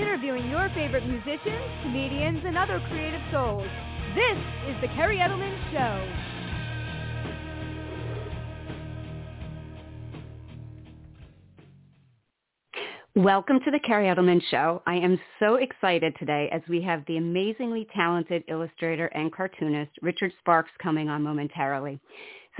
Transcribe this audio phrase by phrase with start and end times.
[0.00, 3.68] interviewing your favorite musicians, comedians, and other creative souls.
[4.14, 6.30] This is The Kerri Edelman Show.
[13.16, 14.82] Welcome to the Kerri Edelman Show.
[14.86, 20.32] I am so excited today as we have the amazingly talented illustrator and cartoonist Richard
[20.38, 22.00] Sparks coming on momentarily.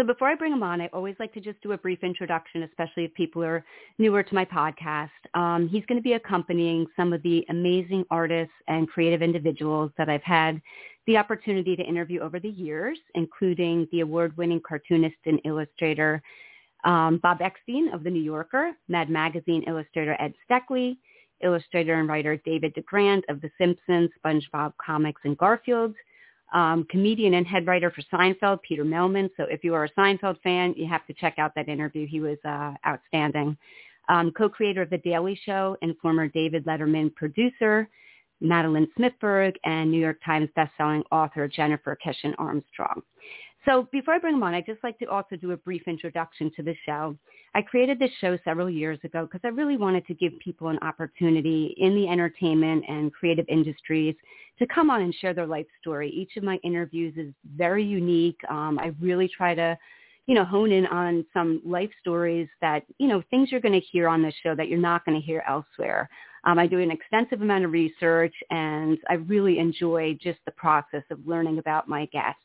[0.00, 2.62] So before I bring him on, I always like to just do a brief introduction,
[2.62, 3.62] especially if people are
[3.98, 5.10] newer to my podcast.
[5.34, 10.08] Um, he's going to be accompanying some of the amazing artists and creative individuals that
[10.08, 10.58] I've had
[11.06, 16.22] the opportunity to interview over the years, including the award-winning cartoonist and illustrator
[16.84, 20.96] um, Bob Eckstein of The New Yorker, Mad Magazine illustrator Ed Steckley,
[21.42, 25.94] illustrator and writer David DeGrand of The Simpsons, SpongeBob Comics, and Garfield,
[26.52, 29.30] um, comedian and head writer for Seinfeld, Peter Mehlman.
[29.36, 32.06] So if you are a Seinfeld fan, you have to check out that interview.
[32.06, 33.56] He was uh, outstanding.
[34.08, 37.88] Um, co-creator of The Daily Show and former David Letterman producer,
[38.40, 43.02] Madeleine Smithberg, and New York Times bestselling author Jennifer Keishin Armstrong.
[43.66, 46.50] So before I bring them on, I'd just like to also do a brief introduction
[46.56, 47.14] to the show.
[47.54, 50.78] I created this show several years ago because I really wanted to give people an
[50.80, 54.14] opportunity in the entertainment and creative industries
[54.58, 56.08] to come on and share their life story.
[56.10, 58.40] Each of my interviews is very unique.
[58.48, 59.76] Um, I really try to,
[60.26, 63.86] you know, hone in on some life stories that, you know, things you're going to
[63.86, 66.08] hear on this show that you're not going to hear elsewhere.
[66.44, 71.02] Um, I do an extensive amount of research and I really enjoy just the process
[71.10, 72.40] of learning about my guests.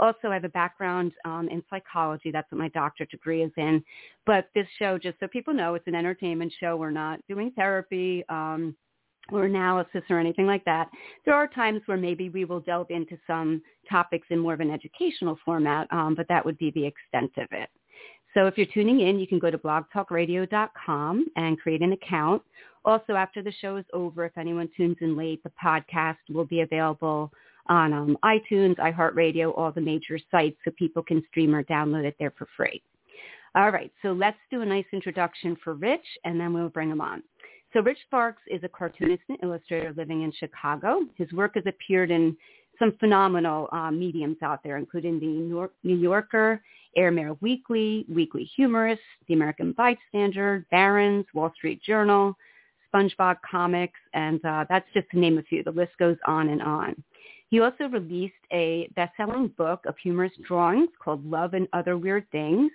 [0.00, 2.30] Also, I have a background um, in psychology.
[2.30, 3.82] That's what my doctorate degree is in.
[4.26, 6.76] But this show, just so people know, it's an entertainment show.
[6.76, 8.74] We're not doing therapy um,
[9.30, 10.88] or analysis or anything like that.
[11.24, 14.70] There are times where maybe we will delve into some topics in more of an
[14.70, 17.68] educational format, um, but that would be the extent of it.
[18.34, 22.42] So if you're tuning in, you can go to blogtalkradio.com and create an account.
[22.84, 26.60] Also, after the show is over, if anyone tunes in late, the podcast will be
[26.60, 27.32] available
[27.68, 32.16] on um, iTunes, iHeartRadio, all the major sites so people can stream or download it
[32.18, 32.82] there for free.
[33.56, 37.00] All right, so let's do a nice introduction for Rich, and then we'll bring him
[37.00, 37.22] on.
[37.72, 41.00] So Rich Sparks is a cartoonist and illustrator living in Chicago.
[41.16, 42.36] His work has appeared in
[42.78, 46.62] some phenomenal uh, mediums out there, including the New Yorker,
[46.96, 52.36] Air Mail Weekly, Weekly Humorist, The American Bystander, Barron's, Wall Street Journal,
[52.92, 55.62] SpongeBob Comics, and uh, that's just to name a few.
[55.62, 57.02] The list goes on and on.
[57.50, 62.70] He also released a best-selling book of humorous drawings called Love and Other Weird Things.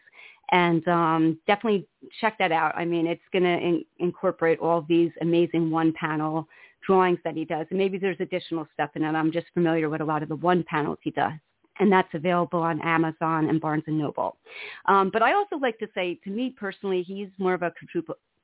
[0.51, 1.87] And um, definitely
[2.21, 2.73] check that out.
[2.75, 6.47] I mean, it's going to in- incorporate all these amazing one-panel
[6.85, 7.67] drawings that he does.
[7.69, 9.13] And maybe there's additional stuff in it.
[9.13, 11.33] I'm just familiar with a lot of the one panels he does
[11.79, 14.37] and that's available on Amazon and Barnes and Noble.
[14.85, 17.71] Um, but I also like to say, to me personally, he's more of a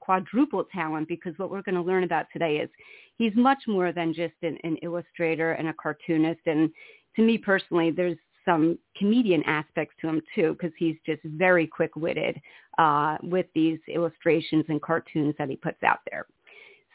[0.05, 2.69] quadruple, talent because what we're going to learn about today is
[3.17, 6.41] he's much more than just an, an illustrator and a cartoonist.
[6.45, 6.69] And
[7.15, 12.39] to me personally, there's some comedian aspects to him too because he's just very quick-witted
[12.77, 16.27] uh, with these illustrations and cartoons that he puts out there.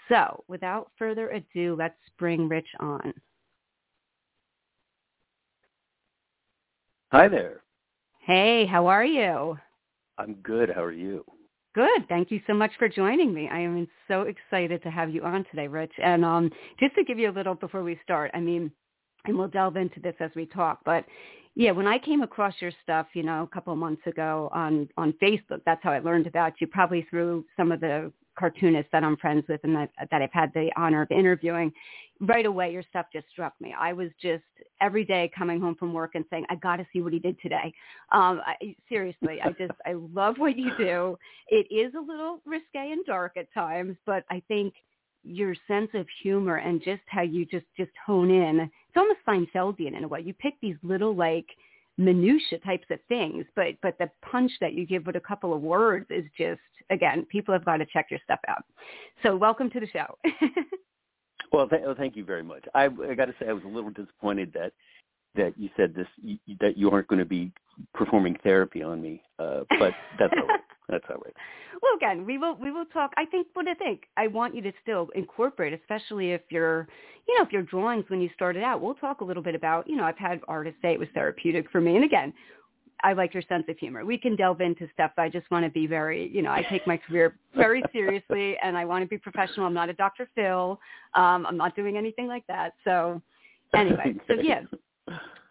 [0.08, 3.12] So without further ado, let's bring Rich on.
[7.10, 7.62] Hi there.
[8.20, 9.58] Hey, how are you?
[10.18, 10.70] I'm good.
[10.70, 11.24] How are you?
[11.74, 12.08] Good.
[12.08, 13.48] Thank you so much for joining me.
[13.50, 15.92] I am so excited to have you on today, Rich.
[16.02, 16.50] And um,
[16.80, 18.72] just to give you a little before we start, I mean,
[19.26, 21.04] and we'll delve into this as we talk, but
[21.56, 24.88] yeah, when I came across your stuff, you know, a couple of months ago on
[24.96, 26.66] on Facebook, that's how I learned about you.
[26.68, 30.50] Probably through some of the cartoonists that I'm friends with and that, that I've had
[30.54, 31.70] the honor of interviewing,
[32.20, 33.74] right away your stuff just struck me.
[33.78, 34.42] I was just
[34.80, 37.36] every day coming home from work and saying, I got to see what he did
[37.40, 37.72] today.
[38.12, 41.18] Um, I, seriously, I just, I love what you do.
[41.48, 44.72] It is a little risque and dark at times, but I think
[45.22, 49.96] your sense of humor and just how you just, just hone in, it's almost Seinfeldian
[49.96, 50.20] in a way.
[50.20, 51.46] You pick these little like,
[52.00, 55.60] minutia types of things, but but the punch that you give with a couple of
[55.60, 58.64] words is just again, people have got to check your stuff out.
[59.22, 60.18] So welcome to the show.
[61.52, 62.64] well, th- well, thank you very much.
[62.74, 64.72] I, I got to say, I was a little disappointed that
[65.36, 67.52] that you said this you, that you aren't going to be
[67.94, 70.60] performing therapy on me, uh, but that's all right.
[70.90, 71.34] That's all right.
[71.82, 73.12] Well, again, we will we will talk.
[73.16, 76.88] I think what I think I want you to still incorporate, especially if you're,
[77.28, 78.80] you know, if your drawings when you started out.
[78.80, 81.70] We'll talk a little bit about, you know, I've had artists say it was therapeutic
[81.70, 82.32] for me, and again,
[83.02, 84.04] I like your sense of humor.
[84.04, 85.12] We can delve into stuff.
[85.16, 88.76] I just want to be very, you know, I take my career very seriously, and
[88.76, 89.66] I want to be professional.
[89.66, 90.28] I'm not a Dr.
[90.34, 90.78] Phil.
[91.14, 92.74] Um, I'm not doing anything like that.
[92.84, 93.22] So,
[93.74, 94.62] anyway, so yeah.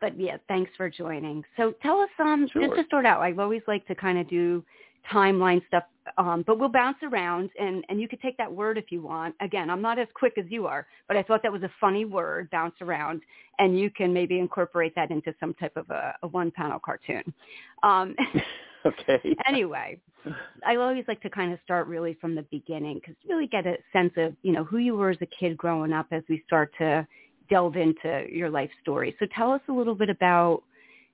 [0.02, 1.44] But yeah, thanks for joining.
[1.58, 2.68] So tell us, um, sure.
[2.68, 4.64] just to start out, I always like to kind of do
[5.12, 5.84] timeline stuff.
[6.18, 9.36] Um, but we'll bounce around, and and you could take that word if you want.
[9.42, 12.04] Again, I'm not as quick as you are, but I thought that was a funny
[12.04, 13.22] word, bounce around,
[13.60, 17.24] and you can maybe incorporate that into some type of a, a one-panel cartoon.
[17.84, 18.16] Um,
[18.86, 19.36] okay.
[19.48, 20.00] anyway,
[20.66, 23.78] I always like to kind of start really from the beginning because really get a
[23.94, 26.72] sense of you know who you were as a kid growing up as we start
[26.80, 27.08] to
[27.50, 29.16] delve into your life story.
[29.20, 30.64] So tell us a little bit about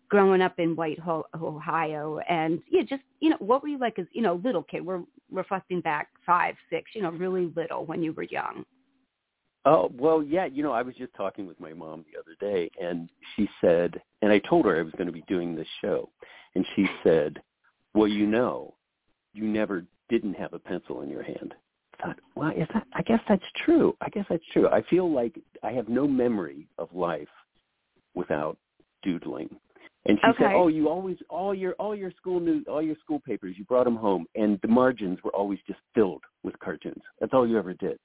[0.09, 4.05] growing up in White Ohio, and yeah, just you know, what were you like as
[4.11, 4.85] you know, little kid?
[4.85, 8.65] We're reflecting back five, six, you know, really little when you were young.
[9.65, 10.45] Oh well, yeah.
[10.45, 13.99] You know, I was just talking with my mom the other day, and she said,
[14.21, 16.09] and I told her I was going to be doing this show,
[16.53, 17.41] and she said,
[17.93, 18.75] "Well, you know,
[19.33, 21.55] you never didn't have a pencil in your hand."
[21.99, 22.85] I thought, well, is that?
[22.93, 23.95] I guess that's true.
[24.01, 24.67] I guess that's true.
[24.67, 27.27] I feel like I have no memory of life
[28.13, 28.57] without
[29.01, 29.49] doodling.
[30.07, 30.43] And she okay.
[30.43, 33.65] said, "Oh, you always all your all your school news, all your school papers, you
[33.65, 37.01] brought them home, and the margins were always just filled with cartoons.
[37.19, 37.97] That's all you ever did."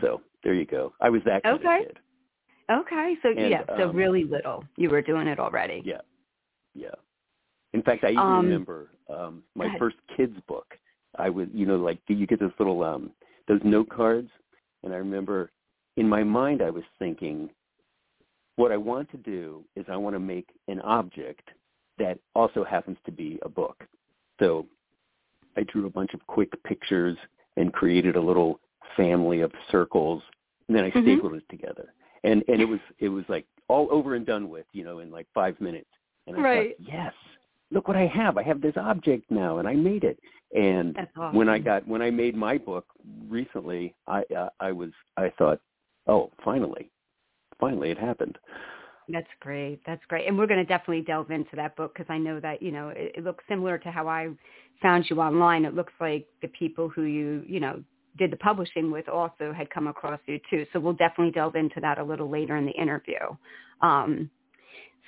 [0.00, 0.92] So there you go.
[1.00, 1.80] I was that kind okay.
[1.80, 1.98] of kid.
[2.70, 4.64] Okay, so and, yeah, so um, really little.
[4.76, 5.82] You were doing it already.
[5.84, 6.00] Yeah,
[6.74, 6.94] yeah.
[7.74, 10.66] In fact, I even Um, remember um my first kids book.
[11.16, 13.12] I was, you know, like you get those little um
[13.46, 14.30] those note cards,
[14.82, 15.50] and I remember
[15.96, 17.50] in my mind I was thinking,
[18.56, 21.48] what I want to do is I want to make an object
[21.98, 23.84] that also happens to be a book.
[24.40, 24.66] So
[25.56, 27.16] I drew a bunch of quick pictures
[27.56, 28.60] and created a little
[28.96, 30.22] family of circles,
[30.68, 31.02] and then I Mhm.
[31.02, 31.92] stapled it together.
[32.24, 35.10] And and it was it was like all over and done with, you know, in
[35.10, 35.90] like five minutes.
[36.26, 36.76] And I Right.
[36.78, 37.14] thought, yes,
[37.70, 38.38] look what I have.
[38.38, 40.18] I have this object now, and I made it.
[40.54, 41.36] And awesome.
[41.36, 42.86] when I got when I made my book
[43.28, 45.60] recently, I uh, I was I thought,
[46.06, 46.90] oh, finally,
[47.58, 48.38] finally it happened.
[49.08, 49.80] That's great.
[49.86, 50.26] That's great.
[50.26, 52.88] And we're going to definitely delve into that book because I know that, you know,
[52.88, 54.28] it, it looks similar to how I
[54.80, 55.64] found you online.
[55.64, 57.82] It looks like the people who you, you know,
[58.16, 60.64] did the publishing with also had come across you too.
[60.72, 63.18] So we'll definitely delve into that a little later in the interview.
[63.82, 64.30] Um,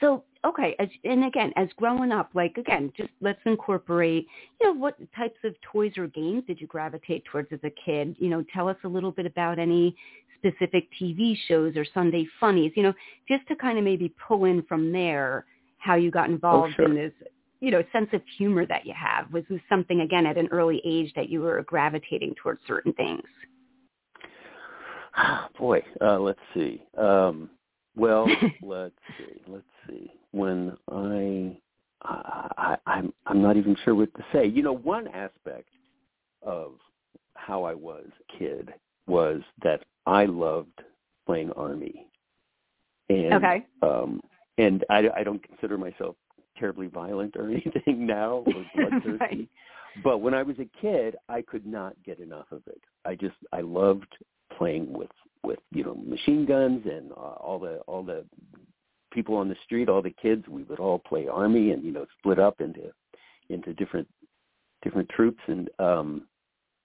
[0.00, 0.76] so, okay.
[0.78, 4.26] As, and again, as growing up, like, again, just let's incorporate,
[4.60, 8.14] you know, what types of toys or games did you gravitate towards as a kid?
[8.18, 9.96] You know, tell us a little bit about any
[10.38, 12.94] specific TV shows or Sunday funnies, you know,
[13.28, 15.44] just to kind of maybe pull in from there
[15.78, 16.86] how you got involved sure.
[16.86, 17.12] in this,
[17.60, 19.32] you know, sense of humor that you have.
[19.32, 23.22] Was this something, again, at an early age that you were gravitating towards certain things?
[25.58, 26.82] Boy, uh, let's see.
[26.98, 27.50] Um,
[27.96, 28.26] well,
[28.62, 29.40] let's see.
[29.46, 30.12] Let's see.
[30.32, 31.56] When I,
[32.02, 34.46] I, I'm, I'm not even sure what to say.
[34.46, 35.68] You know, one aspect
[36.42, 36.74] of
[37.34, 38.72] how I was a kid
[39.06, 40.82] was that I loved
[41.26, 42.06] playing army,
[43.08, 43.66] and Okay.
[43.82, 44.20] um,
[44.58, 46.16] and I, I don't consider myself
[46.58, 49.18] terribly violent or anything now or bloodthirsty.
[49.18, 49.48] Right.
[50.02, 52.80] But when I was a kid, I could not get enough of it.
[53.04, 54.12] I just I loved
[54.56, 55.10] playing with
[55.42, 58.24] with you know machine guns and uh, all the all the
[59.12, 60.46] people on the street, all the kids.
[60.48, 62.92] We would all play army and you know split up into
[63.48, 64.08] into different
[64.82, 66.26] different troops and um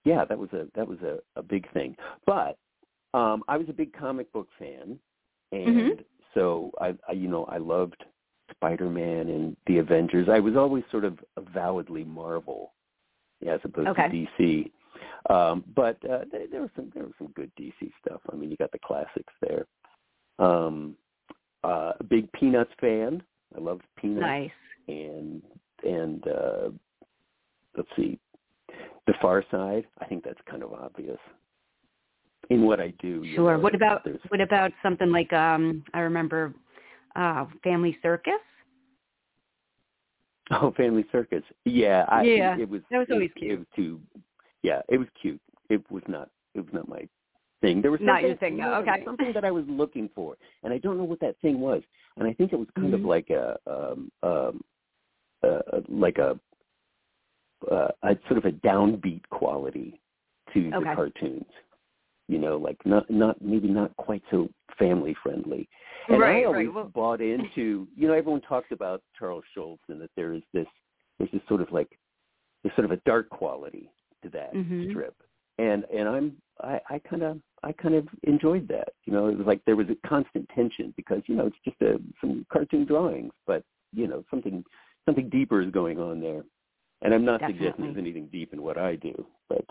[0.04, 1.96] yeah, that was a that was a, a big thing.
[2.26, 2.58] But
[3.14, 5.00] um I was a big comic book fan
[5.52, 6.06] and Mhm.
[6.34, 8.04] so I, I you know I loved
[8.52, 10.28] Spider-Man and the Avengers.
[10.30, 12.74] I was always sort of avowedly Marvel
[13.48, 14.10] as opposed Okay.
[14.10, 14.72] to DC.
[15.30, 18.22] Um, but uh, there, there was some there was some good DC stuff.
[18.32, 19.66] I mean, you got the classics there.
[20.40, 20.96] Um,
[21.64, 23.22] uh, a big Peanuts fan.
[23.56, 24.52] I loved Peanuts Nice.
[24.88, 25.42] and
[25.84, 26.70] and uh,
[27.78, 28.20] let's see,
[29.08, 29.86] The Far Side.
[30.00, 31.18] I think that's kind of obvious
[32.50, 33.22] in what I do.
[33.24, 33.56] you Sure.
[33.58, 36.54] know, What about there's- what about something like um I remember
[37.16, 38.34] uh Family Circus?
[40.52, 41.44] Oh, Family Circus.
[41.66, 43.60] Yeah, I, Yeah, It was that was it- always It cute.
[43.60, 44.02] was too.
[44.64, 45.40] Yeah, it was cute.
[45.70, 46.30] It was not.
[46.56, 47.08] It was not my
[47.62, 47.82] thing.
[47.82, 49.06] There was Not something, your thing, no, know, there was okay.
[49.06, 51.82] something that I was looking for, and I don't know what that thing was.
[52.18, 53.06] And I think it was kind of Mhm.
[53.06, 54.64] like a um, um,
[55.44, 56.40] uh, like a,
[57.70, 60.00] uh, a sort of a downbeat quality
[60.54, 61.46] to the cartoons.
[62.28, 64.50] You know, like not not maybe not quite so
[64.80, 65.68] family friendly.
[66.08, 66.46] And Right, I right.
[66.46, 70.42] always Well- bought into, you know, everyone talks about Charles Schulz and that there is
[70.54, 70.66] this,
[71.20, 71.90] there's this sort of like,
[72.64, 73.92] there's sort of a dark quality
[74.24, 74.90] to that Mhm.
[74.90, 75.14] strip.
[75.60, 78.94] And, and I'm, I, I kind of, I kind of enjoyed that.
[79.06, 81.80] You know, it was like there was a constant tension because, you know, it's just
[81.82, 83.64] a, some cartoon drawings, but,
[83.94, 84.64] you know, something,
[85.06, 86.44] something deeper is going on there.
[87.02, 89.66] And I'm not suggesting there's anything deep in what I do, but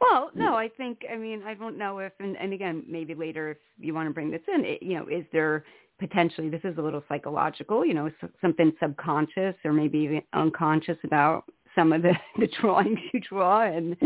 [0.00, 0.54] Well, no.
[0.54, 3.94] I think I mean I don't know if and, and again maybe later if you
[3.94, 5.64] want to bring this in, it, you know, is there
[5.98, 11.44] potentially this is a little psychological, you know, something subconscious or maybe even unconscious about
[11.74, 13.96] some of the the drawings you draw, and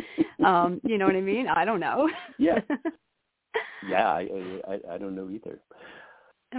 [0.44, 1.48] um, you know what I mean.
[1.48, 2.10] I don't know.
[2.38, 2.58] Yeah.
[3.88, 4.28] yeah, I,
[4.68, 5.60] I I don't know either.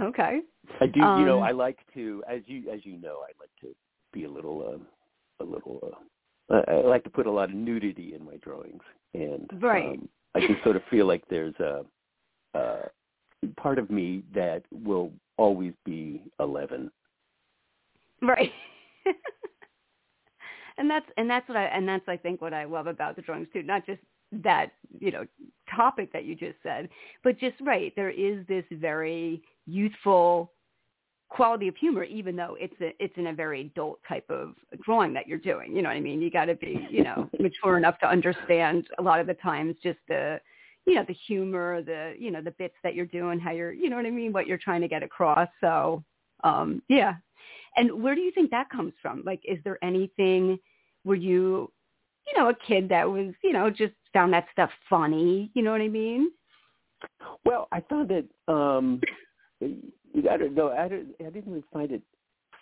[0.00, 0.40] Okay.
[0.80, 1.00] I do.
[1.00, 3.74] Um, you know, I like to, as you as you know, I like to
[4.12, 4.78] be a little, uh,
[5.40, 5.80] a little.
[6.50, 8.82] Uh, I, I like to put a lot of nudity in my drawings,
[9.14, 9.90] and Right.
[9.90, 11.84] um, I just sort of feel like there's a,
[12.54, 12.88] a
[13.56, 16.90] part of me that will always be eleven.
[18.22, 18.52] Right.
[20.78, 23.22] and that's and that's what I and that's I think what I love about the
[23.22, 23.62] drawings too.
[23.62, 24.00] Not just
[24.42, 25.26] that you know
[25.74, 26.88] topic that you just said,
[27.22, 27.92] but just right.
[27.96, 30.52] There is this very youthful
[31.28, 34.54] quality of humor, even though it's a, it's in a very adult type of
[34.84, 35.74] drawing that you're doing.
[35.74, 36.22] You know what I mean?
[36.22, 39.76] You got to be you know mature enough to understand a lot of the times
[39.82, 40.40] just the
[40.86, 43.90] you know the humor, the you know the bits that you're doing, how you're you
[43.90, 45.48] know what I mean, what you're trying to get across.
[45.60, 46.04] So
[46.44, 47.14] um yeah.
[47.76, 49.22] And where do you think that comes from?
[49.26, 50.58] Like, is there anything
[51.04, 51.70] were you,
[52.26, 55.50] you know, a kid that was, you know, just found that stuff funny?
[55.54, 56.30] You know what I mean?
[57.44, 58.26] Well, I found it.
[58.48, 59.00] um
[60.16, 60.70] You got to know.
[60.70, 62.00] I didn't, I didn't really find it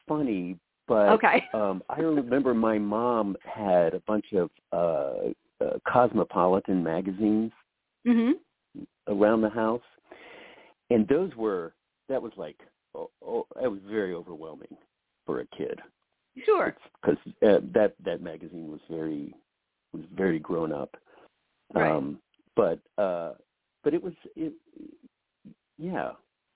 [0.09, 0.59] funny,
[0.89, 1.45] but Okay.
[1.55, 5.31] um I remember my mom had a bunch of uh,
[5.65, 7.53] uh cosmopolitan magazines
[8.05, 8.33] Mhm.
[9.07, 9.89] around the house,
[10.91, 11.75] and those were
[12.09, 12.59] that was like
[12.97, 14.77] oh, oh it was very overwhelming
[15.25, 15.79] for a kid
[16.45, 16.75] Sure.
[17.01, 19.33] because uh, that that magazine was very
[19.93, 20.97] was very grown up.
[21.73, 21.93] Right.
[21.93, 22.19] Um,
[22.57, 23.35] but uh,
[23.85, 24.53] but it was it,
[25.79, 26.11] yeah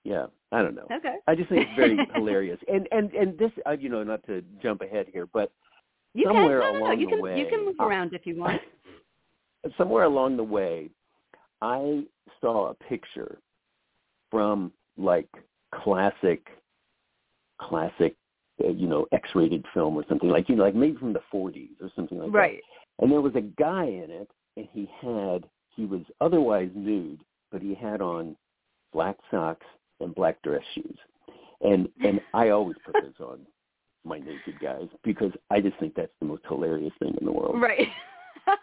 [0.04, 0.86] yeah I don't know.
[0.90, 1.16] Okay.
[1.26, 2.58] I just think it's very hilarious.
[2.72, 5.52] And and and this uh, you know not to jump ahead here, but
[6.14, 6.72] You somewhere can.
[6.72, 6.84] No, no, no.
[6.86, 7.22] along You the can.
[7.22, 8.60] way, you can move around if you want.
[9.76, 10.88] somewhere along the way,
[11.60, 12.04] I
[12.40, 13.38] saw a picture
[14.30, 15.28] from like
[15.74, 16.46] classic,
[17.60, 18.16] classic,
[18.64, 21.70] uh, you know, X-rated film or something like you know, like maybe from the 40s
[21.80, 22.38] or something like that.
[22.38, 22.60] Right.
[23.00, 25.44] And there was a guy in it, and he had
[25.76, 27.20] he was otherwise nude,
[27.52, 28.34] but he had on
[28.92, 29.66] black socks
[30.00, 30.98] and black dress shoes.
[31.60, 33.40] And and I always put those on
[34.04, 37.60] my naked guys because I just think that's the most hilarious thing in the world.
[37.60, 37.88] Right.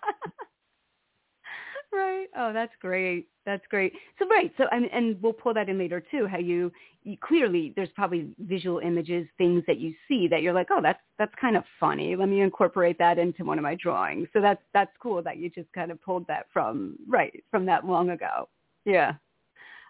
[1.94, 2.28] right.
[2.38, 3.28] Oh, that's great.
[3.46, 3.94] That's great.
[4.18, 4.52] So right.
[4.58, 6.26] So and and we'll pull that in later too.
[6.26, 6.72] How you,
[7.04, 11.00] you clearly there's probably visual images, things that you see that you're like, oh, that's
[11.18, 12.16] that's kind of funny.
[12.16, 14.28] Let me incorporate that into one of my drawings.
[14.34, 17.86] So that's that's cool that you just kind of pulled that from right from that
[17.86, 18.50] long ago.
[18.86, 19.14] Yeah.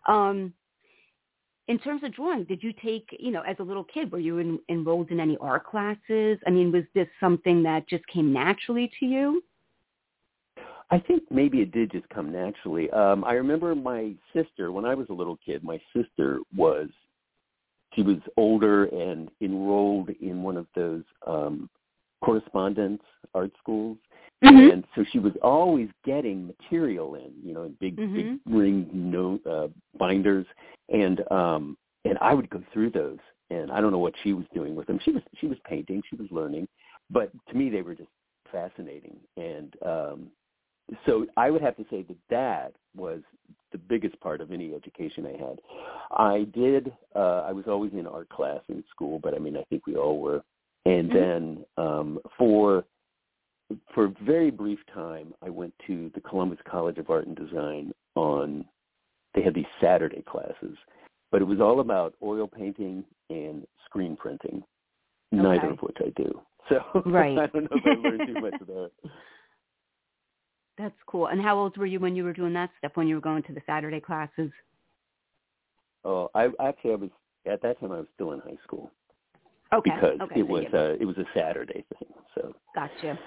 [0.07, 0.53] Um,
[1.67, 4.37] in terms of drawing, did you take, you know, as a little kid, were you
[4.37, 6.37] in, enrolled in any art classes?
[6.45, 9.43] I mean, was this something that just came naturally to you?
[10.91, 12.91] I think maybe it did just come naturally.
[12.91, 15.63] Um, I remember my sister when I was a little kid.
[15.63, 16.89] My sister was
[17.95, 21.69] she was older and enrolled in one of those um,
[22.25, 23.01] correspondence
[23.33, 23.97] art schools,
[24.43, 24.71] Mm-hmm.
[24.71, 28.15] and so she was always getting material in, you know, in big Mhm.
[28.15, 30.45] big ring note uh, binders,
[30.89, 33.17] and um, and I would go through those,
[33.49, 34.99] and I don't know what she was doing with them.
[34.99, 36.67] She was she was painting, she was learning,
[37.09, 38.09] but to me they were just
[38.51, 40.31] fascinating, and um,
[41.05, 43.21] so I would have to say that that was
[43.71, 45.59] the biggest part of any education I had.
[46.11, 46.93] I did.
[47.15, 49.95] Uh, I was always in art class in school, but I mean, I think we
[49.95, 50.43] all were.
[50.85, 51.13] And Mhm.
[51.13, 52.85] then um, for
[53.93, 57.93] for a very brief time, I went to the Columbus College of Art and Design
[58.15, 58.65] on.
[59.33, 60.77] They had these Saturday classes,
[61.29, 64.63] but it was all about oil painting and screen printing.
[65.31, 66.41] Neither of which I do.
[66.69, 67.37] So Right.
[67.37, 68.91] I don't know if I learned too much of that.
[70.79, 71.27] That's cool.
[71.27, 73.43] And how old were you when you were doing that stuff, when you were going
[73.43, 74.51] to the Saturday classes?
[76.03, 77.09] Oh, I actually I was
[77.45, 78.91] at that time I was still in high school
[79.75, 79.91] Okay.
[79.93, 80.39] because okay.
[80.39, 82.09] it so was uh it was a Saturday thing.
[82.35, 83.17] So Gotcha.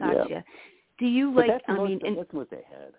[0.00, 0.14] Yeah.
[0.14, 0.44] Gotcha.
[0.98, 2.92] Do you like, I most, mean, that's what they had.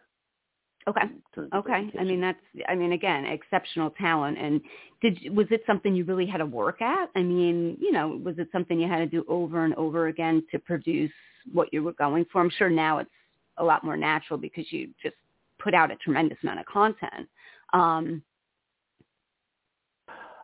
[0.88, 1.02] okay.
[1.04, 1.92] in terms of Okay.
[2.00, 4.38] I mean, that's, I mean, again, exceptional talent.
[4.38, 4.62] And
[5.02, 7.10] did, was it something you really had to work at?
[7.16, 10.44] I mean, you know, was it something you had to do over and over again
[10.52, 11.12] to produce
[11.52, 12.42] what you were going for?
[12.42, 13.10] I'm sure now it's
[13.58, 15.16] a lot more natural because you just
[15.60, 17.28] put out a tremendous amount of content.
[17.74, 18.24] Um,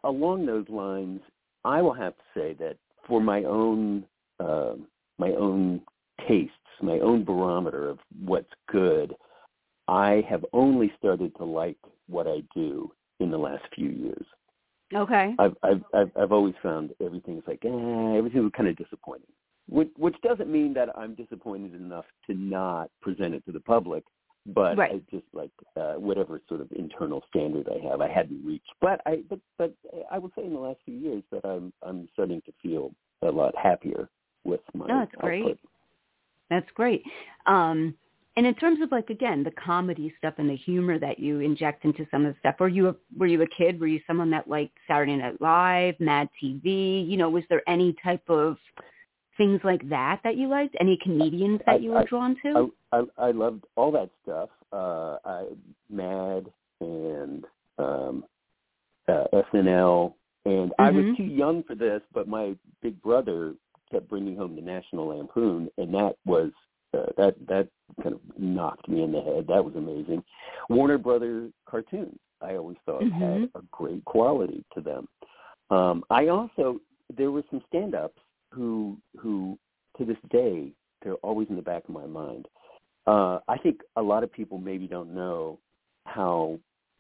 [0.04, 1.22] along those lines,
[1.66, 4.06] I will have to say that for my own
[4.40, 4.76] uh,
[5.18, 5.82] my own
[6.28, 9.16] tastes, my own barometer of what's good,
[9.88, 14.26] I have only started to like what I do in the last few years.
[14.94, 15.36] okay.
[15.40, 19.32] I've I've I've, I've always found everything's like eh, everything was kind of disappointing.
[19.68, 24.04] Which which doesn't mean that I'm disappointed enough to not present it to the public,
[24.46, 24.92] but Right.
[24.92, 28.72] I just like uh, whatever sort of internal standard I have, I hadn't reached.
[28.80, 29.74] But I but but
[30.12, 33.32] I will say in the last few years that I'm I'm starting to feel a
[33.32, 34.10] lot happier
[34.44, 35.42] with my No, that's great.
[35.42, 35.60] output.
[36.50, 37.04] That's great.
[37.48, 37.96] Um,
[38.38, 41.86] and in terms of like again the comedy stuff and the humor that you inject
[41.86, 43.80] into some of the stuff, were you a, were you a kid?
[43.80, 47.10] Were you someone that liked Saturday Night Live, Mad TV?
[47.10, 48.58] You know, was there any type of
[49.38, 50.76] things like that that you liked?
[50.80, 52.72] Any comedians that I- you were I- drawn to?
[52.92, 54.50] I, I I loved all that stuff.
[54.72, 55.46] Uh, I
[55.90, 56.52] Mad
[56.82, 57.46] and
[57.78, 58.26] um,
[59.08, 60.14] uh, SNL,
[60.46, 61.18] and I was Mhm.
[61.18, 63.56] too young for this, but my big brother
[63.92, 66.52] kept bringing home the National Lampoon, and that was
[66.94, 67.68] uh, that that
[68.02, 69.46] kind of knocked me in the head.
[69.48, 70.24] That was amazing.
[70.70, 73.12] Warner Brother cartoons, I always thought Mhm.
[73.12, 75.08] had a great quality to them.
[75.70, 76.80] Um, I also
[77.16, 78.20] there were some stand-ups
[78.56, 79.58] who who
[79.98, 80.72] to this day
[81.04, 82.48] they're always in the back of my mind.
[83.06, 85.60] Uh, I think a lot of people maybe don't know
[86.06, 86.58] how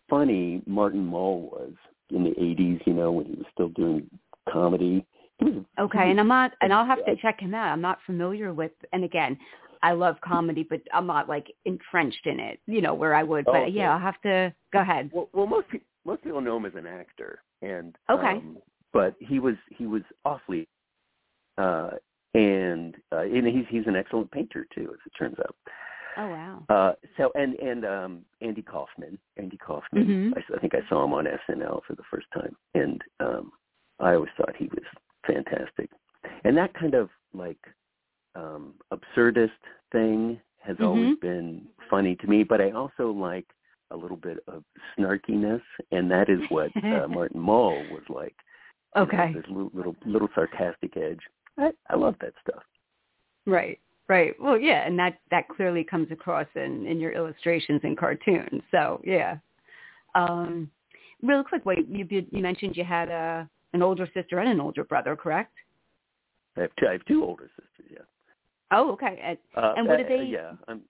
[0.09, 1.73] funny Martin Mull was
[2.11, 2.85] in the '80s.
[2.85, 4.09] You know, when he was still doing
[4.51, 5.05] comedy.
[5.41, 7.67] Was Okay, and I'm not, and I'll have to check him out.
[7.67, 9.37] I'm not familiar with, and again,
[9.83, 13.45] I love comedy, but I'm not like entrenched in it, you know, where I would.
[13.45, 13.71] But Oh, okay.
[13.71, 15.09] yeah, I'll have to go ahead.
[15.13, 18.33] Well, well, most people most people know him as an actor, and Okay.
[18.33, 18.57] um,
[18.93, 20.67] but he was he was awfully,
[21.57, 21.91] uh,
[22.33, 25.55] and uh, and he's he's an excellent painter too, as it turns out.
[26.17, 26.63] Oh wow.
[26.69, 30.05] Uh, so and and um, Andy Kaufman, Andy Kaufman.
[30.33, 30.33] Mhm.
[30.37, 33.51] I, I think I saw him on SNL for the first time, and um,
[33.99, 34.83] I always thought he was
[35.25, 35.89] fantastic.
[36.43, 37.59] And that kind of like
[38.35, 39.51] um, absurdist
[39.91, 41.21] thing has always Mhm.
[41.21, 42.43] been funny to me.
[42.43, 43.45] But I also like
[43.91, 44.63] a little bit of
[44.97, 48.35] snarkiness, and that is what uh, Martin Mull was like.
[48.95, 49.33] You know, Okay.
[49.33, 51.19] this little, little little sarcastic edge.
[51.57, 52.63] I, I love that stuff.
[53.45, 53.79] Right.
[54.07, 54.33] Right.
[54.39, 58.61] Well, yeah, and that that clearly comes across in in your illustrations and cartoons.
[58.71, 59.37] So yeah.
[60.13, 60.69] Um,
[61.23, 64.61] real quick, wait, you you you mentioned you had a an older sister and an
[64.61, 65.53] older brother, correct?
[66.55, 67.91] I have two, I have two older sisters.
[67.91, 68.05] Yeah.
[68.71, 69.19] Oh, okay.
[69.21, 70.53] And Uh, And what do uh, they- Yeah.
[70.67, 70.81] I'm,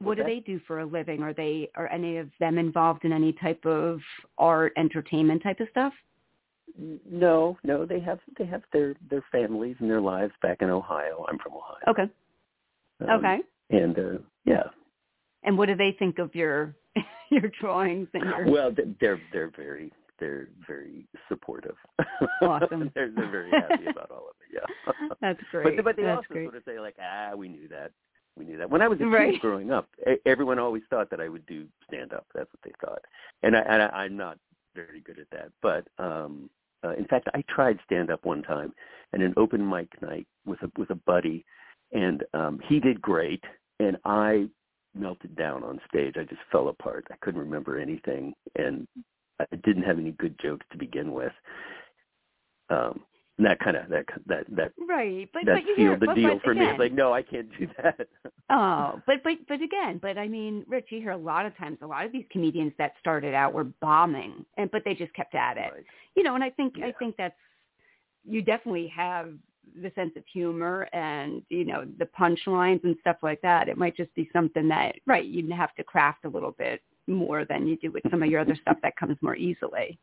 [0.00, 1.22] what do What's they do for a living?
[1.22, 4.00] Are they are any of them involved in any type of
[4.36, 5.94] art, entertainment type of stuff?
[6.78, 11.24] No, no, they have they have their their families and their lives back in Ohio.
[11.28, 11.78] I'm from Ohio.
[11.88, 12.10] Okay.
[13.00, 13.38] Um, Okay.
[13.70, 14.64] And uh yeah.
[15.44, 16.74] And what do they think of your
[17.30, 21.76] your drawings and your Well, they're they're very they're very supportive.
[22.40, 22.90] Awesome.
[22.94, 24.60] they're they're very happy about all of it.
[24.60, 24.92] Yeah.
[25.20, 25.76] That's great.
[25.76, 26.44] But but they That's also great.
[26.46, 27.90] sort of say like, ah, we knew that.
[28.36, 28.70] We knew that.
[28.70, 29.32] When I was a Right.
[29.32, 29.88] kid growing up,
[30.24, 32.26] everyone always thought that I would do stand up.
[32.34, 33.02] That's what they thought.
[33.42, 34.38] And I and I, I'm not
[34.74, 35.50] very good at that.
[35.60, 36.48] But um
[36.84, 38.72] uh, in fact, I tried stand up one time
[39.14, 41.44] at an open mic night with a with a buddy,
[41.92, 43.42] and um he did great,
[43.80, 44.48] and I
[44.94, 46.14] melted down on stage.
[46.16, 47.06] I just fell apart.
[47.10, 48.86] I couldn't remember anything, and
[49.40, 51.32] I didn't have any good jokes to begin with.
[52.70, 53.00] Um,
[53.38, 56.38] and that kind of that that that Right, but that but you hear, the deal
[56.44, 56.60] for me.
[56.60, 58.08] again, It's like, no, I can't do that.
[58.50, 61.78] Oh, but but but again, but I mean, Rich, you hear a lot of times
[61.80, 65.34] a lot of these comedians that started out were bombing, and but they just kept
[65.34, 65.72] at it.
[65.72, 65.84] Right.
[66.16, 67.34] You know, and I think I think that's
[68.28, 69.32] you definitely have
[69.80, 73.68] the sense of humor and you know the punchlines and stuff like that.
[73.70, 77.46] It might just be something that right you'd have to craft a little bit more
[77.46, 79.98] than you do with some of your other stuff that comes more easily.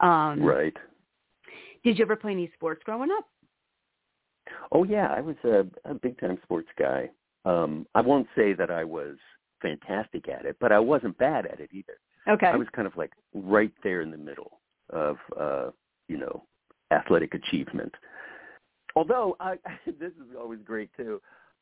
[0.00, 0.76] Um, Right.
[1.84, 3.26] Did you ever play any sports growing up?
[4.72, 7.10] Oh yeah, I was a, a big time sports guy.
[7.44, 9.16] Um, I won't say that I was
[9.60, 11.98] fantastic at it, but I wasn't bad at it either.
[12.28, 12.46] Okay.
[12.46, 15.70] I was kind of like right there in the middle of uh,
[16.08, 16.44] you know,
[16.90, 17.94] athletic achievement.
[18.96, 21.20] Although I this is always great too.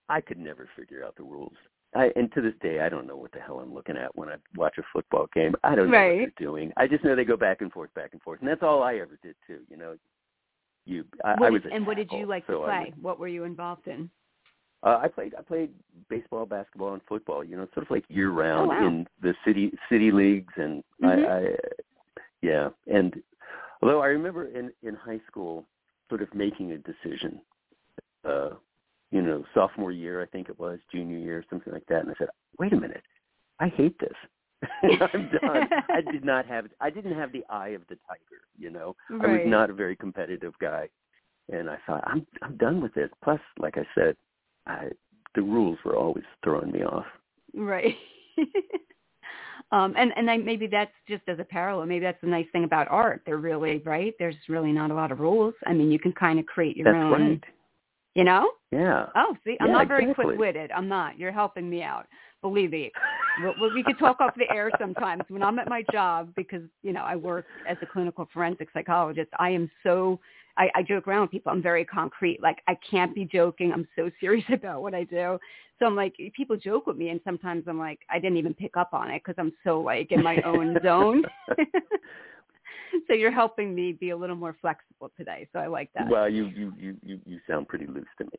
[0.08, 1.54] I could never figure out the rules.
[1.94, 4.28] I, and to this day, I don't know what the hell I'm looking at when
[4.30, 5.54] I watch a football game.
[5.62, 6.20] I don't know Right.
[6.20, 6.72] what they're doing.
[6.78, 8.94] I just know they go back and forth, back and forth, and that's all I
[8.96, 9.60] ever did too.
[9.68, 9.96] You know,
[10.84, 11.04] you.
[11.24, 12.92] I, What I was and what did you like to so I play?
[12.94, 14.10] would- What were you involved in?
[14.84, 15.70] uh, I played I played
[16.08, 17.44] baseball, basketball, and football.
[17.44, 18.86] You know, sort of like year round Oh, wow.
[18.86, 21.26] in the city city leagues, and Mhm.
[21.28, 21.56] I, I
[22.42, 22.70] yeah.
[22.86, 23.22] And
[23.80, 25.66] although I remember in in high school,
[26.08, 27.40] sort of making a decision,
[28.24, 28.50] uh,
[29.10, 32.14] you know, sophomore year I think it was, junior year, something like that, and I
[32.18, 33.04] said, wait a minute,
[33.60, 34.16] I hate this.
[34.82, 35.68] I'm done.
[35.88, 38.42] I did not have I didn't have the eye of the tiger.
[38.58, 39.28] You know, Right.
[39.28, 40.88] I was not a very competitive guy,
[41.50, 43.10] and I thought I'm I'm done with this.
[43.22, 44.16] Plus, like I said,
[44.66, 44.88] I
[45.34, 47.06] the rules were always throwing me off.
[47.54, 47.96] Right.
[49.72, 51.86] um, and and I, maybe that's just as a parallel.
[51.86, 53.22] Maybe that's the nice thing about art.
[53.26, 54.14] They're really right.
[54.18, 55.54] There's really not a lot of rules.
[55.66, 57.28] I mean, you can kind of create your That's own.
[57.30, 57.44] right.
[58.14, 58.50] You know?
[58.70, 59.06] Yeah.
[59.14, 60.24] Oh, see, I'm Yeah, not very exactly.
[60.26, 60.70] quick-witted.
[60.72, 61.18] I'm not.
[61.18, 62.06] You're helping me out.
[62.42, 62.90] Believe me.
[63.60, 66.92] we, we- could talk off the air sometimes when I'm at my job because you
[66.92, 69.30] know I work as a clinical forensic psychologist.
[69.38, 70.18] I am so
[70.58, 71.50] I, I joke around with people.
[71.50, 72.42] I'm very concrete.
[72.42, 73.72] Like I can't be joking.
[73.72, 75.38] I'm so serious about what I do.
[75.78, 78.76] So I'm like people joke with me, and sometimes I'm like I didn't even pick
[78.76, 81.22] up on it because I'm so like in my own zone.
[83.06, 85.48] so you're helping me be a little more flexible today.
[85.52, 86.08] So I like that.
[86.08, 88.30] Well, you you you you you sound pretty loose to me.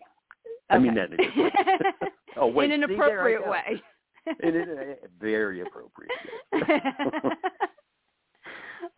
[0.69, 1.01] I mean Okay.
[1.01, 2.09] that in a good way.
[2.35, 3.81] Oh wait, in an see, appropriate way.
[4.41, 6.11] In a, very appropriate.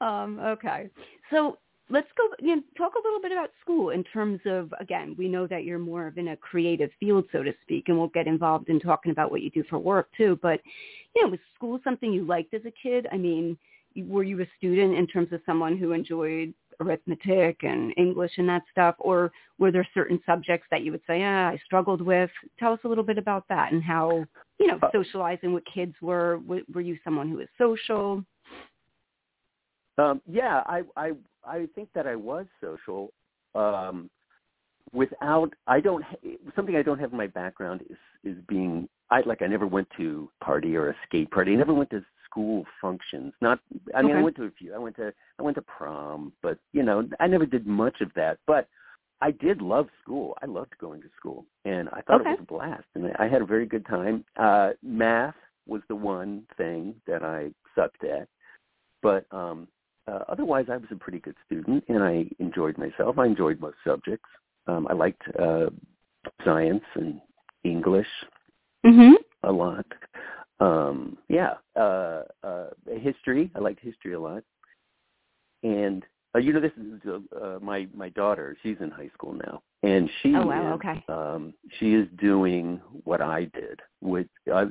[0.02, 0.90] um, okay.
[1.30, 1.58] So
[1.90, 5.28] let's go you know, talk a little bit about school in terms of again, we
[5.28, 8.28] know that you're more of in a creative field, so to speak, and we'll get
[8.28, 10.40] involved in talking about what you do for work too.
[10.42, 10.62] But
[11.16, 13.08] you know, was school something you liked as a kid?
[13.12, 13.58] I mean,
[13.96, 18.64] were you a student in terms of someone who enjoyed arithmetic and English and that
[18.72, 22.30] stuff, or were there certain subjects that you would say, ah, I struggled with?
[22.60, 24.26] Tell us a little bit about that and how
[24.60, 26.40] you know Uh, socializing with kids were.
[26.40, 28.24] Were were you someone who was social?
[29.98, 31.12] Um, yeah, I, I
[31.46, 33.14] I think that I was social.
[33.54, 34.10] Um,
[34.92, 36.04] without, I don't.
[36.04, 36.18] ha-
[36.56, 38.90] Something I don't have in my background is is being.
[39.10, 39.42] I like.
[39.42, 41.54] I never went to party or a skate party.
[41.54, 42.04] I never went to
[42.36, 43.34] school functions.
[43.42, 43.60] Not.
[43.96, 44.74] I mean, I went to a few.
[44.74, 45.14] I went to.
[45.40, 48.40] I went to prom, but you know, I never did much of that.
[48.46, 48.68] But
[49.22, 50.38] I did love school.
[50.44, 52.32] I loved going to school, and I thought Okay.
[52.32, 54.26] it was a blast, and I, I had a very good time.
[54.38, 58.28] Uh, math was the one thing that I sucked at,
[59.02, 59.68] but um,
[60.08, 63.18] uh, otherwise, I was a pretty good student, and I enjoyed myself.
[63.18, 64.30] I enjoyed most subjects.
[64.68, 65.68] Um, I liked uh,
[66.44, 67.22] science and
[67.64, 68.08] English
[68.86, 69.14] Mm-hmm.
[69.42, 69.86] a lot.
[70.60, 72.68] Um, yeah, uh, uh,
[73.00, 73.52] history.
[73.56, 74.44] I liked history a lot.
[75.64, 76.04] And
[76.36, 77.02] uh, you know, this is
[77.42, 78.58] uh, my my daughter.
[78.62, 81.04] She's in high school now, and she Oh, wow, is, okay.
[81.08, 83.80] um, she is doing what I did.
[84.02, 84.66] Which uh,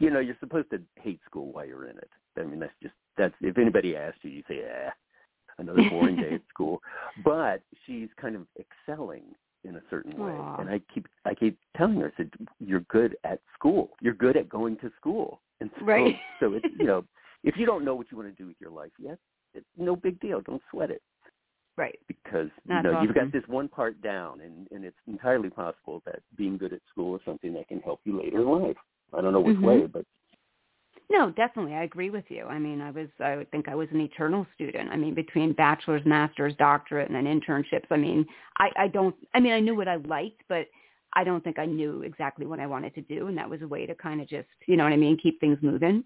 [0.00, 2.10] you know, you're supposed to hate school while you're in it.
[2.38, 4.92] I mean, that's just that's if anybody asks you, you say, "Ah,
[5.58, 6.80] another boring day at school."
[7.24, 9.24] But she's kind of excelling
[9.64, 10.60] in a certain way, Aw.
[10.60, 13.90] and I keep I keep telling her, I said, "You're good at school.
[14.00, 16.16] You're good at going to school." And so, Right.
[16.40, 17.04] so it's you know,
[17.42, 19.18] if you don't know what you want to do with your life yet,
[19.54, 20.40] it's no big deal.
[20.40, 21.02] Don't sweat it
[21.76, 21.98] Right.
[22.06, 26.02] because you That's know you've got this one part down, and and it's entirely possible
[26.06, 28.76] that being good at school is something that can help you later in life.
[29.12, 29.62] I don't know which Mhm.
[29.62, 30.04] way, but
[31.10, 31.74] No, definitely.
[31.74, 32.44] I agree with you.
[32.46, 34.90] I mean, I was, I would think I was an eternal student.
[34.90, 37.86] I mean, between bachelor's, master's, doctorate, and then internships.
[37.90, 38.26] I mean,
[38.58, 40.66] I, I don't, I mean, I knew what I liked, but
[41.12, 43.26] I don't think I knew exactly what I wanted to do.
[43.26, 45.38] And that was a way to kind of just, you know what I mean, keep
[45.40, 46.04] things moving.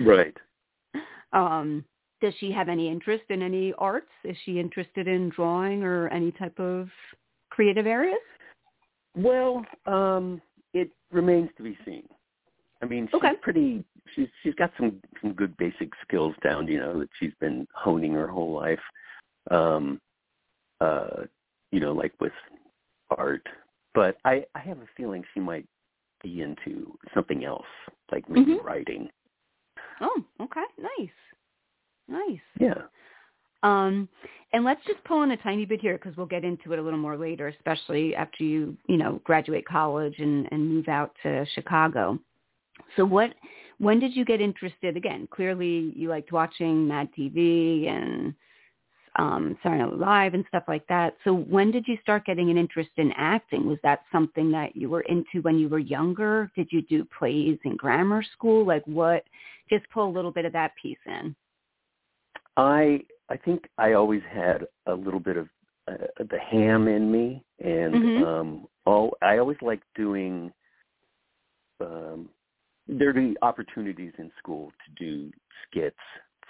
[0.00, 0.36] right.
[1.32, 1.84] um,
[2.20, 4.10] does she have any interest in any arts?
[4.24, 6.88] Is she interested in drawing or any type of
[7.50, 8.18] creative areas?
[9.16, 10.42] Well, um,
[10.74, 12.04] it remains to be seen.
[12.82, 13.34] I mean, she's Okay.
[13.42, 13.84] pretty.
[14.14, 16.66] She's she's got some some good basic skills down.
[16.68, 18.80] You know that she's been honing her whole life.
[19.50, 20.00] Um,
[20.80, 21.24] uh,
[21.72, 22.32] you know, like with
[23.16, 23.46] art.
[23.94, 25.66] But I I have a feeling she might
[26.22, 27.66] be into something else,
[28.12, 28.64] like maybe Mhm.
[28.64, 29.10] writing.
[30.00, 30.64] Oh, okay.
[30.78, 31.10] Nice.
[32.08, 32.40] Nice.
[32.58, 32.82] Yeah.
[33.62, 34.08] Um,
[34.52, 36.82] and let's just pull in a tiny bit here because we'll get into it a
[36.82, 41.44] little more later, especially after you, you know, graduate college and, and move out to
[41.54, 42.18] Chicago.
[42.96, 43.34] So what,
[43.78, 44.96] when did you get interested?
[44.96, 48.34] Again, clearly you liked watching Mad TV and
[49.16, 51.16] um, Saturday Night Live and stuff like that.
[51.24, 53.66] So when did you start getting an interest in acting?
[53.66, 56.50] Was that something that you were into when you were younger?
[56.56, 58.66] Did you do plays in grammar school?
[58.66, 59.24] Like what?
[59.68, 61.34] Just pull a little bit of that piece in.
[62.56, 65.48] I I think I always had a little bit of
[65.86, 68.22] uh, the ham in me, and Mhm.
[68.22, 70.52] um, all I always liked doing.
[71.80, 72.28] Um,
[72.88, 75.30] there'd be opportunities in school to do
[75.66, 75.96] skits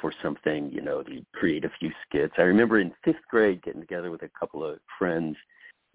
[0.01, 2.35] for something, you know, to create a few skits.
[2.38, 5.37] I remember in fifth grade getting together with a couple of friends,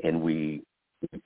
[0.03, 0.63] and we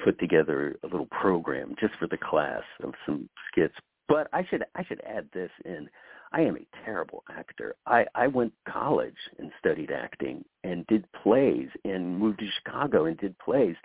[0.03, 3.73] put together a little program just for the class of some skits.
[4.07, 5.89] But I should I should add this in.
[6.31, 7.75] I am a terrible actor.
[7.85, 13.05] I, I went to college and studied acting and did plays and moved to Chicago
[13.05, 13.75] and did plays.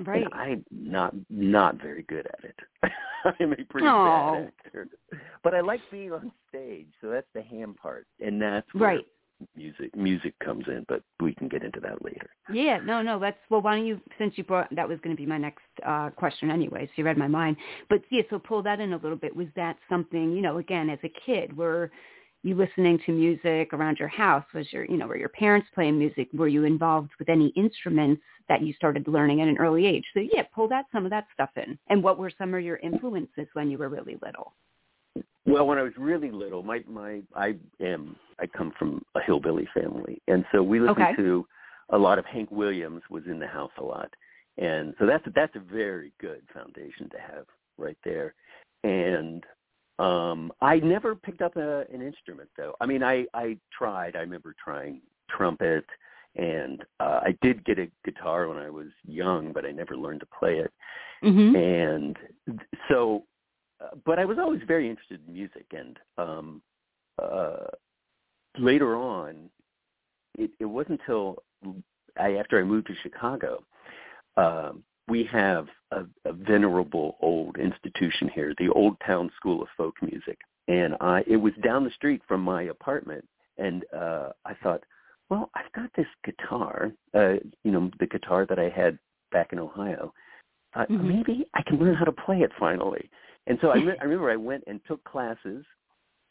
[0.00, 0.24] Right.
[0.24, 2.58] And I'm not not very good at it.
[3.40, 4.32] I'm a pretty Aw.
[4.32, 4.88] bad actor.
[5.44, 8.06] But I like being on stage, so that's the ham part.
[8.24, 9.06] And that's where Right.
[9.56, 12.30] music music comes in, but we can get into that later.
[12.52, 15.26] Yeah, no, no, that's well why don't you since you brought that was gonna be
[15.26, 17.56] my next uh question anyway, so you read my mind.
[17.88, 19.34] But yeah, so pull that in a little bit.
[19.34, 21.90] Was that something, you know, again, as a kid where
[22.42, 24.44] you listening to music around your house?
[24.54, 26.28] Was your, you know, were your parents playing music?
[26.32, 30.04] Were you involved with any instruments that you started learning at an early age?
[30.14, 31.78] So yeah, pull that some of that stuff in.
[31.88, 34.54] And what were some of your influences when you were really little?
[35.44, 39.68] Well, when I was really little, my my I am I come from a hillbilly
[39.74, 41.16] family, and so we listened Okay.
[41.16, 41.46] to
[41.90, 44.10] a lot of Hank Williams was in the house a lot,
[44.58, 47.44] and so that's that's a very good foundation to have
[47.76, 48.34] right there.
[48.84, 49.44] And
[50.02, 52.74] um I never picked up a, an instrument though.
[52.80, 54.16] I mean, I I tried.
[54.16, 55.00] I remember trying
[55.34, 55.86] trumpet,
[56.36, 60.20] and uh, I did get a guitar when I was young, but I never learned
[60.20, 60.72] to play it
[61.24, 61.54] Mm-hmm.
[61.54, 62.16] and
[62.88, 63.22] so
[63.80, 66.60] uh, but i was always very interested in music and um
[67.22, 67.66] uh
[68.58, 69.48] later on
[70.36, 71.36] it it wasn't until
[72.18, 73.62] i after i moved to chicago
[74.36, 79.94] um we have a, a venerable old institution here the old town school of folk
[80.02, 80.38] music
[80.68, 83.26] and i it was down the street from my apartment
[83.58, 84.82] and uh i thought
[85.28, 87.34] well i've got this guitar uh
[87.64, 88.98] you know the guitar that i had
[89.32, 90.12] back in ohio
[90.74, 91.04] uh, Mhm.
[91.04, 93.10] maybe I can learn how to play it finally.
[93.46, 95.66] And so I, re- I remember I went and took classes,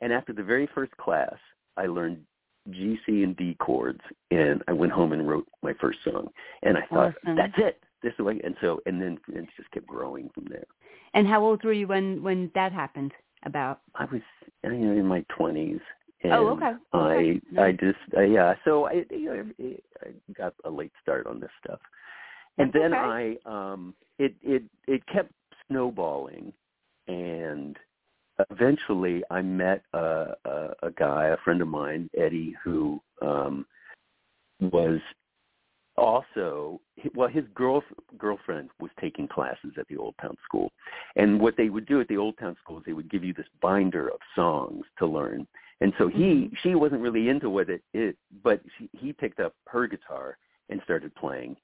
[0.02, 1.36] and after the very first class,
[1.78, 2.24] I learned
[2.72, 6.28] G, C, and D chords, and I went home and wrote my first song.
[6.64, 7.36] And I thought, Awesome.
[7.36, 7.84] that's it.
[8.04, 8.40] This way.
[8.44, 10.66] And so, and then it just kept growing from there.
[11.14, 13.14] And how old were you when when that happened?
[13.44, 14.22] About I was
[14.64, 15.80] you know, in my twenties.
[16.24, 16.74] And Oh, okay.
[16.94, 17.42] I Okay.
[17.58, 17.80] I Nice.
[17.80, 18.54] just uh, yeah.
[18.64, 19.26] So I you
[19.60, 21.80] know, I got a late start on this stuff,
[22.60, 23.38] and That's then okay.
[23.48, 25.32] I um it it it kept
[25.68, 26.54] snowballing,
[27.08, 27.76] and
[28.50, 33.66] eventually I met a, a a guy, a friend of mine, Eddie, who um
[34.60, 35.00] was
[36.02, 36.82] also
[37.14, 37.84] well his girl
[38.18, 40.72] girlfriend was taking classes at the old town school.
[41.16, 43.34] And what they would do at the old town school is they would give you
[43.34, 45.48] this binder of songs to learn.
[45.80, 46.58] And so he Mhm.
[46.62, 50.38] she wasn't really into what it it but she, he picked up her guitar
[50.70, 51.56] and started playing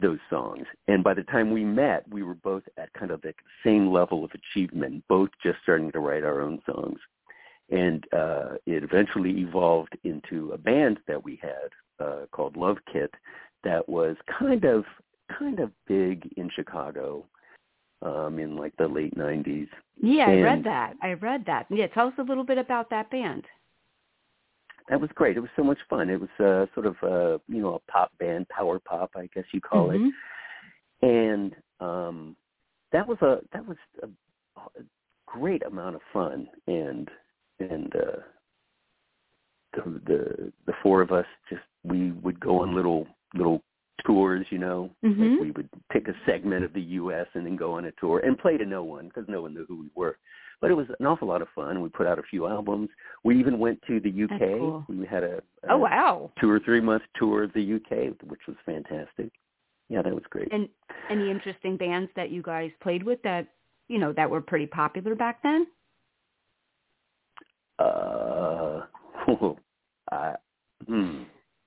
[0.00, 0.66] those songs.
[0.88, 4.24] And by the time we met we were both at kind of the same level
[4.24, 6.98] of achievement both just starting to write our own songs.
[7.70, 11.68] And uh it eventually evolved into a band that we had
[12.04, 13.12] uh called Love Kit
[13.64, 14.84] that was kind of
[15.38, 17.24] kind of big in Chicago
[18.02, 19.68] um in like the late 90s.
[20.00, 20.94] yeah, I read that.
[21.02, 21.66] I read that.
[21.70, 23.44] Yeah, tell us a little bit about that band.
[24.88, 25.36] That was great.
[25.36, 26.10] It was so much fun.
[26.10, 29.44] It was uh sort of uh you know a pop band, power pop, I guess
[29.52, 30.08] you call Mhm.
[30.08, 30.14] it.
[31.06, 32.36] And um
[32.90, 34.08] that was a that was a,
[34.58, 34.82] a
[35.26, 37.08] great amount of fun and
[37.60, 38.20] and uh
[39.74, 43.62] the the the four of us just we would go on little little
[44.04, 44.90] tours, you know.
[45.04, 45.32] Mhm.
[45.32, 47.26] Like we would pick a segment of the U.S.
[47.34, 49.64] and then go on a tour and play to no one because no one knew
[49.66, 50.18] who we were.
[50.60, 51.80] But it was an awful lot of fun.
[51.80, 52.88] We put out a few albums.
[53.24, 54.58] We even went to the UK.
[54.58, 54.84] Cool.
[54.88, 56.30] We had a, a Oh wow.
[56.40, 59.32] two or three month tour of the UK, which was fantastic.
[59.88, 60.52] Yeah, that was great.
[60.52, 60.68] And
[61.10, 63.48] any interesting bands that you guys played with that
[63.88, 65.66] you know that were pretty popular back then?
[67.78, 68.82] Uh,
[70.12, 70.34] I,
[70.86, 71.22] hmm,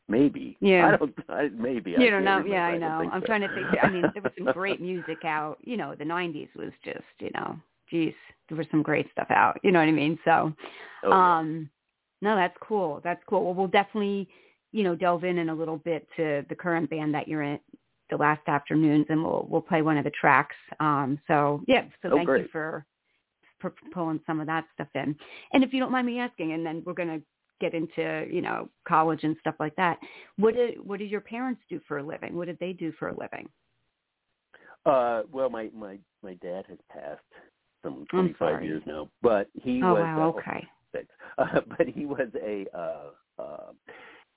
[0.08, 0.58] maybe.
[0.60, 0.88] Yeah.
[0.94, 1.16] I don't.
[1.30, 1.96] I, maybe.
[1.98, 2.44] I You don't know.
[2.46, 3.10] Yeah, I know.
[3.12, 3.26] I'm so.
[3.28, 3.68] trying to think.
[3.84, 5.58] I mean, there was some great music out.
[5.62, 7.58] You know, the '90s was just, you know,
[7.90, 8.14] geez,
[8.50, 9.60] there was some great stuff out.
[9.64, 10.18] You know what I mean?
[10.26, 10.54] So,
[11.04, 11.38] Oh, yeah.
[11.38, 11.70] um,
[12.22, 13.02] no, that's cool.
[13.04, 13.44] That's cool.
[13.46, 14.28] Well, we'll definitely,
[14.72, 17.60] you know, delve in in a little bit to the current band that you're in,
[18.10, 20.56] the last afternoons, and we'll we'll play one of the tracks.
[20.80, 22.86] Um, so yeah, so Oh, thank you for
[23.60, 25.16] for pulling some of that stuff in.
[25.54, 27.20] And if you don't mind me asking, and then we're gonna
[27.62, 29.98] get into you know college and stuff like that.
[30.38, 32.36] What did what did your parents do for a living?
[32.36, 33.48] What did they do for a living?
[34.86, 37.22] Uh, well, my my my dad has passed
[37.84, 40.68] some 25 years now, but he oh was wow, uh, okay.
[41.38, 43.72] Uh, but he was a uh, uh,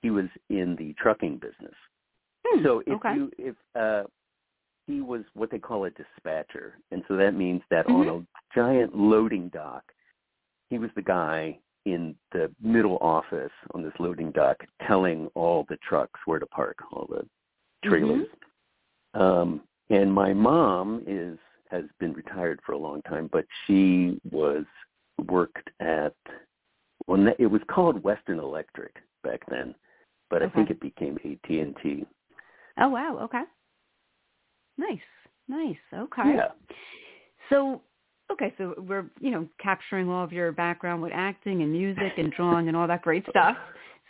[0.01, 1.73] he was in the trucking business.
[2.45, 3.15] Hmm, So if okay.
[3.15, 4.03] you if uh,
[4.85, 8.09] he was what they call a dispatcher, and so that means that Mm-hmm.
[8.09, 9.83] on a giant loading dock,
[10.69, 11.57] he was the guy
[11.93, 16.77] in the middle office on this loading dock telling all the trucks where to park
[16.91, 17.25] all the
[17.87, 18.27] trailers.
[19.15, 19.21] Mm-hmm.
[19.21, 21.37] Um, and my mom is
[21.71, 24.65] has been retired for a long time, but she was
[25.27, 26.13] worked at
[27.07, 29.73] well, it was called Western Electric back then,
[30.29, 32.05] but I think it became AT and T.
[32.79, 33.43] Oh wow, okay.
[34.77, 34.99] Nice,
[35.47, 35.75] nice.
[35.93, 36.35] Okay.
[36.35, 36.49] Yeah.
[37.49, 37.81] So,
[38.31, 42.31] okay, so we're you know capturing all of your background with acting and music and
[42.33, 43.55] drawing and all that great stuff.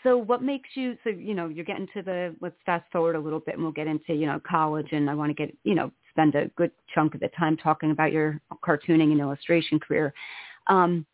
[0.03, 0.97] So, what makes you?
[1.03, 2.35] So, you know, you're getting to the.
[2.41, 5.13] Let's fast forward a little bit, and we'll get into you know college, and I
[5.13, 8.39] want to get you know spend a good chunk of the time talking about your
[8.65, 10.13] cartooning and illustration career.
[10.67, 11.05] Um,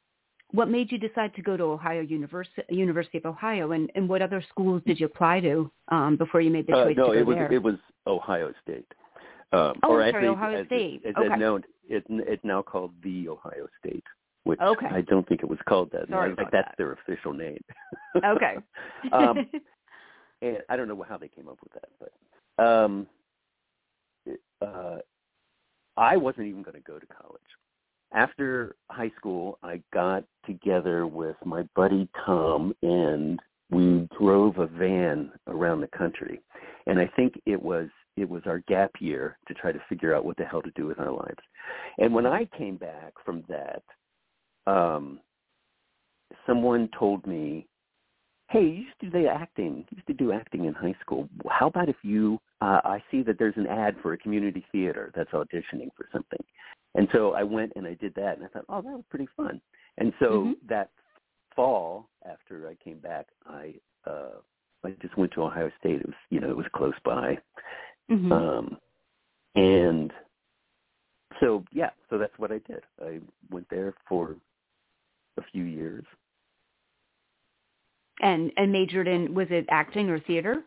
[0.52, 4.22] what made you decide to go to Ohio University, University of Ohio, and, and what
[4.22, 7.14] other schools did you apply to um, before you made the choice uh, no, to
[7.14, 7.52] go it was there?
[7.52, 7.76] it was
[8.08, 8.88] Ohio State.
[9.56, 11.02] Um, Oh, or I'm as sorry, they- Ohio as State.
[11.06, 11.34] It, as Okay.
[11.34, 14.04] it known, it, it's now called the Ohio State,
[14.44, 14.88] which Okay.
[14.88, 16.08] I don't think it was called that.
[16.10, 16.76] Sorry like that's that.
[16.78, 17.64] their official name.
[18.24, 18.56] okay.
[19.12, 19.38] um,
[20.42, 23.08] and I don't know how they came up with that, but um,
[24.62, 24.98] uh,
[25.98, 27.42] I wasn't even going to go to college.
[28.14, 33.40] After high school, I got together with my buddy Tom, and
[33.72, 36.40] we drove a van around the country.
[36.88, 37.88] And I think it was
[38.18, 40.86] it was our gap year to try to figure out what the hell to do
[40.86, 41.42] with our lives.
[41.98, 43.84] And when I came back from that,
[44.68, 45.20] um,
[46.46, 47.68] someone told me
[48.50, 49.78] hey, you used to do acting.
[49.90, 51.28] You used to do acting in high school.
[51.50, 52.40] How about if you?
[52.62, 56.40] Uh, I see that there's an ad for a community theater that's auditioning for something,
[56.96, 59.28] and so I went and I did that, and I thought, oh, that was pretty
[59.36, 59.62] fun.
[59.98, 60.68] And so Mhm.
[60.68, 60.92] that
[61.56, 63.76] fall, after I came back, I
[64.06, 64.40] uh,
[64.84, 66.02] I just went to Ohio State.
[66.02, 67.38] It was you know it was close by,
[68.10, 68.32] Mhm.
[68.32, 68.78] um,
[69.56, 70.14] and
[71.40, 72.84] so yeah, so that's what I did.
[73.02, 74.36] I went there for
[75.38, 76.06] a few years.
[78.22, 80.64] and and majored in was it acting or theater?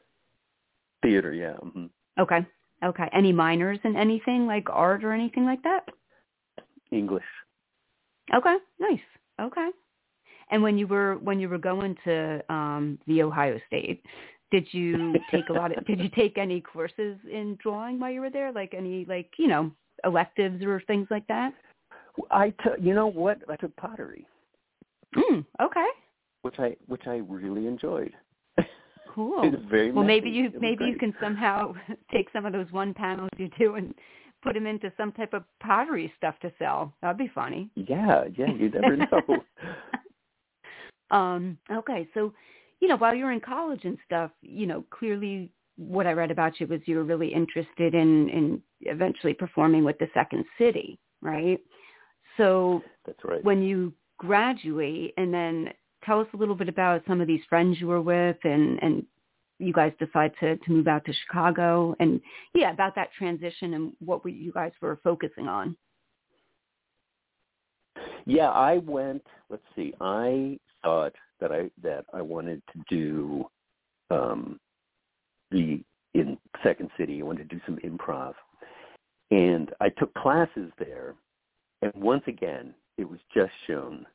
[1.02, 1.54] Theater, yeah.
[1.54, 1.86] hmm
[2.18, 2.44] Okay.
[2.84, 3.08] Okay.
[3.12, 5.88] Any minors in anything like art or anything like that?
[6.90, 7.24] English.
[8.34, 8.56] Okay.
[8.78, 9.00] Nice.
[9.40, 9.68] Okay.
[10.50, 14.04] And when you were when you were going to um the Ohio State,
[14.50, 18.20] did you take a lot of did you take any courses in drawing while you
[18.20, 18.52] were there?
[18.52, 19.70] Like any like, you know,
[20.04, 21.52] electives or things like that?
[22.30, 23.38] I took, you know what?
[23.48, 24.26] I took pottery,
[25.16, 25.86] Mm, okay.
[26.42, 28.12] which I which I really enjoyed.
[29.14, 29.42] Cool.
[29.44, 29.92] it was very.
[29.92, 31.74] Well, maybe you maybe you can somehow
[32.12, 33.94] take some of those one panels you do and
[34.42, 36.92] put them into some type of pottery stuff to sell.
[37.02, 37.70] That'd be funny.
[37.74, 38.52] Yeah, yeah.
[38.52, 39.44] You never know.
[41.16, 42.32] um, okay, so
[42.80, 46.60] you know, while you're in college and stuff, you know, clearly what I read about
[46.60, 51.60] you was you were really interested in in eventually performing with the Second City, right?
[52.36, 53.44] So That's right.
[53.44, 55.70] when you graduate and then
[56.04, 59.06] tell us a little bit about some of these friends you were with and and
[59.58, 62.20] you guys decide to to move out to Chicago and
[62.54, 65.76] yeah about that transition and what were you guys were focusing on
[68.26, 69.24] Yeah, I went.
[69.48, 69.94] Let's see.
[70.00, 73.46] I thought that I that I wanted to do
[74.10, 74.58] um
[75.50, 75.80] the
[76.14, 77.20] in Second City.
[77.20, 78.34] I wanted to do some improv,
[79.30, 81.14] and I took classes there.
[81.82, 84.06] And once again, it was just shown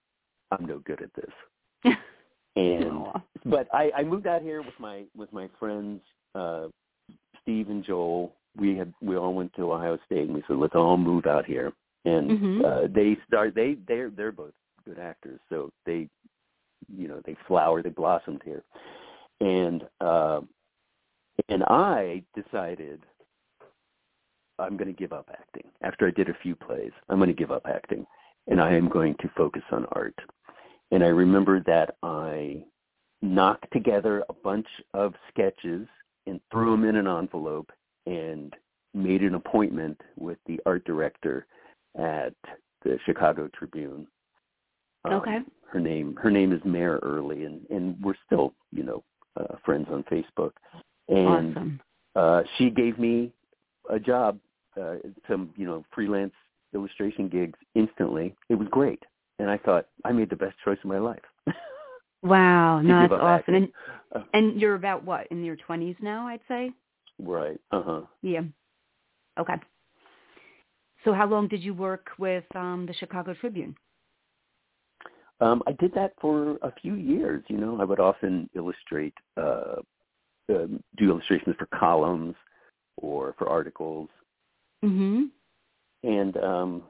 [0.51, 1.95] I'm no good at this.
[2.55, 3.21] And Aw.
[3.45, 6.01] but I, I moved out here with my with my friends
[6.36, 6.67] uh
[7.41, 8.31] Steve and Joel.
[8.55, 11.45] We had we all went to Ohio State and we said let's all move out
[11.45, 11.73] here.
[12.05, 12.63] And Mhm.
[12.63, 14.53] uh they start they they're they're both
[14.86, 16.07] good actors, so they
[16.96, 18.63] you know, they flowered, they blossomed here.
[19.39, 20.41] And uh
[21.50, 23.02] and I decided
[24.60, 25.69] I'm going to give up acting.
[25.82, 28.06] After I did a few plays, I'm going to give up acting
[28.48, 30.15] and I am going to focus on art.
[30.91, 32.63] And I remember that I
[33.22, 35.88] knocked together a bunch of sketches
[36.28, 37.72] and threw them in an envelope
[38.06, 38.54] and
[38.93, 41.48] made an appointment with the art director
[41.98, 42.34] at
[42.84, 44.08] the Chicago Tribune.
[45.05, 45.39] Um, Okay.
[45.71, 49.03] Her name her name is Mare Early, and and we're still you know
[49.39, 50.51] uh, friends on Facebook.
[51.07, 51.81] And awesome
[52.15, 53.31] uh, she gave me
[53.89, 54.39] a job,
[54.79, 54.95] uh,
[55.27, 56.33] some you know freelance
[56.73, 58.35] illustration gigs instantly.
[58.49, 59.01] It was great,
[59.39, 61.21] and I thought I made the best choice of my life.
[62.23, 63.71] wow no that's awesome and acting.
[64.15, 66.71] Uh, and you're about what in your 20s now I'd say
[67.19, 67.59] right.
[67.71, 68.01] Uh huh.
[68.21, 68.41] yeah
[69.37, 69.55] okay
[71.03, 73.75] so how long did you work with um the Chicago Tribune
[75.39, 77.43] Um, I did that for a few years.
[77.48, 79.76] You know, I would often illustrate, uh,
[80.50, 82.36] um, do illustrations for columns
[82.98, 84.10] or for articles,
[84.84, 85.30] mhm
[86.04, 86.84] and um,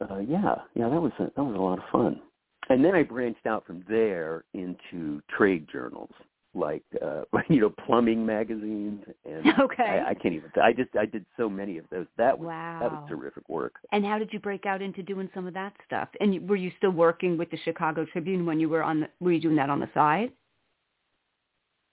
[0.00, 2.20] uh, yeah, yeah, that was a, that was a lot of fun.
[2.68, 6.10] And then I branched out from there into trade journals,
[6.54, 9.82] like uh, you know, plumbing magazines, and Okay.
[9.82, 10.50] I, I can't even.
[10.62, 12.06] I just I did so many of those.
[12.16, 12.48] That was
[12.80, 13.74] that was terrific work.
[13.92, 16.08] And how did you break out into doing some of that stuff?
[16.20, 19.32] And were you still working with the Chicago Tribune when you were on the, were
[19.32, 20.32] you doing that on the side?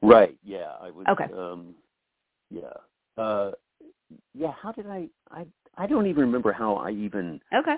[0.02, 0.38] Right.
[0.44, 0.74] Yeah.
[0.82, 1.06] I was.
[1.10, 1.28] Okay.
[1.36, 1.76] Um,
[2.50, 3.22] yeah.
[3.22, 3.52] Uh,
[4.34, 4.52] yeah.
[4.62, 5.08] How did I?
[5.32, 5.46] I
[5.78, 7.76] I don't even remember how I even Okay.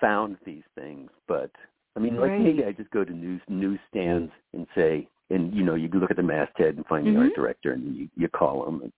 [0.00, 1.50] found these things, but
[1.96, 5.74] I mean, like maybe I just go to news newsstands and say, and you know,
[5.74, 7.24] you look at the masthead and find the Mhm.
[7.24, 8.82] art director, and you you call them.
[8.82, 8.92] And,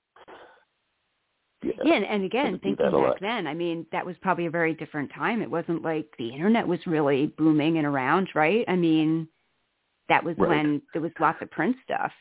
[1.63, 4.75] Yeah, yeah and, and again, thinking back then, I mean, that was probably a very
[4.75, 5.41] different time.
[5.43, 8.65] It wasn't like the internet was really booming and around, right?
[8.69, 9.29] I mean,
[10.09, 10.49] that was Right.
[10.51, 12.13] when there was lots of print stuff.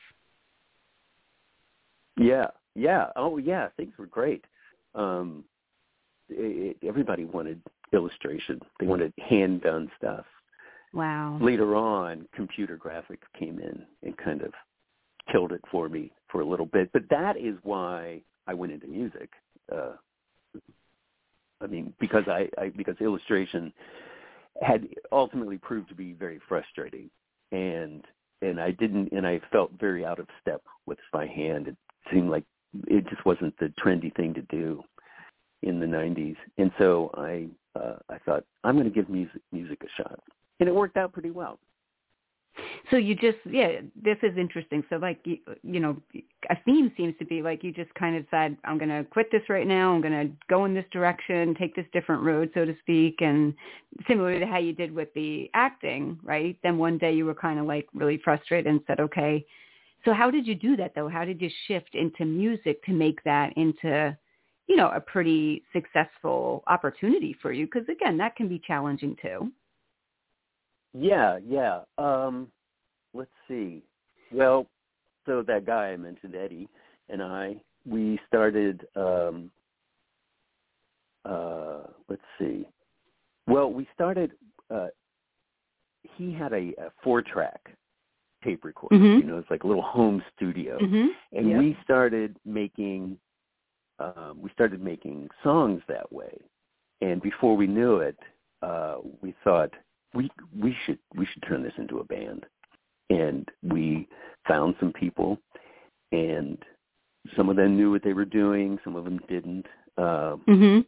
[2.18, 3.12] Yeah, yeah.
[3.16, 3.70] Oh, yeah.
[3.78, 4.46] Things were great.
[4.96, 5.44] Um,
[6.30, 8.62] it, everybody wanted illustration.
[8.80, 10.26] They wanted hand done stuff.
[10.96, 11.38] Wow.
[11.42, 14.54] Later on, computer graphics came in and kind of
[15.32, 16.90] killed it for me for a little bit.
[16.94, 19.30] But that is why I went into music.
[19.72, 19.94] Uh,
[21.62, 23.74] I mean, because I, I because illustration
[24.62, 27.10] had ultimately proved to be very frustrating,
[27.52, 28.04] and
[28.42, 31.68] and I didn't, and I felt very out of step with my hand.
[31.68, 31.78] It
[32.14, 32.44] seemed like
[32.88, 34.84] it just wasn't the trendy thing to do
[35.64, 39.82] in the 90s, and so I uh, I thought I'm going to give music music
[39.84, 40.20] a shot,
[40.60, 41.60] and it worked out pretty well.
[42.92, 44.84] So you just, yeah, this is interesting.
[44.90, 45.98] So like, you, you know,
[46.50, 49.32] a theme seems to be like you just kind of said, I'm going to quit
[49.32, 49.94] this right now.
[49.94, 53.22] I'm going to go in this direction, take this different road, so to speak.
[53.22, 53.54] And
[54.08, 56.58] similar to how you did with the acting, right?
[56.64, 59.46] Then one day you were kind of like really frustrated and said, okay.
[60.06, 61.10] So how did you do that though?
[61.10, 64.16] How did you shift into music to make that into,
[64.68, 67.66] you know, a pretty successful opportunity for you?
[67.66, 69.52] Because again, that can be challenging too.
[70.98, 71.82] Yeah, yeah.
[71.98, 72.48] Um,
[73.14, 73.84] let's see.
[74.32, 74.68] Well,
[75.26, 76.70] so that guy I mentioned, Eddie,
[77.10, 78.88] and I, we started.
[78.96, 79.52] Um,
[81.26, 82.68] uh, let's see.
[83.48, 84.32] Well, we started.
[84.74, 84.88] Uh,
[86.18, 87.76] he had a, a four-track
[88.44, 88.96] tape recorder.
[88.96, 89.20] Mhm.
[89.20, 91.08] You know, it's like a little home studio, Mm-hmm.
[91.38, 91.60] and Yep.
[91.60, 93.20] we started making.
[93.98, 96.38] Um, we started making songs that way,
[97.02, 98.18] and before we knew it,
[98.62, 99.72] uh, we thought
[100.16, 102.46] we we should we should turn this into a band
[103.10, 104.08] and we
[104.48, 105.38] found some people
[106.12, 106.58] and
[107.36, 109.66] some of them knew what they were doing some of them didn't
[109.98, 110.80] uh, Mm-hmm.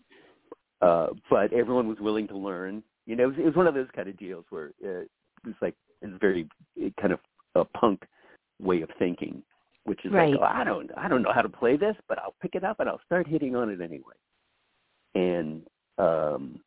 [0.82, 3.74] uh, but everyone was willing to learn you know it was, it was one of
[3.74, 5.10] those kind of deals where uh, it
[5.46, 7.20] was like it's very it kind of
[7.56, 8.04] a punk
[8.62, 9.42] way of thinking
[9.86, 10.32] which is Right.
[10.32, 12.64] like oh, i don't i don't know how to play this but i'll pick it
[12.64, 14.16] up and i'll start hitting on it anyway
[15.16, 15.62] and
[15.98, 16.60] um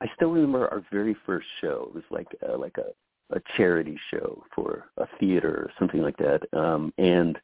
[0.00, 1.86] I still remember our very first show.
[1.90, 6.16] It was like uh, like a a charity show for a theater or something like
[6.16, 6.40] that.
[6.58, 7.38] Um and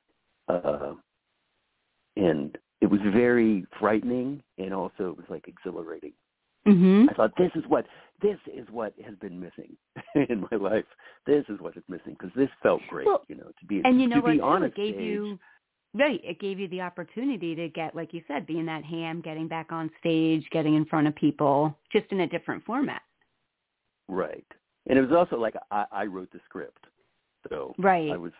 [0.48, 0.94] uh
[2.16, 6.12] and it was very frightening and also it was like exhilarating.
[6.66, 7.10] Mm-hmm.
[7.10, 7.86] I thought this is what
[8.22, 9.76] this is what has been missing
[10.14, 10.84] in my life.
[11.26, 14.00] This is what is missing because this felt great, Well, you know, to be And
[14.00, 14.32] you know to what?
[14.32, 15.04] be on a it gave stage.
[15.04, 15.38] you
[15.94, 16.20] right.
[16.24, 19.72] It gave you the opportunity to get, like you said, being that ham, getting back
[19.72, 23.02] on stage, getting in front of people, just in a different format.
[24.08, 24.46] Right.
[24.86, 26.86] And it was also like I, I wrote the script.
[27.48, 28.10] So Right.
[28.10, 28.32] I was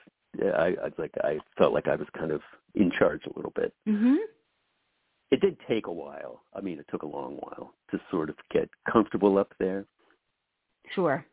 [0.43, 2.41] yeah, I, I was like I felt like I was kind of
[2.75, 3.73] in charge a little bit.
[3.89, 4.17] Mhm.
[5.31, 6.43] It did take a while.
[6.55, 9.87] I mean, it took a long while to sort of get comfortable up there.
[10.95, 11.25] Sure.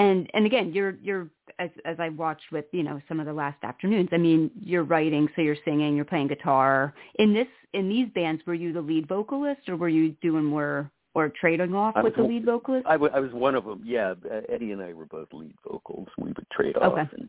[0.00, 1.28] And and again, you're you're
[1.58, 4.08] as as I watched with you know some of the last afternoons.
[4.12, 6.94] I mean, you're writing, so you're singing, you're playing guitar.
[7.16, 10.90] In this in these bands, were you the lead vocalist, or were you doing more
[11.14, 12.86] or trading off with the lead vocalist?
[12.86, 13.82] I, w- I was one of them.
[13.84, 16.08] Yeah, uh, Eddie and I were both lead vocals.
[16.16, 17.08] We would trade off, Okay.
[17.18, 17.28] and,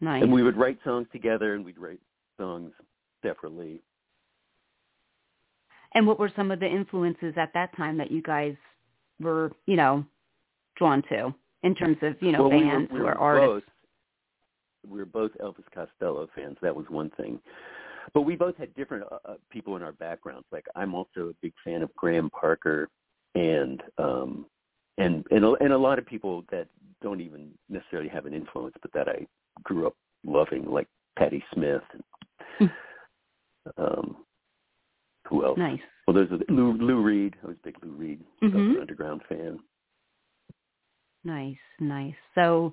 [0.00, 0.22] nice.
[0.22, 2.00] and we would write songs together, and we'd write
[2.38, 2.70] songs
[3.22, 3.80] separately.
[5.94, 8.54] And what were some of the influences at that time that you guys
[9.20, 10.04] were, you know,
[10.76, 13.70] drawn to in terms of, you know, well, we bands were, we or were artists?
[14.84, 16.56] Both, we were both Elvis Costello fans.
[16.62, 17.38] That was one thing.
[18.14, 20.46] But we both had different uh, uh, people in our backgrounds.
[20.50, 22.88] Like I'm also a big fan of Graham Parker,
[23.34, 24.46] and um,
[24.98, 26.66] and and a, and a lot of people that
[27.00, 29.26] don't even necessarily have an influence, but that I
[29.62, 29.94] grew up
[30.24, 31.82] loving, like Patti Smith.
[32.58, 32.66] Hmm.
[33.78, 34.16] um,
[35.28, 35.56] who else?
[35.56, 35.80] Nice.
[36.06, 37.36] Well, there's a, Lou, Lou Reed.
[37.42, 38.52] I was a big Lou Reed Mhm.
[38.52, 39.60] Velvet Underground fan.
[41.24, 42.14] Nice, nice.
[42.34, 42.72] So,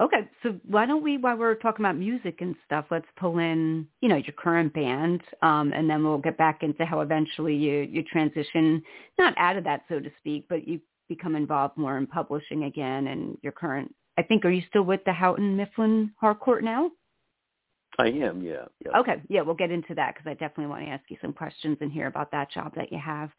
[0.00, 3.88] okay, so why don't we, while we're talking about music and stuff, let's pull in,
[4.00, 7.80] you know, your current band, um, and then we'll get back into how eventually you
[7.90, 8.82] you transition,
[9.18, 13.08] not out of that, so to speak, but you become involved more in publishing again,
[13.08, 13.92] and your current.
[14.16, 16.90] I think, are you still with the Houghton Mifflin Harcourt now?
[17.98, 18.96] I am, yeah, yeah.
[18.98, 21.78] Okay, yeah, we'll get into that because I definitely want to ask you some questions
[21.80, 23.30] and hear about that job that you have.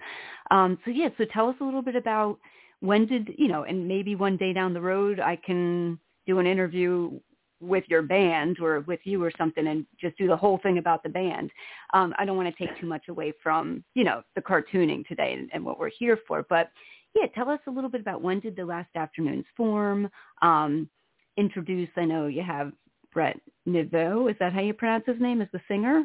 [0.51, 2.39] Um, so yeah, so tell us a little bit about
[2.81, 6.47] when did you know, and maybe one day down the road I can do an
[6.47, 7.19] interview
[7.61, 11.03] with your band or with you or something and just do the whole thing about
[11.03, 11.51] the band.
[11.93, 15.33] Um, I don't want to take too much away from you know the cartooning today
[15.37, 16.69] and, and what we're here for, but
[17.15, 20.09] yeah, tell us a little bit about when did the last afternoons form.
[20.41, 20.89] Um,
[21.37, 21.89] introduce.
[21.95, 22.71] I know you have
[23.13, 24.29] Brett Neveu.
[24.29, 25.41] Is that how you pronounce his name?
[25.41, 26.03] As the singer?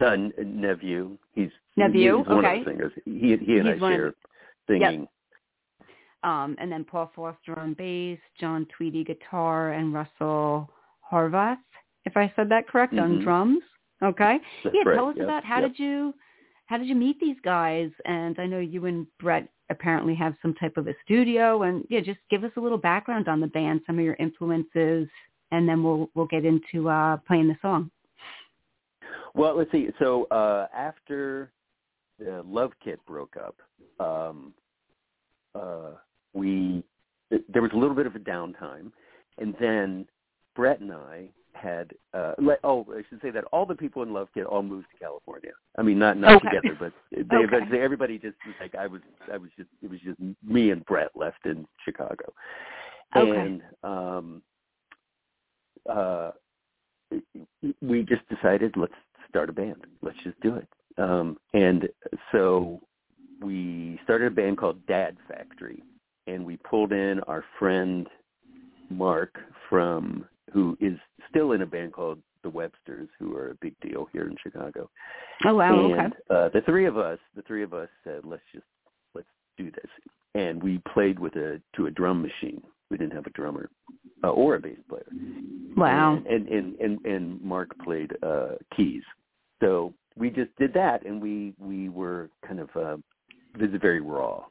[0.00, 1.18] Uh, nephew.
[1.34, 2.18] He's nephew.
[2.18, 2.58] He's one okay.
[2.60, 2.92] of the singers.
[3.04, 4.14] He he and He's I share
[4.68, 5.00] singing.
[5.00, 5.08] Yep.
[6.24, 10.68] Um, and then Paul Foster on bass, John Tweedy guitar, and Russell
[11.10, 11.58] Horvath,
[12.04, 13.04] if I said that correct, mm-hmm.
[13.04, 13.62] on drums.
[14.02, 14.38] Okay.
[14.64, 14.88] That's yeah.
[14.88, 14.96] right.
[14.96, 15.24] Tell us yep.
[15.24, 15.70] about how yep.
[15.70, 16.14] did you
[16.66, 17.90] how did you meet these guys?
[18.04, 22.00] And I know you and Brett apparently have some type of a studio, and yeah,
[22.00, 25.08] just give us a little background on the band, some of your influences,
[25.50, 27.90] and then we'll we'll get into uh, playing the song.
[29.34, 29.88] Well, let's see.
[29.98, 31.52] So uh, after
[32.18, 33.56] the Love Kit broke up,
[34.00, 34.52] um,
[35.54, 35.92] uh,
[36.34, 36.82] we
[37.48, 38.90] there was a little bit of a downtime,
[39.38, 40.06] and then
[40.56, 44.12] Brett and I had uh let, oh I should say that all the people in
[44.12, 45.50] Love Kit all moved to California.
[45.76, 46.48] I mean not not okay.
[46.48, 47.44] together, but they okay.
[47.44, 49.00] eventually everybody just was like I was
[49.32, 52.32] I was just it was just me and Brett left in Chicago.
[53.16, 53.38] Okay.
[53.40, 54.42] And um
[55.90, 56.30] uh
[57.82, 58.94] we just decided let's
[59.28, 59.84] start a band.
[60.02, 60.68] Let's just do it.
[60.96, 61.88] Um and
[62.30, 62.80] so
[63.40, 65.82] we started a band called Dad Factory
[66.28, 68.06] and we pulled in our friend
[68.90, 69.34] Mark
[69.68, 70.98] from who is
[71.28, 74.88] still in a band called the Websters, who are a big deal here in Chicago.
[75.44, 75.92] Oh wow!
[75.92, 76.16] And okay.
[76.30, 78.66] uh, the three of us, the three of us said, "Let's just
[79.14, 79.90] let's do this."
[80.34, 82.62] And we played with a to a drum machine.
[82.90, 83.68] We didn't have a drummer
[84.24, 85.06] uh, or a bass player.
[85.76, 86.14] Wow.
[86.14, 89.02] And and and and, and Mark played uh, keys.
[89.60, 92.96] So we just did that, and we we were kind of uh,
[93.58, 94.44] this is very raw.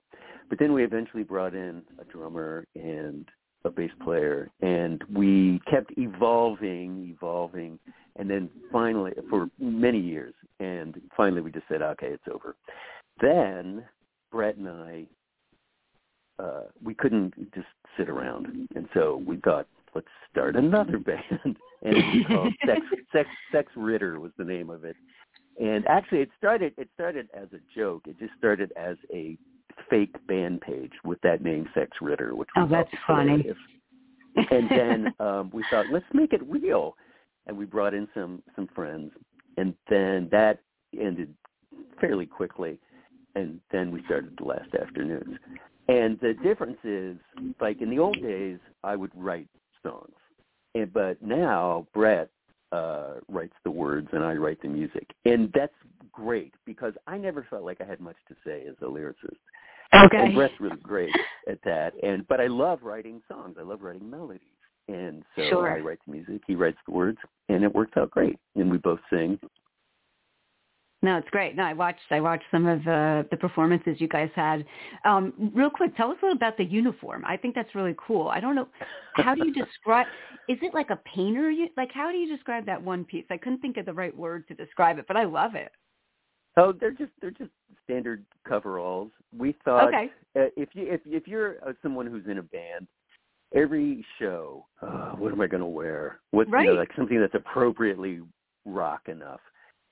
[0.49, 3.27] But then we eventually brought in a drummer and
[3.65, 7.79] a bass player and we kept evolving evolving
[8.15, 12.55] and then finally for many years and finally we just said okay it's over.
[13.21, 13.83] Then
[14.31, 15.05] brett and i
[16.39, 17.67] uh we couldn't just
[17.97, 21.57] sit around and so we thought let's start another band.
[21.83, 22.81] And it was called sex
[23.11, 24.95] sex sex ritter was the name of it.
[25.59, 28.03] And actually it started it started as a joke.
[28.07, 29.37] It just started as a
[29.89, 33.45] fake band page with that name Sex Ritter, which oh, that's funny.
[34.51, 36.95] and then um, we thought, let's make it real,
[37.45, 39.11] and we brought in some some friends,
[39.57, 40.59] and then that
[40.99, 41.33] ended
[41.99, 42.79] fairly quickly,
[43.35, 45.37] and then we started the last afternoons.
[45.89, 47.17] And the difference is,
[47.61, 49.47] like in the old days, I would write
[49.83, 50.15] songs,
[50.75, 52.29] and but now Brett
[52.71, 55.07] uh writes the words and I write the music.
[55.23, 55.73] And that's
[56.11, 59.37] great because I never felt like I had much to say as a lyricist.
[60.05, 60.17] Okay.
[60.17, 61.11] And Brett's really great
[61.49, 61.93] at that.
[62.03, 63.55] And but I love writing songs.
[63.59, 64.41] I love writing melodies.
[64.87, 65.75] And so sure.
[65.75, 67.17] I write the music, he writes the words,
[67.49, 68.37] and it works out great.
[68.55, 69.37] And we both sing.
[71.03, 71.55] No, it's great.
[71.55, 74.65] No, I watched I watched some of uh, the performances you guys had.
[75.05, 77.23] Um, real quick, tell us a little about the uniform.
[77.25, 78.29] I think that's really cool.
[78.29, 78.67] I don't know
[79.13, 80.07] how do you describe.
[80.49, 81.53] Is it like a painter?
[81.75, 83.25] Like how do you describe that one piece?
[83.29, 85.71] I couldn't think of the right word to describe it, but I love it.
[86.57, 87.51] Oh, they're just they're just
[87.83, 89.11] standard coveralls.
[89.37, 90.09] We thought okay.
[90.35, 92.87] uh, if you if if you're uh, someone who's in a band,
[93.53, 96.19] every show, uh, what am I going to wear?
[96.33, 96.65] Right.
[96.65, 98.21] you know, like something that's appropriately
[98.65, 99.39] rock enough.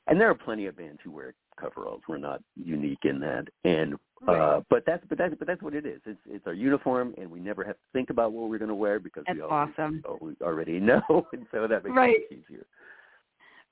[0.08, 2.02] And there are plenty of bands who wear coveralls.
[2.08, 3.46] We're not unique in that.
[3.64, 3.96] And
[4.26, 4.58] right.
[4.58, 6.02] uh but that's but that's but that's what it is.
[6.06, 8.76] It's it's our uniform and we never have to think about what we're going to
[8.76, 10.04] wear because that's we always, awesome.
[10.22, 12.16] we already know and so that makes right.
[12.30, 12.66] it easier.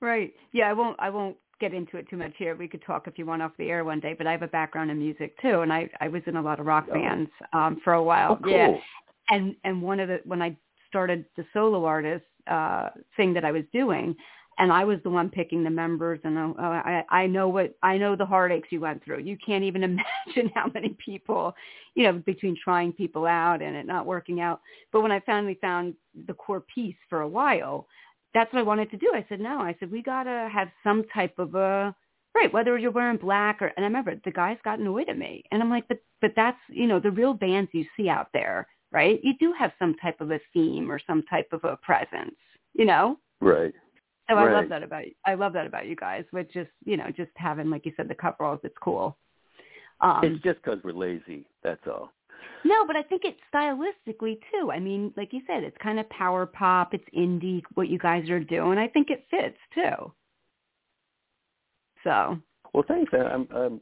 [0.00, 0.32] Right.
[0.52, 2.56] Yeah, I won't I won't get into it too much here.
[2.56, 4.48] We could talk if you want off the air one day, but I have a
[4.48, 6.94] background in music too and I I was in a lot of rock oh.
[6.94, 8.32] bands um for a while.
[8.32, 8.52] Oh, cool.
[8.52, 8.76] Yeah.
[9.30, 10.56] And and one of the when I
[10.88, 14.14] started the solo artist uh thing that I was doing,
[14.58, 17.96] and I was the one picking the members and uh, I I know what I
[17.96, 19.20] know the heartaches you went through.
[19.20, 21.54] You can't even imagine how many people,
[21.94, 24.60] you know, between trying people out and it not working out.
[24.92, 25.94] But when I finally found
[26.26, 27.86] the core piece for a while,
[28.34, 29.10] that's what I wanted to do.
[29.14, 31.94] I said, "No, I said we got to have some type of a
[32.34, 35.44] right, whether you're wearing black or and I remember the guys got annoyed at me.
[35.50, 38.66] And I'm like, "But but that's, you know, the real bands you see out there,
[38.92, 39.20] right?
[39.22, 42.34] You do have some type of a theme or some type of a presence,
[42.74, 43.74] you know?" Right.
[44.28, 46.24] So I love that about I love that about you guys.
[46.32, 49.16] With just you know just having like you said the coveralls, it's cool.
[50.00, 51.46] Um, it's just because we're lazy.
[51.62, 52.10] That's all.
[52.64, 54.70] No, but I think it's stylistically too.
[54.70, 56.94] I mean, like you said, it's kind of power pop.
[56.94, 57.62] It's indie.
[57.74, 60.12] What you guys are doing, I think it fits too.
[62.02, 62.38] So.
[62.72, 63.12] Well, thanks.
[63.14, 63.80] I'm I'm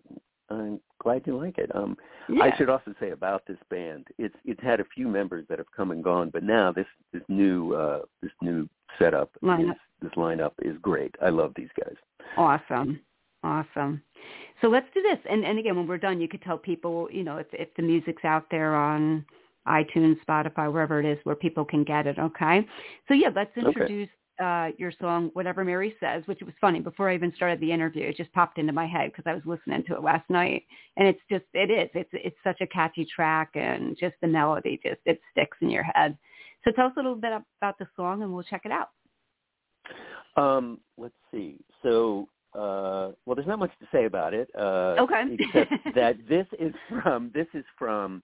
[0.51, 1.75] I'm glad you like it.
[1.75, 1.97] Um,
[2.29, 2.45] yeah.
[2.45, 5.71] I should also say about this band, it's it's had a few members that have
[5.75, 9.71] come and gone, but now this this new uh, this new setup lineup.
[9.71, 11.15] is this lineup is great.
[11.23, 11.97] I love these guys.
[12.37, 13.01] Awesome.
[13.45, 14.03] Awesome.
[14.61, 15.19] So let's do this.
[15.29, 17.83] And and again, when we're done, you could tell people, you know, if if the
[17.83, 19.25] music's out there on
[19.67, 22.19] iTunes, Spotify, wherever it is where people can get it.
[22.19, 22.67] Okay.
[23.09, 24.09] So yeah, let's introduce
[24.43, 26.81] uh, your song "Whatever Mary Says," which was funny.
[26.81, 29.43] Before I even started the interview, it just popped into my head because I was
[29.45, 30.65] listening to it last night,
[30.97, 34.81] and it's just it is it's it's such a catchy track, and just the melody
[34.83, 36.17] just it sticks in your head.
[36.65, 38.91] So tell us a little bit about the song, and we'll check it out.
[40.37, 41.59] Um, let's see.
[41.83, 44.49] So, uh, well, there's not much to say about it.
[44.59, 45.25] Uh, okay.
[45.39, 48.23] except that this is from this is from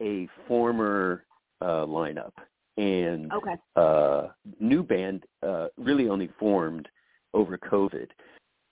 [0.00, 1.24] a former
[1.60, 2.32] uh, lineup
[2.76, 3.54] and okay.
[3.76, 4.28] uh,
[4.60, 6.88] new band uh, really only formed
[7.34, 8.06] over COVID.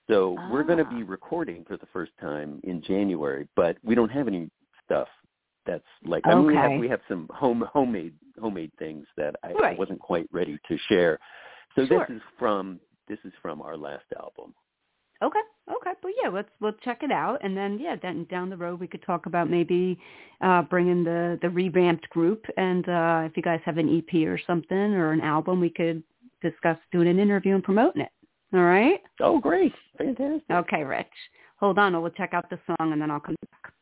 [0.09, 0.49] So ah.
[0.51, 4.28] we're going to be recording for the first time in January, but we don't have
[4.28, 4.49] any
[4.84, 5.09] stuff
[5.66, 9.53] that's like I mean, we have we have some home homemade homemade things that I,
[9.53, 9.74] right.
[9.74, 11.18] I wasn't quite ready to share.
[11.74, 12.07] So sure.
[12.09, 12.78] this is from
[13.09, 14.55] this is from our last album.
[15.23, 15.41] Okay.
[15.69, 15.91] Okay.
[16.03, 18.87] Well, yeah, let's let's check it out, and then yeah, then down the road we
[18.87, 19.99] could talk about maybe
[20.41, 24.39] uh, bringing the the revamped group, and uh, if you guys have an EP or
[24.47, 26.03] something or an album, we could
[26.43, 28.11] discuss doing an interview and promoting it.
[28.53, 29.01] All right.
[29.21, 29.73] Oh, great!
[29.99, 30.43] Fantastic.
[30.51, 31.07] Okay, Rich.
[31.59, 33.73] Hold on, we'll check out the song, and then I'll come back.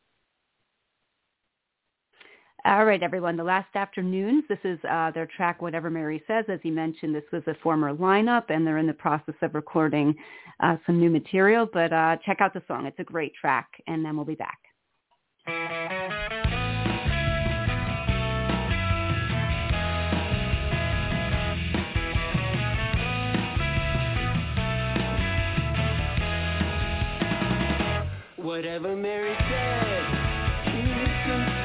[2.65, 3.37] All right, everyone.
[3.37, 4.43] The Last Afternoons.
[4.49, 6.45] This is uh, their track, Whatever Mary Says.
[6.47, 10.15] As you mentioned, this was a former lineup, and they're in the process of recording
[10.61, 11.69] uh, some new material.
[11.71, 12.87] But uh, check out the song.
[12.87, 14.57] It's a great track, and then we'll be back.
[28.37, 30.05] Whatever Mary said,
[30.65, 31.64] she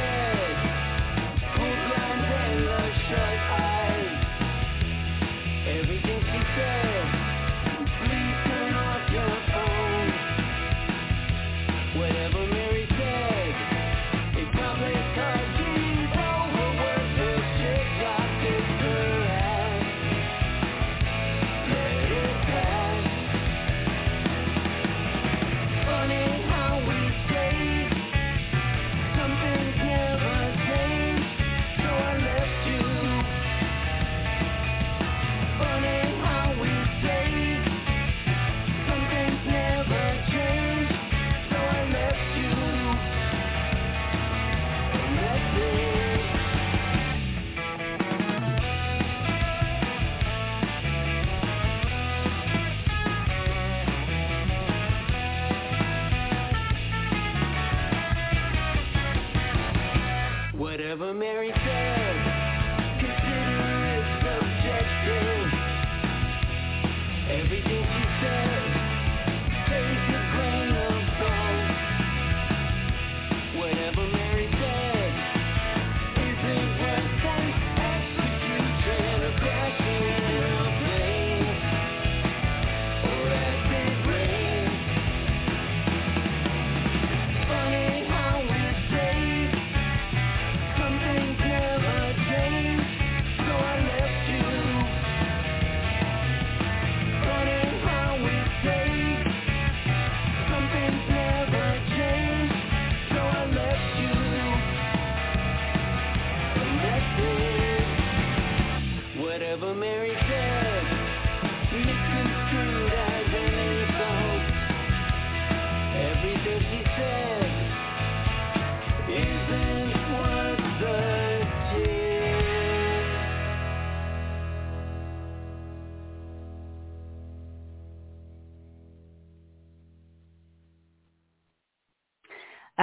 [60.91, 61.53] Whatever Mary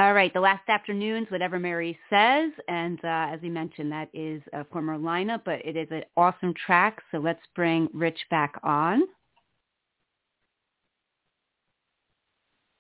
[0.09, 4.41] All right, the last afternoons, whatever Mary says, and uh, as we mentioned, that is
[4.55, 7.03] a former lineup, but it is an awesome track.
[7.11, 9.03] So let's bring Rich back on.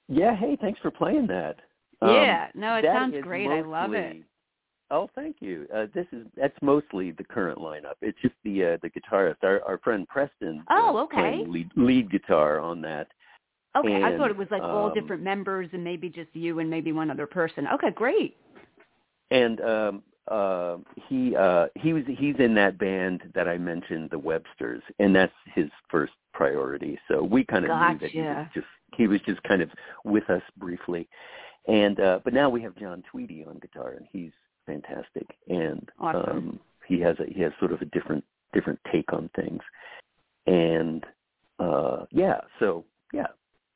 [0.09, 0.35] Yeah.
[0.35, 1.57] Hey, thanks for playing that.
[2.01, 3.51] Um, yeah, no, it sounds great.
[3.51, 4.23] I love it.
[4.91, 5.67] Oh, thank you.
[5.75, 7.97] Uh, this is that's mostly the current lineup.
[8.01, 10.65] It's just the uh, the guitarist, our our friend Preston.
[10.71, 11.17] Oh, uh, okay.
[11.17, 13.09] playing Lead, lead guitar on that.
[13.77, 16.69] Okay, I thought it was like all um, different members and maybe just you and
[16.71, 17.67] maybe one other person.
[17.75, 18.37] Okay, great.
[19.31, 24.19] And um, uh, he uh, he was he's in that band that I mentioned, the
[24.19, 26.99] Websters, and that's his first priority.
[27.09, 28.67] So we kind of knew that he was just
[28.97, 29.71] he was just kind of
[30.05, 31.09] with us briefly.
[31.67, 34.33] And uh, but now we have John Tweedy on guitar, and he's
[34.67, 35.27] fantastic.
[35.49, 36.31] And Awesome.
[36.31, 39.61] um, he has a he has sort of a different different take on things.
[40.47, 41.05] And
[41.59, 43.27] uh, yeah, so yeah,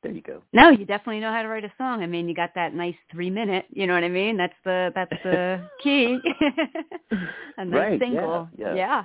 [0.03, 0.43] there you go.
[0.53, 2.03] No, you definitely know how to write a song.
[2.03, 3.67] I mean, you got that nice three minute.
[3.71, 4.37] You know what I mean?
[4.37, 6.19] That's the that's the key.
[7.59, 8.49] a nice Right, yeah, single.
[8.57, 9.05] yeah.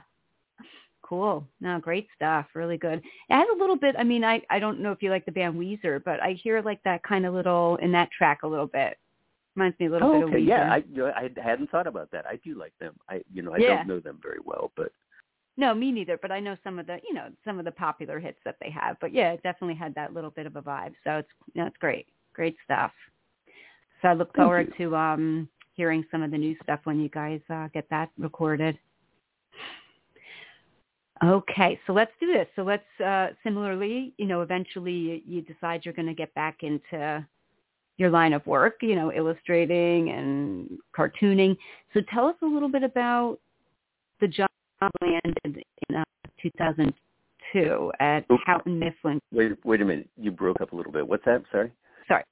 [1.04, 1.48] Cool.
[1.62, 2.48] No, great stuff.
[2.54, 3.00] Really good.
[3.00, 3.96] It has a little bit.
[3.98, 6.62] I mean, I I don't know if you like the band Weezer, but I hear
[6.62, 8.98] like that kind of little in that track a little bit.
[9.56, 10.48] Reminds me a little Oh, bit of okay, Weezer.
[10.48, 12.26] yeah, I you know, I hadn't thought about that.
[12.28, 12.94] I do like them.
[13.10, 13.78] I you know I Yeah.
[13.78, 14.92] don't know them very well, but
[15.58, 16.18] No, me neither.
[16.22, 18.70] But I know some of the, you know, some of the popular hits that they
[18.70, 18.98] have.
[19.02, 20.94] But yeah, it definitely had that little bit of a vibe.
[21.04, 22.92] So it's, you know, it's great, great stuff.
[24.02, 27.40] So I look forward to um hearing some of the new stuff when you guys
[27.50, 28.78] uh, get that recorded.
[31.24, 32.48] Okay, so let's do this.
[32.56, 36.58] So let's uh, similarly, you know, eventually you, you decide you're going to get back
[36.62, 37.26] into
[37.98, 41.58] your line of work, you know, illustrating and cartooning.
[41.94, 43.40] So tell us a little bit about
[44.20, 44.50] the job
[45.02, 46.04] landed in uh,
[46.42, 48.40] 2002 at Oop.
[48.46, 49.20] Houghton Mifflin.
[49.32, 51.08] wait wait a minute, you broke up a little bit.
[51.08, 51.44] What's that?
[51.52, 51.72] Sorry.
[52.08, 52.24] Sorry.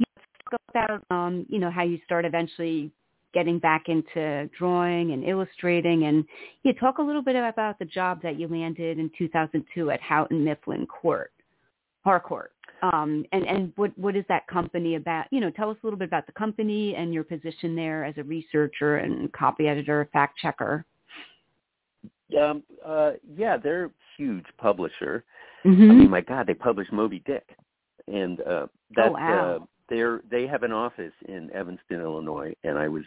[0.00, 2.90] Let's talk about um, you know how you start eventually
[3.34, 6.24] getting back into drawing and illustrating, and
[6.62, 10.44] yeah, talk a little bit about the job that you landed in 2002 at Houghton
[10.44, 11.32] Mifflin Court,
[12.04, 12.52] Harcourt.
[12.82, 15.26] Um, and and what what is that company about?
[15.30, 18.14] You know, tell us a little bit about the company and your position there as
[18.18, 20.84] a researcher and copy editor, fact checker.
[22.40, 25.24] Um, uh, yeah, they're a huge publisher.
[25.64, 25.90] Mm-hmm.
[25.90, 27.48] I mean, my God, they published Moby Dick,
[28.08, 29.56] and uh, that's Oh, wow.
[29.56, 33.04] uh, they're they have an office in Evanston, Illinois, and I was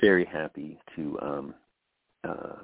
[0.00, 1.54] very happy to um,
[2.22, 2.56] uh,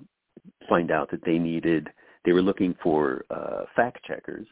[0.69, 1.89] find out that they needed
[2.25, 4.47] they were looking for uh, fact checkers,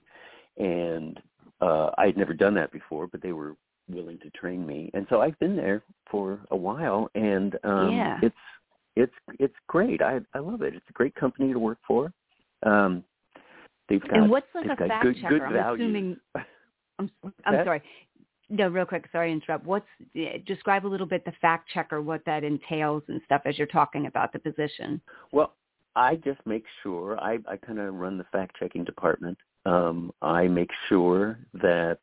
[0.56, 1.20] and
[1.60, 3.56] uh, I had never done that before, but they were
[3.88, 8.18] willing to train me, and so I've been there for a while, and um, Yeah.
[8.22, 8.36] it's
[8.98, 10.02] it's it's great.
[10.02, 10.74] I I love it.
[10.74, 12.12] It's a great company to work for.
[12.64, 13.04] Um,
[13.88, 15.38] they've got and what's like a fact good checker?
[15.38, 15.80] good I'm values.
[15.80, 16.16] assuming
[16.98, 17.64] I'm, I'm that?
[17.64, 17.82] sorry.
[18.50, 19.06] No, real quick.
[19.12, 19.64] Sorry to interrupt.
[19.64, 19.86] What's
[20.46, 24.06] describe a little bit the fact checker, what that entails and stuff as you're talking
[24.06, 25.00] about the position.
[25.32, 25.54] Well,
[25.94, 29.38] I just make sure I I kind of run the fact checking department.
[29.64, 31.98] Um, I make sure that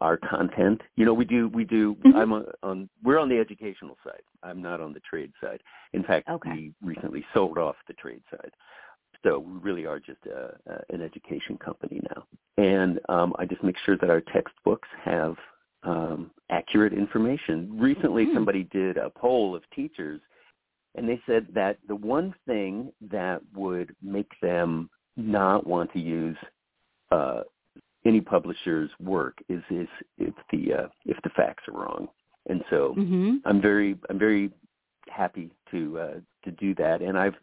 [0.00, 1.94] our content, you know, we do we do.
[1.96, 2.14] Mhm.
[2.14, 4.22] I'm on, on we're on the educational side.
[4.42, 5.60] I'm not on the trade side.
[5.92, 6.50] In fact, Okay.
[6.50, 8.52] we recently sold off the trade side.
[9.24, 12.24] So we really are just a, a, an education company now.
[12.56, 15.34] And um, I just make sure that our textbooks have
[15.82, 17.76] um, accurate information.
[17.78, 18.34] Recently, Mhm.
[18.34, 20.20] somebody did a poll of teachers,
[20.94, 26.36] and they said that the one thing that would make them not want to use
[27.10, 27.42] uh,
[28.08, 29.88] any publisher's work is is
[30.18, 32.08] if the uh, if the facts are wrong.
[32.50, 33.36] And so Mm-hmm.
[33.44, 34.50] I'm very I'm very
[35.08, 37.34] happy to uh, to do that, and I've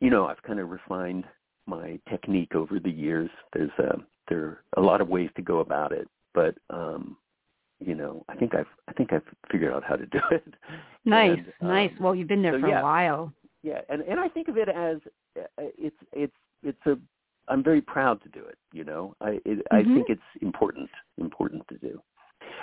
[0.00, 1.24] you know I've kind of refined
[1.66, 3.30] my technique over the years.
[3.54, 3.96] There's uh,
[4.28, 7.16] there are a lot of ways to go about it, but um,
[7.80, 10.44] you know I think I've I think I've figured out how to do it.
[11.06, 11.90] Nice, And, nice.
[11.98, 12.80] um, Well, you've been there so for yeah.
[12.80, 13.30] a while.
[13.62, 14.98] yeah, and and I think of it as
[15.38, 15.42] uh,
[15.86, 16.96] it's it's it's a
[17.48, 18.58] I'm very proud to do it.
[18.72, 19.94] You know, I it, I Mhm.
[19.94, 22.02] think it's important important to do.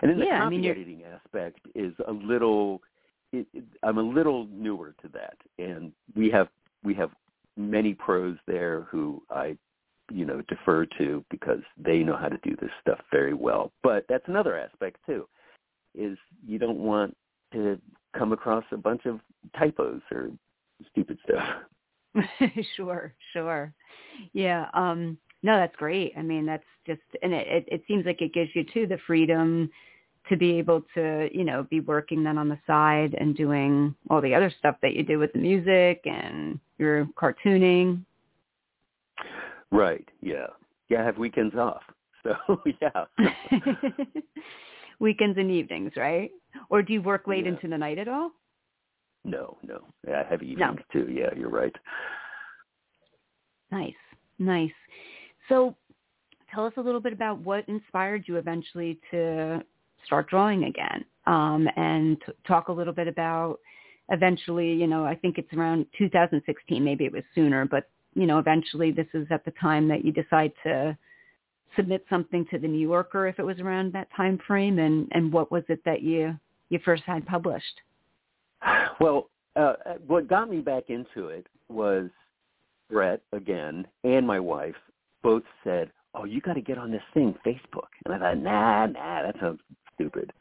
[0.01, 2.81] And then the Yeah, I mean, editing aspect is a little.
[3.31, 6.49] It, it, I'm a little newer to that, and we have
[6.83, 7.11] we have
[7.57, 9.57] many pros there who I,
[10.09, 13.71] you know, defer to because they know how to do this stuff very well.
[13.83, 15.27] But that's another aspect too,
[15.95, 17.15] is you don't want
[17.53, 17.79] to
[18.17, 19.19] come across a bunch of
[19.57, 20.31] typos or
[20.89, 21.43] stupid stuff.
[22.75, 23.73] sure, sure.
[24.33, 24.67] Yeah.
[24.73, 26.13] Um no, that's great.
[26.17, 28.99] I mean, that's just and it, it it seems like it gives you too the
[29.07, 29.69] freedom
[30.29, 34.21] to be able to, you know, be working then on the side and doing all
[34.21, 38.05] the other stuff that you do with the music and your cartooning.
[39.71, 40.07] Right.
[40.21, 40.47] Yeah.
[40.89, 41.01] Yeah.
[41.01, 41.81] I have weekends off.
[42.23, 43.05] So yeah.
[44.99, 46.29] Weekends and evenings, right?
[46.69, 47.53] Or do you work late Yeah.
[47.53, 48.29] into the night at all?
[49.23, 49.81] No, no.
[50.07, 51.07] Yeah, I have evenings too.
[51.11, 51.75] Yeah, you're right.
[53.71, 53.93] Nice,
[54.39, 54.71] nice.
[55.47, 55.75] So
[56.53, 59.63] tell us a little bit about what inspired you eventually to
[60.05, 63.59] start drawing again um, and t- talk a little bit about
[64.09, 68.39] eventually, you know, I think it's around 2016, maybe it was sooner, but, you know,
[68.39, 70.97] eventually this is at the time that you decide to
[71.75, 75.31] submit something to the New Yorker if it was around that time frame and, and
[75.31, 76.37] what was it that you,
[76.69, 77.81] you first had published?
[78.99, 79.73] Well, uh,
[80.05, 82.09] what got me back into it was
[82.89, 84.75] Brett again and my wife
[85.23, 88.85] both said, "Oh, you got to get on this thing, Facebook." And I thought, "Nah,
[88.87, 89.59] nah, that sounds
[89.95, 90.31] stupid."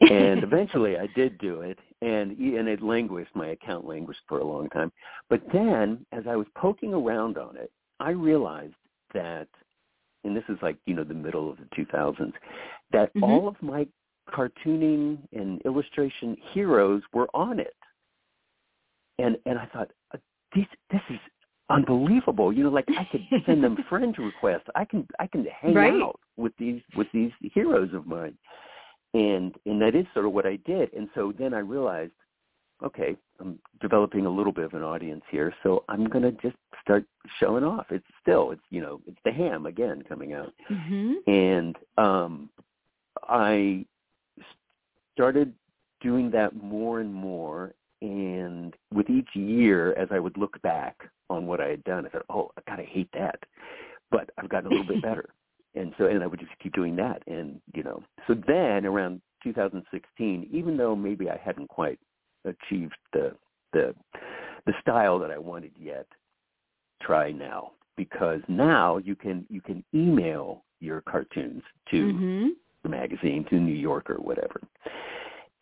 [0.00, 3.34] and eventually I did do it, and and it languished.
[3.34, 4.92] My account languished for a long time.
[5.28, 8.74] But then, as I was poking around on it, I realized
[9.14, 9.48] that,
[10.24, 12.34] and this is like you know the middle of the 2000s,
[12.92, 13.22] that Mhm.
[13.22, 13.86] all of my
[14.30, 17.74] cartooning and illustration heroes were on it,
[19.18, 20.18] and and I thought uh,
[20.54, 21.18] these this is
[21.68, 22.52] unbelievable.
[22.52, 24.66] You know, like I could send them friend requests.
[24.74, 26.02] I can I can hang Right.
[26.02, 28.36] out with these with these heroes of mine
[29.14, 30.92] and and that is sort of what I did.
[30.94, 32.12] And so then I realized,
[32.84, 37.04] okay, I'm developing a little bit of an audience here, so I'm gonna just start
[37.38, 37.86] showing off.
[37.90, 41.14] It's still, it's you know, it's the ham again coming out, Mhm.
[41.26, 42.50] and um,
[43.28, 43.84] I
[45.20, 45.52] started
[46.00, 47.74] doing that more and more.
[48.00, 50.96] And with each year, as I would look back
[51.28, 53.38] on what I had done, I thought, oh, God, I hate that,
[54.10, 55.28] but I've gotten a little bit better
[55.76, 59.22] and so and I would just keep doing that and you know so then around
[59.44, 62.00] 2016 even though maybe I hadn't quite
[62.44, 63.36] achieved the
[63.72, 63.94] the
[64.66, 66.06] the style that I wanted yet
[67.00, 71.62] try now because now you can you can email your cartoons
[71.92, 72.48] to Mhm.
[72.88, 74.60] Magazine to New York or whatever.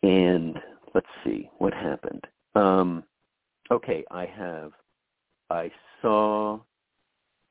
[0.03, 0.57] And
[0.93, 2.25] let's see what happened?
[2.55, 3.03] Um
[3.71, 4.71] okay I have
[5.49, 6.59] I saw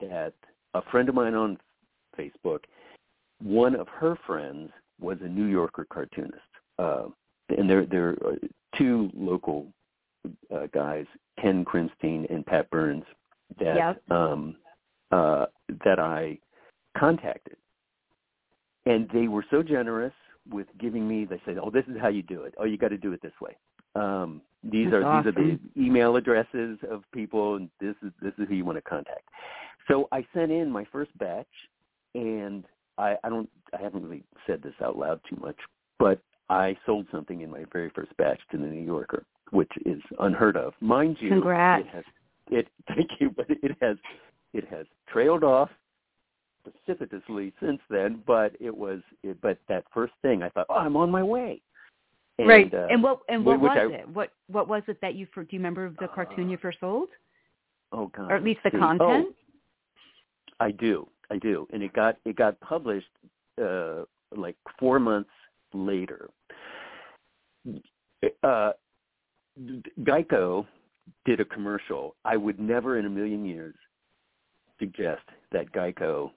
[0.00, 0.32] that
[0.74, 1.58] a friend of mine on
[2.18, 2.60] Facebook,
[3.42, 6.40] one of her friends was a New Yorker cartoonist,
[6.78, 7.06] uh,
[7.56, 8.36] and there there are
[8.76, 9.66] two local
[10.54, 11.06] uh, guys,
[11.40, 13.04] Ken Krimstein and Pat Byrnes,
[13.58, 14.10] that Yep.
[14.10, 14.56] um,
[15.10, 15.46] uh,
[15.84, 16.38] that I
[16.96, 17.56] contacted,
[18.88, 20.12] and they were so generous
[20.50, 21.24] with giving me.
[21.24, 22.54] They said, "Oh, this is how you do it.
[22.58, 23.56] Oh, you got to do it this way."
[23.94, 25.70] Um, these That's are these are the awesome.
[25.76, 29.28] email addresses of people, and this is this is who you want to contact.
[29.88, 31.46] So I sent in my first batch,
[32.14, 32.64] and
[32.96, 35.56] I, I don't I haven't really said this out loud too much,
[35.98, 40.00] but I sold something in my very first batch to the New Yorker, which is
[40.18, 41.28] unheard of, mind you.
[41.28, 41.86] Congrats.
[41.86, 42.04] It has
[42.50, 43.96] it thank you, but it has
[44.54, 45.70] it has trailed off
[46.64, 48.22] precipitously since then.
[48.26, 51.62] But it was it, but that first thing I thought, oh, I'm on my way.
[52.38, 52.72] And, right.
[52.72, 54.08] uh, and what and what was I- it?
[54.08, 55.42] What what was it that you for?
[55.42, 57.08] Do you remember the cartoon you first sold,
[57.92, 58.76] oh God, or at least the see.
[58.76, 59.34] Oh, content?
[60.60, 63.06] I do, I do, and it got it got published
[63.60, 64.02] uh,
[64.36, 65.30] like four months
[65.72, 66.30] later.
[68.42, 68.72] Uh,
[70.02, 70.66] Geico
[71.24, 72.14] did a commercial.
[72.24, 73.74] I would never in a million years
[74.78, 76.30] suggest that Geico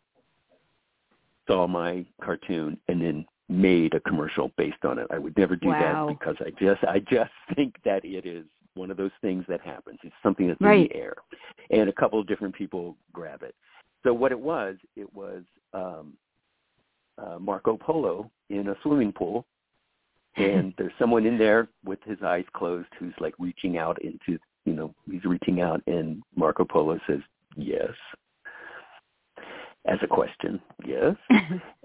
[1.48, 5.08] saw my cartoon and then made a commercial based on it.
[5.12, 6.08] I would never do Wow.
[6.08, 9.62] that because I just I just think that it is one of those things that
[9.62, 10.00] happens.
[10.04, 11.16] It's something that's in the air,
[11.70, 13.54] and a couple of different people grab it.
[14.04, 16.14] So what it was, it was um,
[17.18, 19.46] uh, Marco Polo in a swimming pool,
[20.38, 24.74] and there's someone in there with his eyes closed who's like reaching out into, you
[24.74, 27.20] know, he's reaching out, and Marco Polo says
[27.56, 27.92] yes,
[29.86, 31.16] as a question, yes,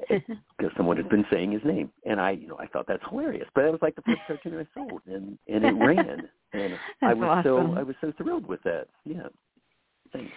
[0.04, 3.48] because someone had been saying his name, and I, you know, I thought that's hilarious.
[3.54, 7.14] But that was like the first cartoon I sold, and and it ran, and I
[7.14, 7.74] was awesome.
[7.74, 8.88] so I was so thrilled with that.
[9.04, 9.28] Yeah,
[10.12, 10.32] thanks.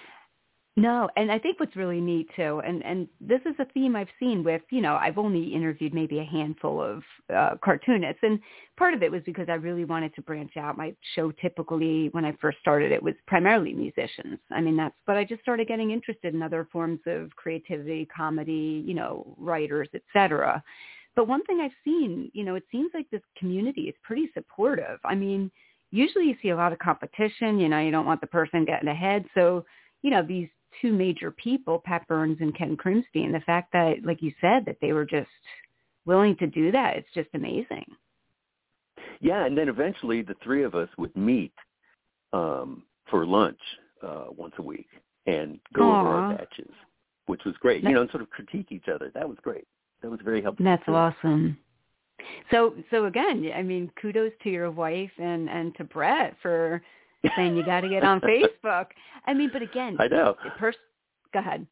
[0.78, 4.08] No, and I think what's really neat too, and and this is a theme I've
[4.18, 7.04] seen with, you know, I've only interviewed maybe a handful of
[7.36, 8.40] uh, cartoonists, and
[8.78, 10.78] part of it was because I really wanted to branch out.
[10.78, 14.40] My show typically, when I first started, it was primarily musicians.
[14.52, 18.82] I mean, that's, but I just started getting interested in other forms of creativity, comedy,
[18.86, 20.64] you know, writers, etc.
[21.16, 25.00] But one thing I've seen, you know, it seems like this community is pretty supportive.
[25.04, 25.52] I mean,
[25.92, 27.60] usually you see a lot of competition.
[27.60, 29.66] You know, you don't want the person getting ahead, so
[30.04, 30.48] you know these
[30.82, 34.78] two major people, Pat Byrnes and Ken Krimstein, the fact that, like you said, that
[34.82, 35.30] they were just
[36.06, 37.86] willing to do that, it's just amazing.
[39.22, 41.54] Yeah, and then eventually the three of us would meet
[42.34, 43.60] um, for lunch
[44.02, 44.88] uh, once a week
[45.26, 46.72] and go over our batches,
[47.26, 47.84] which was great.
[47.84, 49.12] That- You know, and sort of critique each other.
[49.14, 49.66] That was great.
[50.02, 50.64] That was very helpful.
[50.64, 51.58] That's awesome.
[52.52, 56.82] So, so again, I mean, kudos to your wife and and to Brett for
[57.36, 58.22] saying you got to get on
[58.64, 58.88] Facebook.
[59.26, 60.36] I mean, but again, I know.
[60.58, 60.76] pers-
[61.34, 61.66] go ahead.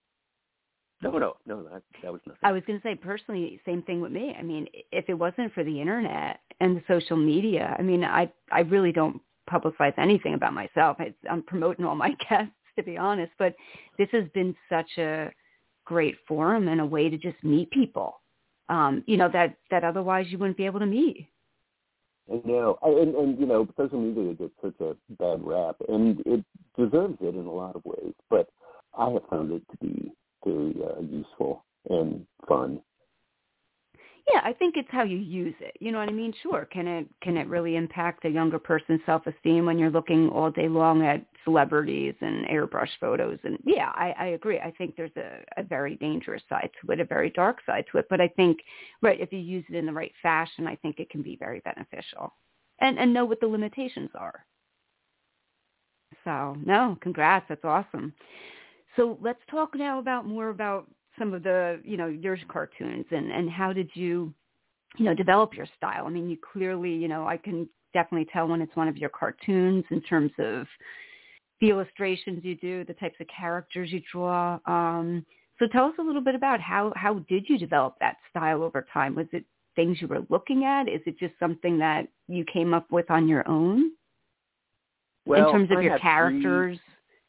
[1.01, 1.63] No, no, no.
[1.63, 2.39] That, that was nothing.
[2.43, 4.35] I was going to say personally, same thing with me.
[4.37, 8.31] I mean, if it wasn't for the internet and the social media, I mean, I
[8.51, 10.97] I really don't publicize anything about myself.
[10.99, 13.31] I, I'm promoting all my guests, to be honest.
[13.37, 13.55] But
[13.97, 15.31] this has been such a
[15.85, 18.19] great forum and a way to just meet people,
[18.69, 21.27] um, you know, that that otherwise you wouldn't be able to meet.
[22.31, 26.21] I know, I, and, and you know, social media gets such a bad rap, and
[26.25, 26.43] it
[26.77, 28.13] deserves it in a lot of ways.
[28.29, 28.49] But
[28.97, 30.11] I have found it to be
[30.45, 32.81] very uh, useful and fun.
[34.33, 35.77] Yeah, I think it's how you use it.
[35.79, 36.33] You know what I mean?
[36.43, 36.65] Sure.
[36.65, 40.51] Can it can it really impact a younger person's self esteem when you're looking all
[40.51, 43.39] day long at celebrities and airbrush photos?
[43.43, 44.59] And yeah, I, I agree.
[44.59, 47.99] I think there's a, a very dangerous side to it, a very dark side to
[47.99, 48.07] it.
[48.09, 48.59] But I think
[49.01, 51.61] right, if you use it in the right fashion, I think it can be very
[51.61, 52.33] beneficial.
[52.79, 54.45] And and know what the limitations are.
[56.23, 58.13] So no, congrats, that's awesome.
[58.95, 63.31] So let's talk now about more about some of the, you know, your cartoons and,
[63.31, 64.33] and how did you,
[64.97, 66.05] you know, develop your style?
[66.05, 69.09] I mean, you clearly, you know, I can definitely tell when it's one of your
[69.09, 70.67] cartoons in terms of
[71.61, 74.59] the illustrations you do, the types of characters you draw.
[74.65, 75.25] Um,
[75.59, 78.85] so tell us a little bit about how, how did you develop that style over
[78.93, 79.15] time?
[79.15, 79.43] Was it
[79.75, 80.87] things you were looking at?
[80.87, 83.91] Is it just something that you came up with on your own?
[85.25, 86.77] Well, in terms of I your characters?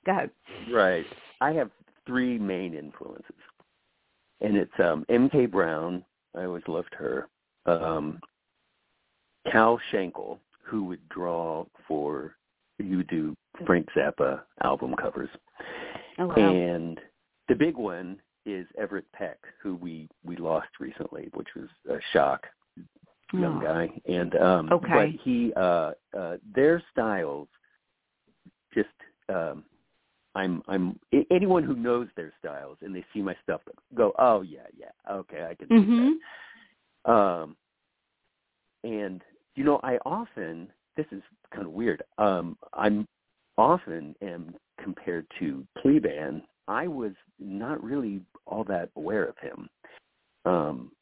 [0.04, 0.30] Go ahead.
[0.72, 1.06] Right.
[1.40, 1.70] I have
[2.06, 3.34] three main influences,
[4.40, 5.46] and it's um, M.K.
[5.46, 6.04] Brown.
[6.36, 7.28] I always loved her.
[7.66, 8.20] Um,
[9.50, 12.36] Cal Schenkel, who would draw for
[12.78, 15.30] you do Frank Zappa album covers,
[16.18, 16.34] Oh, wow.
[16.36, 17.00] and
[17.48, 22.46] the big one is Everett Peck, who we we lost recently, which was a shock.
[23.32, 23.62] Young Oh.
[23.62, 24.88] guy, and um, Okay.
[24.94, 27.48] but he uh, uh, their styles
[28.72, 28.88] just
[29.28, 29.64] um,
[30.34, 30.98] I'm I'm
[31.30, 33.60] anyone who knows their styles and they see my stuff
[33.94, 36.14] go oh yeah yeah okay I can see Mhm.
[37.04, 37.56] that um
[38.84, 39.22] and
[39.56, 41.22] you know I often this is
[41.54, 42.02] kind of weird.
[42.18, 43.06] Um I'm
[43.56, 46.42] often am compared to Pleban.
[46.68, 49.68] I was not really all that aware of him.
[50.44, 50.92] Um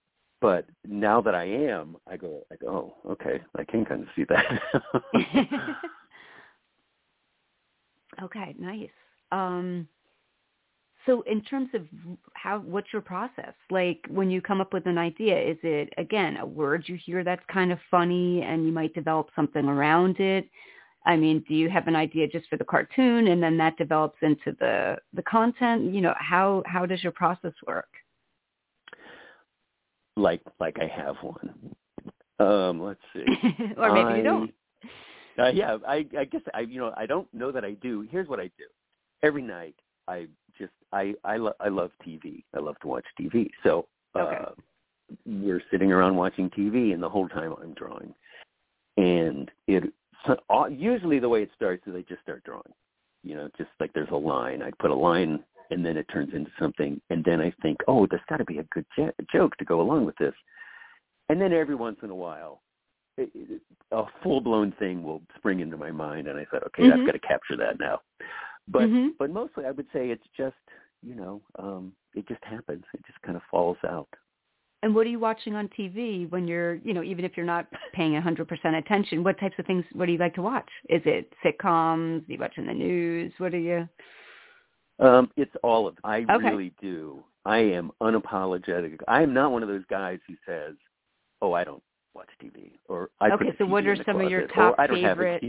[0.40, 3.42] but now that I am I go I go oh okay.
[3.56, 4.62] I can kind of see that.
[8.22, 8.88] Okay, nice.
[9.32, 9.88] Um,
[11.06, 11.86] so in terms of
[12.34, 13.54] how, what's your process?
[13.70, 17.24] Like when you come up with an idea, is it again a word you hear
[17.24, 20.48] that's kind of funny and you might develop something around it?
[21.04, 24.18] I mean, do you have an idea just for the cartoon and then that develops
[24.22, 25.94] into the the content?
[25.94, 27.88] You know, how how does your process work?
[30.16, 31.74] like like I have one.
[32.38, 33.24] Um, let's see.
[33.76, 34.52] or maybe I, you don't.
[35.38, 38.06] Uh, yeah, I I guess I you know I don't know that I do.
[38.10, 38.64] Here's what I do.
[39.22, 39.74] Every night
[40.08, 40.26] I
[40.58, 42.44] just I I lo- I love TV.
[42.54, 43.50] I love to watch TV.
[43.62, 44.44] So uh, Okay.
[45.26, 48.14] we're sitting around watching TV, and the whole time I'm drawing.
[48.96, 49.92] And it
[50.26, 52.72] so, usually the way it starts is I just start drawing.
[53.22, 54.62] You know, just like there's a line.
[54.62, 58.06] I put a line, and then it turns into something, and then I think, oh,
[58.08, 60.34] there's got to be a good j- joke to go along with this.
[61.28, 62.62] And then every once in a while,
[63.92, 66.92] a full blown thing will spring into my mind, and I thought, okay, Mhm.
[66.92, 68.00] I've got to capture that now.
[68.68, 69.16] But Mhm.
[69.18, 70.56] but mostly, I would say it's just
[71.02, 72.84] you know, um, it just happens.
[72.94, 74.08] It just kind of falls out.
[74.82, 77.66] And what are you watching on TV when you're, you know, even if you're not
[77.92, 80.68] paying 100% attention, what types of things, what do you like to watch?
[80.88, 82.28] Is it sitcoms?
[82.28, 83.32] Are you watching the news?
[83.38, 83.88] What are you?
[84.98, 85.96] Um, it's all of.
[86.02, 86.48] I Okay.
[86.48, 87.22] really do.
[87.44, 88.98] I am unapologetic.
[89.06, 90.74] I am not one of those guys who says,
[91.40, 91.82] "Oh, I don't
[92.14, 95.42] watch TV," or "I Okay, so what are some of your top "I don't favorite-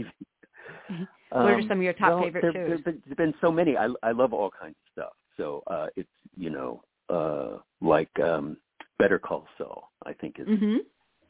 [0.90, 2.80] TV." What are Um, some of your top well, favorite there, shows?
[2.86, 3.76] There, there's been so many.
[3.76, 5.12] I I love all kinds of stuff.
[5.36, 8.56] So uh, it's you know uh, like um,
[8.98, 9.90] Better Call Saul.
[10.06, 10.78] I think is Mhm.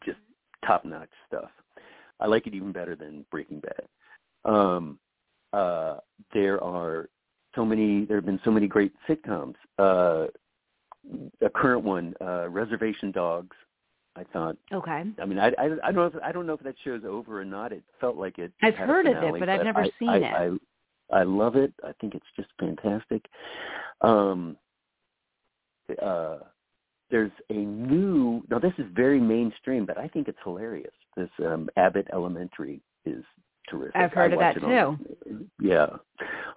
[0.04, 0.18] just
[0.64, 1.50] top notch stuff.
[2.20, 3.88] I like it even better than Breaking Bad.
[4.44, 5.00] Um,
[5.52, 5.98] uh,
[6.32, 7.08] there are
[7.56, 8.04] so many.
[8.04, 9.56] There have been so many great sitcoms.
[9.78, 10.28] Uh,
[11.40, 13.56] a current one, uh, Reservation Dogs.
[14.18, 14.56] I thought.
[14.72, 15.04] Okay.
[15.20, 16.06] I mean, I, I, I don't know.
[16.06, 17.72] If, I don't know if that show's over or not.
[17.72, 18.52] It felt like it.
[18.62, 20.58] I've heard of it, finale, but I've never I, seen I, it.
[21.12, 21.72] I, I love it.
[21.84, 23.24] I think it's just fantastic.
[24.00, 24.56] Um,
[26.02, 26.38] uh,
[27.10, 28.42] there's a new.
[28.50, 30.92] Now, this is very mainstream, but I think it's hilarious.
[31.16, 33.24] This um, Abbott Elementary is
[33.70, 33.96] terrific.
[33.96, 35.86] I've heard I of that on- yeah,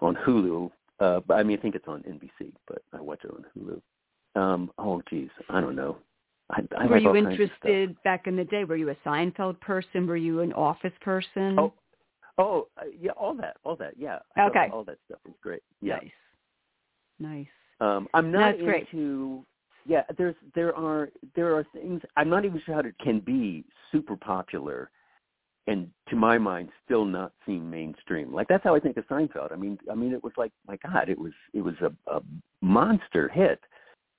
[0.01, 0.71] on Hulu.
[0.99, 4.41] Uh, but I mean, I think it's on NBC, but I watch it on Hulu.
[4.41, 5.97] Um, oh, geez, I don't know.
[6.51, 8.63] I, I Were you all interested back in the day?
[8.63, 10.05] Were you a Seinfeld person?
[10.05, 11.57] Were you an Office person?
[11.57, 11.73] Oh,
[12.37, 14.19] oh, uh, yeah, all that, all that, yeah.
[14.39, 14.67] Okay.
[14.71, 15.63] all that stuff was great.
[15.81, 15.95] Yeah.
[15.95, 16.11] Nice.
[17.19, 17.47] Nice.
[17.79, 18.87] Um, I'm not That's great.
[18.91, 19.45] into.
[19.87, 23.65] Yeah, there's there are there are things I'm not even sure how it can be
[23.91, 24.91] super popular,
[25.65, 28.31] and to my mind still not seem mainstream.
[28.31, 29.51] Like that's how I think of Seinfeld.
[29.51, 32.21] I mean, I mean it was like my God, it was it was a, a
[32.61, 33.59] monster hit,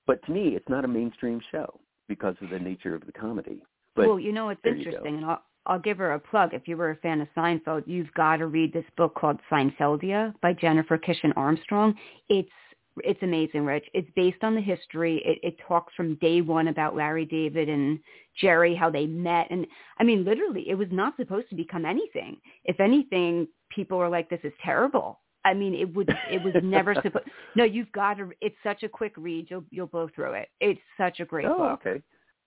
[0.09, 1.79] but to me it's not a mainstream show
[2.13, 3.63] because of the nature of the comedy.
[3.97, 4.91] But well, you know what's there you go.
[4.91, 6.53] interesting, and I'll, I'll give her a plug.
[6.53, 10.35] If you were a fan of Seinfeld, you've got to read this book called Seinfeldia
[10.43, 11.95] by Jennifer Keishin Armstrong.
[12.29, 12.51] It's
[12.99, 13.87] it's amazing, Rich.
[13.95, 15.23] It's based on the history.
[15.25, 17.99] It, it talks from day one about Larry David and
[18.39, 19.47] Jerry, how they met.
[19.51, 19.67] And
[19.99, 22.37] I mean, literally, it was not supposed to become anything.
[22.65, 25.21] If anything, people were like, this is terrible.
[25.45, 27.27] I mean, it would, it was never supposed,
[27.57, 29.49] no, you've got to, it's such a quick read.
[29.51, 30.49] You'll, you'll blow through it.
[30.61, 31.57] It's such a great book.
[31.59, 31.81] oh, book.
[31.87, 32.03] okay.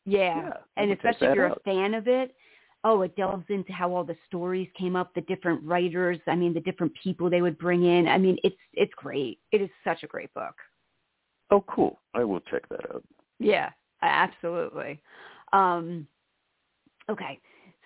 [0.06, 0.36] Yeah.
[0.36, 1.62] Yeah, and especially if you're out.
[1.66, 2.36] a fan of it,
[2.86, 6.54] oh, it delves into how all the stories came up, the different writers, I mean,
[6.54, 8.08] the different people they would bring in.
[8.08, 9.40] I mean, it's it's great.
[9.52, 10.54] It is such a great book.
[11.50, 12.00] Oh, cool.
[12.14, 13.04] I will check that out.
[13.40, 13.72] Yeah,
[14.04, 15.02] absolutely.
[15.52, 16.08] Um
[17.10, 17.40] okay.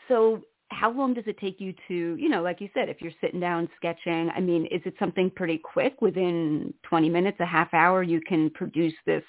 [0.09, 3.11] So how long does it take you to, you know, like you said, if you're
[3.21, 7.73] sitting down sketching, I mean, is it something pretty quick within 20 minutes, a half
[7.73, 9.23] hour you can produce this,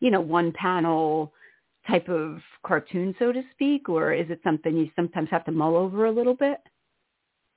[0.00, 1.32] you know, one panel
[1.86, 5.76] type of cartoon, so to speak, or is it something you sometimes have to mull
[5.76, 6.58] over a little bit?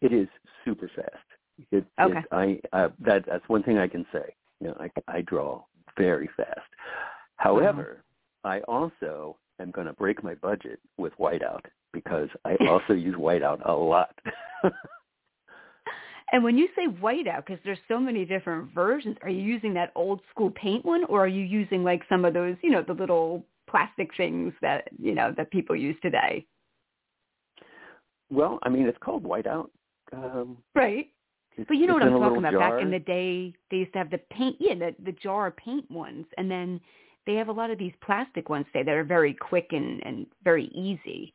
[0.01, 0.27] It is
[0.63, 1.15] super fast.
[1.71, 2.19] It, Okay.
[2.19, 4.35] It, I uh, that that's one thing I can say.
[4.59, 5.63] You know, I I draw
[5.97, 6.69] very fast.
[7.37, 8.03] However,
[8.43, 11.61] I also am going to break my budget with whiteout
[11.93, 14.17] because I also use whiteout a lot.
[16.31, 19.91] And when you say whiteout, because there's so many different versions, are you using that
[19.95, 22.93] old school paint one, or are you using like some of those, you know, the
[22.93, 26.45] little plastic things that you know that people use today?
[28.29, 29.69] well, I mean, it's called whiteout.
[30.13, 31.07] Um, Right.
[31.67, 32.59] But you know what I'm talking about.
[32.59, 35.89] Back in the day, they used to have the paint, yeah, the the jar paint
[35.89, 36.79] ones, and then
[37.27, 40.25] they have a lot of these plastic ones today that are very quick and and
[40.43, 41.31] very easy.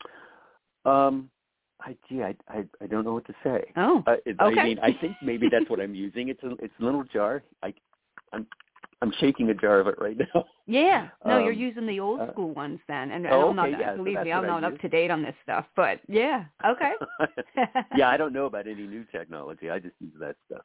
[0.85, 1.31] Um,
[1.81, 3.63] I gee, I I, I don't know what to say.
[3.77, 4.61] Oh, Uh, Okay.
[4.61, 6.29] I mean, I think maybe that's what I'm using.
[6.29, 7.43] It's a it's a little jar.
[7.63, 7.73] I
[8.33, 8.47] I'm
[9.03, 10.45] I'm shaking a jar of it right now.
[10.67, 11.09] yeah.
[11.27, 13.69] No, you're Um, using the old uh, school ones then, and oh, I'm not.
[13.69, 16.45] okay, yeah, believe that's me, I'm not up to date on this stuff, but yeah.
[16.65, 16.93] Okay.
[17.97, 19.71] yeah, I don't know about any new technology.
[19.71, 20.63] I just use that stuff.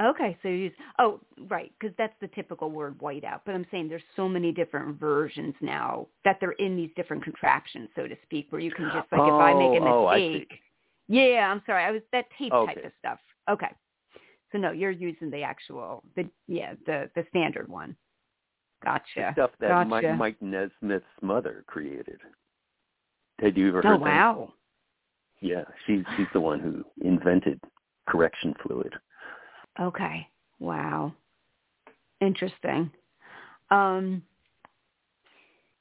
[0.00, 3.40] Okay, so you use oh right because that's the typical word whiteout.
[3.44, 7.88] But I'm saying there's so many different versions now that they're in these different contraptions,
[7.94, 10.52] so to speak, where you can just like if I make a Oh, oh, mistake.
[11.08, 13.18] Yeah, I'm sorry, I was that tape type of stuff.
[13.50, 13.70] Okay,
[14.52, 17.94] so no, you're using the actual the yeah the the standard one.
[18.82, 19.30] Gotcha.
[19.34, 19.88] Stuff that gotcha.
[19.88, 22.20] Mike, Mike Nesmith's mother created.
[23.38, 24.04] Had you ever oh heard that?
[24.04, 24.52] wow.
[25.42, 27.60] Yeah, she's she's the one who invented
[28.08, 28.94] correction fluid.
[29.78, 30.26] Okay.
[30.58, 31.14] Wow.
[32.20, 32.90] Interesting.
[33.70, 34.22] Um,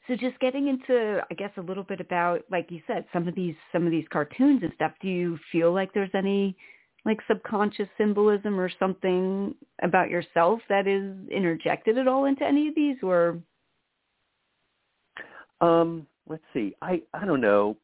[0.07, 3.35] so just getting into, I guess, a little bit about, like you said, some of
[3.35, 4.91] these some of these cartoons and stuff.
[5.01, 6.55] Do you feel like there's any
[7.05, 12.75] like subconscious symbolism or something about yourself that is interjected at all into any of
[12.75, 13.39] these, or
[15.61, 16.73] Um, let's see.
[16.81, 17.77] I I don't know.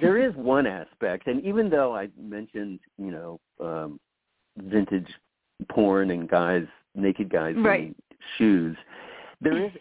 [0.00, 4.00] There is one aspect, and even though I mentioned, you know, um,
[4.58, 5.08] vintage
[5.68, 7.94] porn and guys, naked guys Right.
[8.10, 8.76] in shoes,
[9.40, 9.72] there is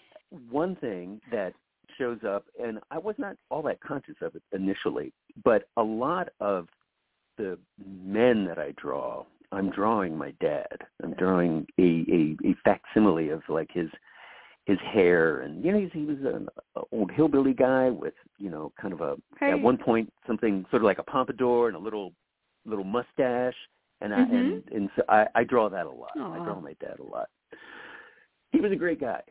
[0.50, 1.54] one thing that
[1.98, 5.14] shows up, and I was not all that conscious of it initially,
[5.44, 6.68] but a lot of
[7.38, 10.78] the men that I draw, I'm drawing my dad.
[11.04, 13.90] I'm drawing a a, a facsimile of like his
[14.66, 16.48] his hair, and you know he's, he was an
[16.92, 19.54] old hillbilly guy with you know kind of a Right.
[19.54, 22.14] at one point something sort of like a pompadour and a little
[22.66, 23.56] little mustache,
[24.04, 24.34] and I Mhm.
[24.34, 26.12] and and so I, I draw that a lot.
[26.16, 27.30] I draw my dad a lot.
[28.52, 29.22] He was a great guy.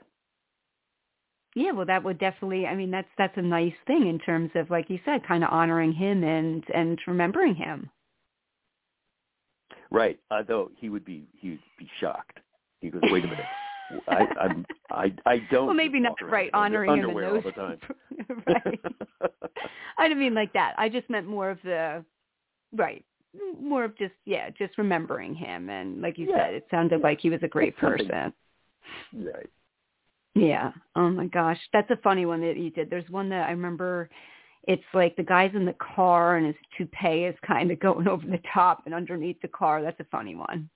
[1.55, 2.67] yeah, well, that would definitely.
[2.67, 5.51] I mean, that's that's a nice thing in terms of, like you said, kind of
[5.51, 7.91] honoring him and and remembering him.
[9.91, 10.19] Right.
[10.31, 12.41] Although he would be he would be shocked.
[12.81, 13.45] He goes, Wait a minute.
[14.09, 17.51] I I'm I I don't Well, maybe not right honoring him in underwear those all
[17.51, 17.79] the time.
[18.47, 18.81] right.
[19.99, 20.75] I didn't mean like that.
[20.79, 22.03] I just meant more of the
[22.73, 23.05] right,
[23.61, 25.71] more of just yeah, just remembering him.
[25.71, 26.37] And like you Yeah.
[26.47, 27.07] said, it sounded Yeah.
[27.07, 28.33] like he was a great person.
[29.13, 29.51] right.
[30.35, 30.73] Yeah.
[30.97, 32.89] Oh my gosh, that's a funny one that you did.
[32.89, 34.09] There's one that I remember.
[34.69, 38.27] It's like the guy's in the car and his toupee is kind of going over
[38.27, 39.83] the top and underneath the car.
[39.83, 40.71] That's a funny one.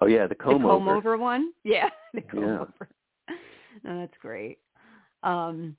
[0.00, 0.96] Oh yeah, the comb, the comb over.
[0.96, 1.52] over one.
[1.64, 2.60] Yeah, the comb Yeah.
[2.60, 2.88] over.
[3.84, 4.58] No, that's great.
[5.22, 5.76] Um,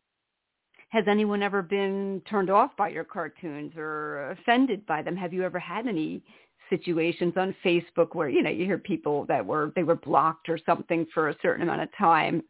[0.90, 5.16] has anyone ever been turned off by your cartoons or offended by them?
[5.16, 6.22] Have you ever had any
[6.70, 10.60] situations on Facebook where you know you hear people that were they were blocked or
[10.66, 12.44] something for a certain amount of time?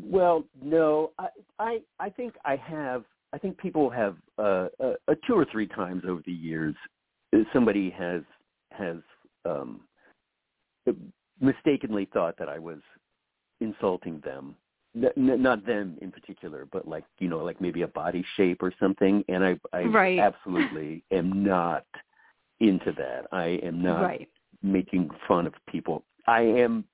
[0.00, 1.28] Well, no, I,
[1.58, 3.04] I I think I have.
[3.34, 6.74] I think people have uh, uh, uh, two or three times over the years.
[7.34, 8.22] uh, Somebody has
[8.70, 8.96] has
[9.44, 9.80] um,
[11.40, 12.78] mistakenly thought that I was
[13.60, 14.54] insulting them.
[14.94, 18.72] N- not them in particular, but like you know, like maybe a body shape or
[18.78, 19.24] something.
[19.28, 20.18] And I, I Right.
[20.18, 21.86] absolutely am not
[22.60, 23.26] into that.
[23.32, 24.28] I am not right.
[24.62, 26.84] making fun of people I am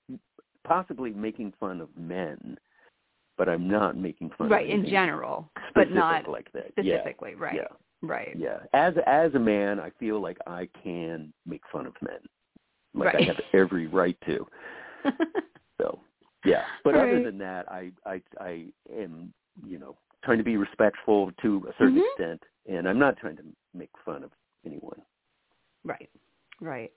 [0.64, 2.58] possibly making fun of men,
[3.36, 6.72] but I'm not making fun right in general, but not like that.
[6.72, 7.32] specifically.
[7.32, 7.54] Yeah, Right.
[7.54, 7.68] Yeah.
[8.00, 8.36] Right.
[8.36, 8.58] Yeah.
[8.74, 12.20] As as a man, I feel like I can make fun of men.
[12.94, 13.22] Like Right.
[13.22, 14.46] I have every right to.
[15.80, 16.00] So
[16.48, 16.64] yeah.
[16.84, 17.24] But other Right.
[17.24, 19.32] than that, I I I am
[19.66, 22.06] you know trying to be respectful to a certain Mhm.
[22.06, 23.44] extent, and I'm not trying to
[23.74, 24.32] make fun of
[24.64, 25.00] anyone.
[25.84, 26.10] Right.
[26.60, 26.92] Right.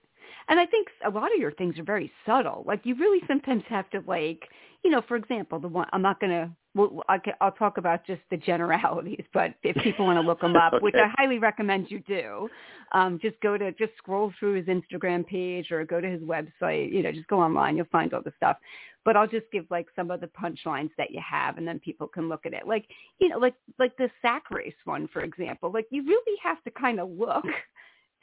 [0.48, 2.64] And I think a lot of your things are very subtle.
[2.66, 4.50] Like you really sometimes have to like,
[4.84, 7.04] you know, for example, the one I'm not going to well,
[7.42, 10.96] I'll talk about just the generalities, but if people want to look him up, which
[10.96, 12.50] I highly recommend you do,
[12.94, 16.92] um, just go to just scroll through his Instagram page or go to his website.
[16.92, 18.58] You know, just go online, you'll find all the stuff.
[19.04, 22.08] But I'll just give like some of the punchlines that you have, and then people
[22.08, 22.68] can look at it.
[22.68, 22.86] Like
[23.20, 25.72] you know, like like the sack race one, for example.
[25.72, 27.46] Like you really have to kind of look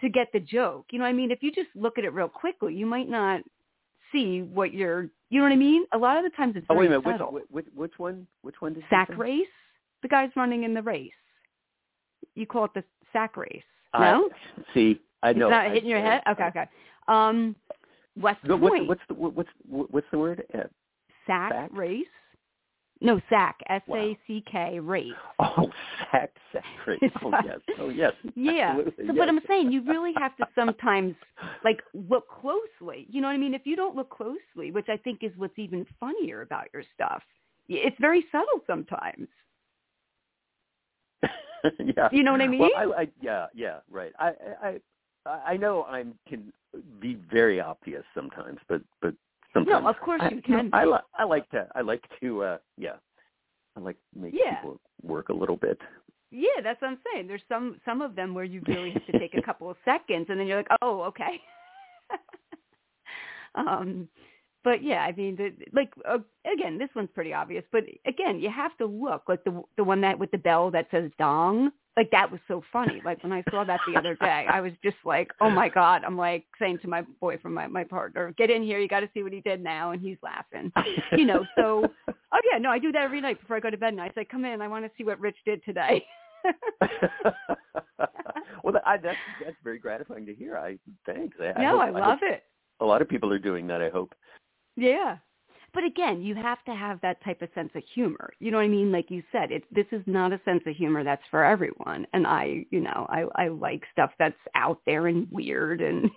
[0.01, 0.87] to get the joke.
[0.91, 1.31] You know I mean?
[1.31, 3.43] If you just look at it real quickly, you might not
[4.13, 5.09] see what you're.
[5.31, 5.85] You know what I mean?
[5.93, 7.33] A lot of the times it's Oh wait a minute, subtle.
[7.33, 8.27] which, which which one?
[8.43, 9.47] Which one did sack race.
[10.03, 11.11] The guy's running in the race.
[12.35, 13.63] You call it the sack race.
[13.93, 14.31] I- No,
[14.75, 15.47] see, I know.
[15.47, 16.23] it's not I- hitting your I- head.
[16.31, 16.67] Okay, okay.
[17.09, 17.57] Um,
[18.17, 19.51] West No, Point what's, what's the what's
[19.91, 20.45] what's the word?
[20.55, 20.61] Uh,
[21.27, 21.71] sack, sack?
[21.73, 22.07] race.
[23.01, 23.59] No, sack.
[23.69, 23.97] S Wow.
[23.99, 24.81] A C K
[25.39, 25.71] oh,
[26.11, 26.99] sack, sack race.
[27.03, 27.59] It's Oh yes.
[27.79, 28.13] Oh yes.
[28.35, 28.71] Yeah.
[28.71, 29.17] Absolutely, So, yes.
[29.19, 31.15] but I'm saying you really have to sometimes
[31.65, 33.07] like look closely.
[33.09, 33.55] You know what I mean?
[33.55, 37.23] If you don't look closely, which I think is what's even funnier about your stuff,
[37.69, 39.29] it's very subtle sometimes.
[41.23, 42.09] yeah.
[42.13, 42.61] You know what I mean?
[42.61, 44.13] Well, I, I yeah, yeah, right.
[44.19, 44.81] I I
[45.27, 46.53] I I know I can
[47.01, 49.15] be very obvious sometimes, but but
[49.53, 50.71] sometimes No, of course I, you can.
[50.73, 52.97] I, li- I like to I like to uh yeah.
[53.77, 54.57] I like make Yeah.
[54.57, 55.79] people work a little bit.
[56.31, 57.27] Yeah, that's what I'm saying.
[57.27, 60.27] There's some some of them where you really have to take a couple of seconds,
[60.29, 61.41] and then you're like, oh, okay.
[63.55, 64.09] um,
[64.65, 66.19] but yeah, I mean, the, like uh,
[66.53, 67.65] again, this one's pretty obvious.
[67.73, 70.89] But again, you have to look like the the one that with the bell that
[70.91, 71.71] says dong.
[71.99, 73.03] Like that was so funny.
[73.05, 76.05] Like when I saw that the other day, I was just like, oh my god.
[76.07, 78.79] I'm like saying to my boyfriend, my my partner, get in here.
[78.79, 80.71] You got to see what he did now, and he's laughing.
[81.11, 83.77] You know, so oh yeah, no, I do that every night before I go to
[83.77, 83.95] bed.
[83.95, 86.07] And I say, come in, I want to see what Rich did today.
[88.63, 90.57] well, that, I, that's that's very gratifying to hear.
[90.57, 91.37] I thanks.
[91.41, 92.45] I, no, hope, I love hope it.
[92.79, 93.83] A lot of people are doing that.
[93.83, 94.15] I hope.
[94.77, 95.17] Yeah.
[95.75, 98.33] But again, you have to have that type of sense of humor.
[98.41, 98.91] You know what I mean?
[98.91, 102.07] Like you said, it this is not a sense of humor that's for everyone.
[102.13, 106.11] And I, you know, I I like stuff that's out there and weird and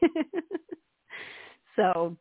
[1.76, 2.16] so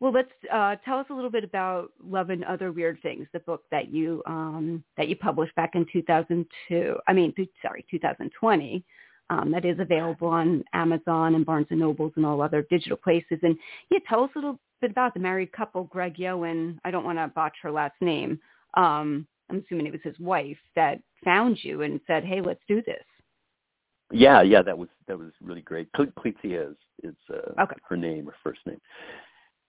[0.00, 3.40] well let's uh tell us a little bit about Love and Other Weird Things, the
[3.40, 6.96] book that you um that you published back in 2002.
[7.08, 8.84] I mean, sorry, 2020.
[9.28, 13.38] Um, that is available on Amazon and Barnes and Nobles and all other digital places.
[13.42, 13.58] And
[13.90, 16.78] yeah, tell us a little bit about the married couple, Craig Yoe.
[16.84, 18.38] I don't want to botch her last name.
[18.74, 22.82] Um, I'm assuming it was his wife that found you and said, "Hey, let's do
[22.82, 23.02] this."
[24.12, 25.90] Yeah, yeah, that was that was really great.
[25.92, 27.76] Cle- Clizia is is uh, Okay.
[27.88, 28.80] her name or first name.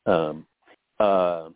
[0.06, 0.46] Um,
[1.00, 1.50] uh,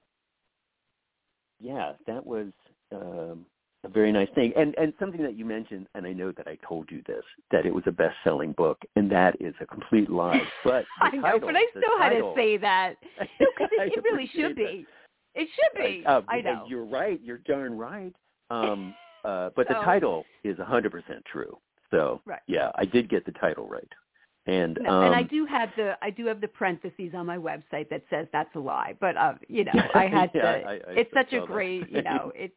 [1.60, 2.48] yeah, that was
[2.92, 3.46] um,
[3.84, 6.58] a very nice thing, and and something that you mentioned, and I know that I
[6.68, 10.42] told you this that it was a best-selling book, and that is a complete lie.
[10.64, 12.96] But I know, title- but I still had to say that.
[13.40, 14.86] No, because I it, it really should be.
[15.34, 15.84] It should that.
[15.84, 16.04] be.
[16.06, 16.66] Uh, I uh, know.
[16.68, 17.20] You're right.
[17.24, 18.14] You're darn right.
[18.50, 20.92] Um, uh, but the title is 100%
[21.32, 21.58] true.
[21.90, 22.40] So Right.
[22.48, 23.88] yeah, I did get the title right.
[24.48, 27.38] And No, um, and I do have the I do have the parentheses on my
[27.38, 28.96] website that says that's a lie.
[29.00, 30.48] But uh, you know, I had Yeah, to.
[30.48, 31.48] I- I it's such a that.
[31.48, 32.52] great, you know, it.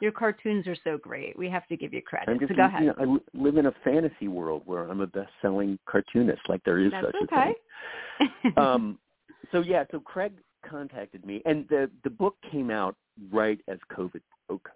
[0.00, 1.38] Your cartoons are so great.
[1.38, 2.30] We have to give you credit.
[2.30, 2.82] I'm just, so go ahead.
[2.82, 6.42] you know, I live in a fantasy world where I'm a best-selling cartoonist.
[6.48, 7.52] Like there is That's such okay.
[8.20, 8.52] a thing.
[8.56, 8.98] Um,
[9.52, 10.32] so yeah, so Craig
[10.68, 12.96] contacted me, and the the book came out
[13.32, 14.68] right as COVID broke,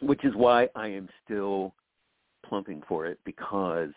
[0.00, 1.74] which is why I am still
[2.46, 3.90] plumping for it because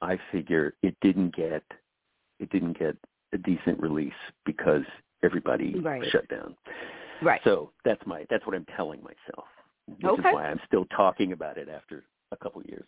[0.00, 1.62] I figure it didn't get
[2.38, 2.96] it didn't get
[3.32, 4.12] a decent release
[4.46, 4.82] because
[5.22, 6.04] everybody Right.
[6.10, 6.56] shut down.
[7.22, 7.40] right.
[7.44, 9.48] So that's my that's what I'm telling myself,
[9.98, 10.28] which Okay.
[10.28, 12.84] is why I'm still talking about it after a couple of years.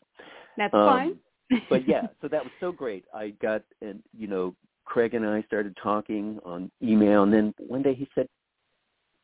[0.57, 1.17] that's um, fine.
[1.69, 3.05] But yeah, so that was so great.
[3.15, 4.55] I got and you know
[4.87, 8.27] Craig and I started talking on email, and then one day he said,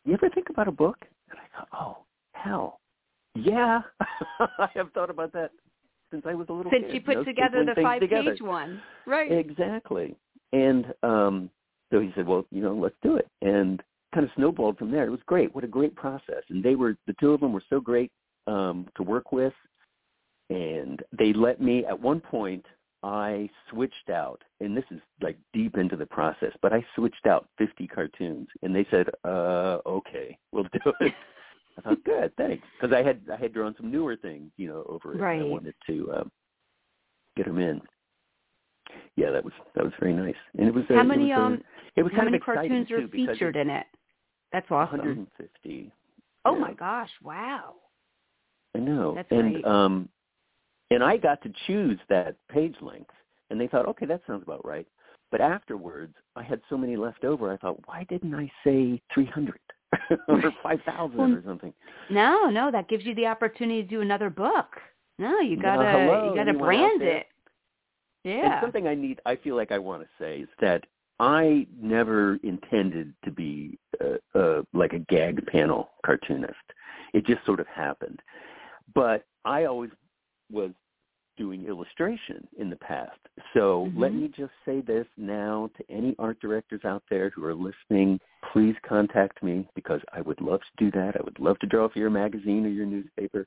[0.05, 0.99] "You ever think about a book?"
[1.31, 2.81] And I thought, "Oh hell,
[3.35, 3.81] yeah,
[4.41, 5.53] I have thought about that
[6.11, 8.33] since I was a little Since kid." you put know, together the five together.
[8.33, 9.31] page one, right?
[9.33, 10.17] Exactly.
[10.53, 11.51] And um
[11.91, 13.83] so he said, Well, you know, let's do it and
[14.15, 15.05] kind of snowballed from there.
[15.05, 15.55] It was great.
[15.55, 16.43] What a great process.
[16.49, 18.11] And they were the two of them were so great
[18.47, 19.53] um to work with
[20.51, 22.65] and they let me at one point
[23.03, 27.49] I switched out, and this is like deep into the process, but I switched out
[27.59, 31.15] 50 cartoons, and they said, "Uh, okay, we'll do it."
[31.79, 34.85] I thought, "Good, thanks," because I had I had drawn some newer things, you know,
[34.89, 35.21] over it.
[35.21, 35.41] Right.
[35.41, 36.33] And I wanted to um,
[37.37, 37.81] get them in.
[39.15, 41.39] Yeah, that was that was very nice, and it was uh, How it many was,
[41.39, 41.63] uh, um
[41.95, 43.87] it was how kind many of cartoons are featured in it?
[44.53, 44.99] That's awesome.
[44.99, 45.93] 150.
[46.45, 46.59] Oh yeah.
[46.59, 47.11] my gosh!
[47.23, 47.75] Wow.
[48.75, 49.15] I know.
[49.15, 49.65] That's and great.
[49.65, 50.09] um
[50.91, 53.11] and I got to choose that page length
[53.51, 54.87] and they thought, okay, that sounds about right.
[55.31, 57.53] But afterwards, I had so many left over.
[57.53, 59.59] I thought, why didn't I say 300
[60.29, 61.75] or 5,000 Well, or something?
[62.11, 64.67] No, no, that gives you the opportunity to do another book.
[65.19, 67.27] No, you gotta hello, you gotta brand it.
[68.25, 68.61] And Yeah.
[68.61, 70.85] something I need, I feel like I want to say is that
[71.21, 76.55] I never intended to be uh, uh, like a gag panel cartoonist.
[77.13, 78.21] It just sort of happened.
[78.95, 79.91] But I always
[80.51, 80.71] was
[81.37, 83.19] doing illustration in the past.
[83.55, 84.23] So let Mhm.
[84.23, 88.21] me just say this now to any art directors out there who are listening.
[88.53, 91.17] Please contact me because I would love to do that.
[91.17, 93.47] I would love to draw for your magazine or your newspaper.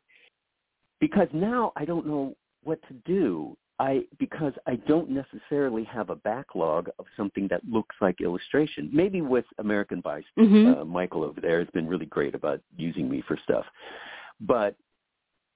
[0.99, 3.57] Because now I don't know what to do.
[3.81, 8.89] I because I don't necessarily have a backlog of something that looks like illustration.
[8.93, 10.81] Maybe with American Vice, Mhm.
[10.81, 13.65] uh, Michael over there has been really great about using me for stuff.
[14.39, 14.75] But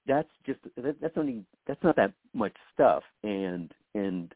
[0.06, 4.34] that's just that, that's only that's not that much stuff, and and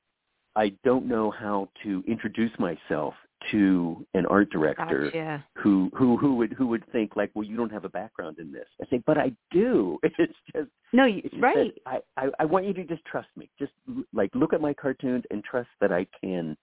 [0.55, 3.15] I don't know how to introduce myself
[3.51, 5.45] to an art director Gotcha.
[5.61, 8.53] Who who who would who would think like, well, you don't have a background in
[8.53, 8.67] this.
[8.81, 9.99] I say, but I do.
[10.19, 11.73] It's just No, you, it's right.
[11.87, 13.51] that I, I I want you to just trust me.
[13.59, 16.57] Just l- like look at my cartoons and trust that I can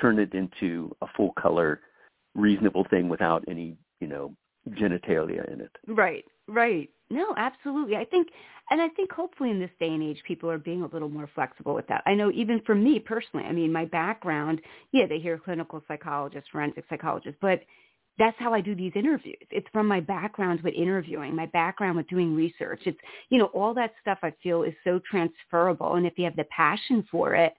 [0.00, 1.80] turn it into a full color,
[2.34, 4.34] reasonable thing without any you know
[4.70, 5.72] genitalia in it.
[5.86, 6.88] Right, right.
[7.10, 7.96] No, absolutely.
[7.96, 8.28] I think,
[8.70, 11.28] and I think hopefully in this day and age, people are being a little more
[11.34, 12.02] flexible with that.
[12.06, 14.62] I know even for me personally, I mean, my background,
[14.92, 17.60] yeah, they hear clinical psychologist, forensic psychologist, but
[18.18, 19.46] that's how I do these interviews.
[19.50, 22.80] It's from my background with interviewing, my background with doing research.
[22.86, 25.94] It's, you know, all that stuff I feel is so transferable.
[25.94, 27.54] And if you have the passion for it,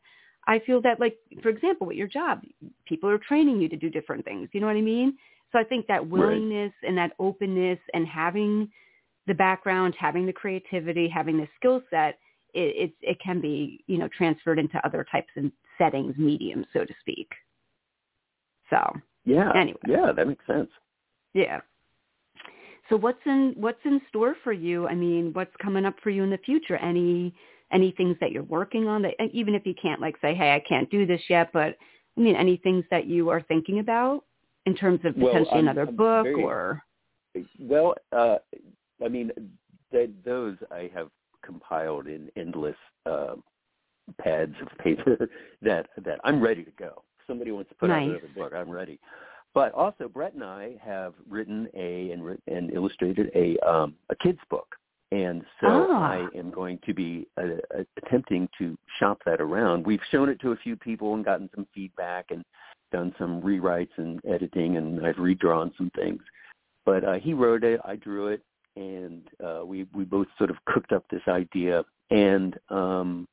[0.48, 2.42] I feel that like, for example, with your job,
[2.88, 4.50] people are training you to do different things.
[4.54, 5.18] You know what I mean?
[5.52, 8.70] So I think that willingness and that openness and having
[9.28, 12.20] the background, having the creativity, having the skill set,
[12.54, 16.86] it, it, it can be, you know, transferred into other types of settings, mediums, so
[16.86, 17.30] to speak.
[18.70, 18.78] So,
[19.26, 19.52] Yeah.
[19.56, 19.80] Anyway.
[19.88, 20.70] Yeah, that makes sense.
[21.34, 21.62] yeah.
[22.90, 24.88] So what's in what's in store for you?
[24.88, 26.76] I mean, what's coming up for you in the future?
[26.78, 27.34] Any
[27.72, 30.60] any things that you're working on that even if you can't like say, hey, I
[30.60, 31.76] can't do this yet, but
[32.16, 34.24] I mean, any things that you are thinking about
[34.68, 36.84] in terms of potentially I'm- another I'm book very- or
[37.60, 38.38] Well, uh,
[39.04, 39.32] I mean,
[39.92, 41.10] th- those I have
[41.44, 42.78] compiled in endless
[43.08, 43.36] uh,
[44.20, 45.28] pads of paper
[45.64, 47.02] that that I'm ready to go.
[47.28, 48.10] Somebody wants to put out Nice.
[48.10, 49.00] another book, I'm ready.
[49.54, 54.40] But also, Brett and I have written a and, and illustrated a um, a kids
[54.50, 54.68] book,
[55.12, 56.12] and so Ah.
[56.12, 57.44] I am going to be uh,
[57.80, 59.86] uh, attempting to shop that around.
[59.86, 62.44] We've shown it to a few people and gotten some feedback and
[62.92, 66.22] done some rewrites and editing, and I've redrawn some things.
[66.86, 68.42] But uh, he wrote it, I drew it,
[68.76, 71.86] and uh, we we both sort of cooked up this idea.
[72.12, 73.26] And um,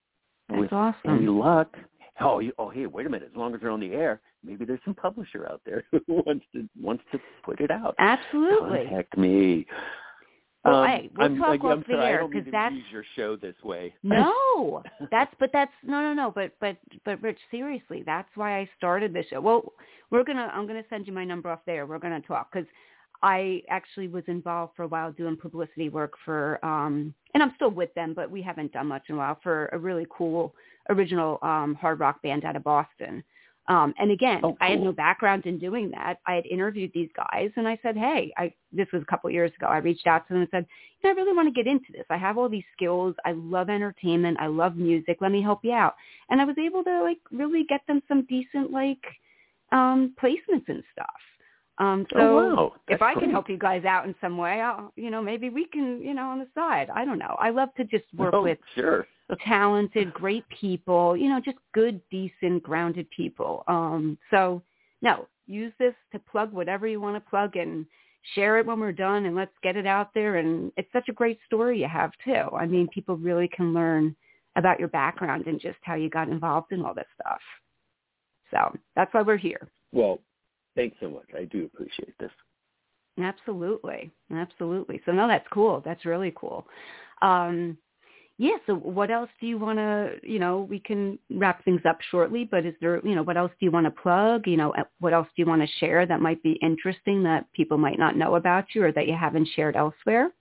[0.48, 1.10] that's with awesome.
[1.16, 1.76] any luck,
[2.20, 3.28] oh, you, oh, hey, wait a minute!
[3.32, 6.44] As long as they're on the air, maybe there's some publisher out there who wants
[6.54, 7.94] to wants to put it out.
[7.98, 8.84] Absolutely.
[8.86, 9.66] Contact me.
[10.64, 12.50] Well, Um, hey, we'll I'm, talk I'm off the sorry, air, don't mean 'cause to
[12.52, 13.94] that's- your show this way.
[14.04, 18.70] No, that's but that's no no no but but but Rich seriously that's why I
[18.76, 19.40] started this show.
[19.40, 19.72] Well,
[20.10, 21.84] we're gonna I'm gonna send you my number off there.
[21.86, 22.68] We're gonna talk because
[23.24, 27.70] I actually was involved for a while doing publicity work for um and I'm still
[27.70, 30.54] with them, but we haven't done much in a while for a really cool
[30.92, 33.24] original um hard rock band out of Boston.
[33.68, 36.18] Um and again, Oh, I had no background in doing that.
[36.26, 39.34] I had interviewed these guys and I said, "Hey, I this was a couple of
[39.34, 39.66] years ago.
[39.66, 40.66] I reached out to them and said,
[41.00, 42.06] "You know, I really want to get into this.
[42.10, 43.14] I have all these skills.
[43.24, 44.38] I love entertainment.
[44.40, 45.18] I love music.
[45.20, 45.94] Let me help you out."
[46.28, 49.04] And I was able to like really get them some decent like
[49.70, 51.20] um placements and stuff.
[51.78, 52.72] Um so oh wow!
[52.88, 55.66] if I can help you guys out in some way, I'll, you know, maybe we
[55.66, 56.90] can, you know, on the side.
[56.94, 57.36] I don't know.
[57.38, 59.06] I love to just work oh, with sure.
[59.44, 63.64] talented, great people, you know, just good, decent, grounded people.
[63.68, 64.62] Um, so
[65.00, 67.86] no, use this to plug whatever you want to plug and
[68.34, 70.36] share it when we're done and let's get it out there.
[70.36, 72.54] And it's such a great story you have too.
[72.54, 74.14] I mean, people really can learn
[74.56, 77.40] about your background and just how you got involved in all this stuff.
[78.50, 79.68] So that's why we're here.
[79.92, 80.20] Well,
[80.76, 81.28] thanks so much.
[81.36, 82.30] I do appreciate this.
[83.18, 84.10] Absolutely.
[84.32, 85.00] Absolutely.
[85.04, 85.82] So no, that's cool.
[85.84, 86.66] That's really cool.
[87.20, 87.76] Um,
[88.38, 91.98] yeah, so what else do you want to, you know, we can wrap things up
[92.10, 94.46] shortly, but is there, you know, what else do you want to plug?
[94.46, 97.78] You know, what else do you want to share that might be interesting that people
[97.78, 100.32] might not know about you or that you haven't shared elsewhere?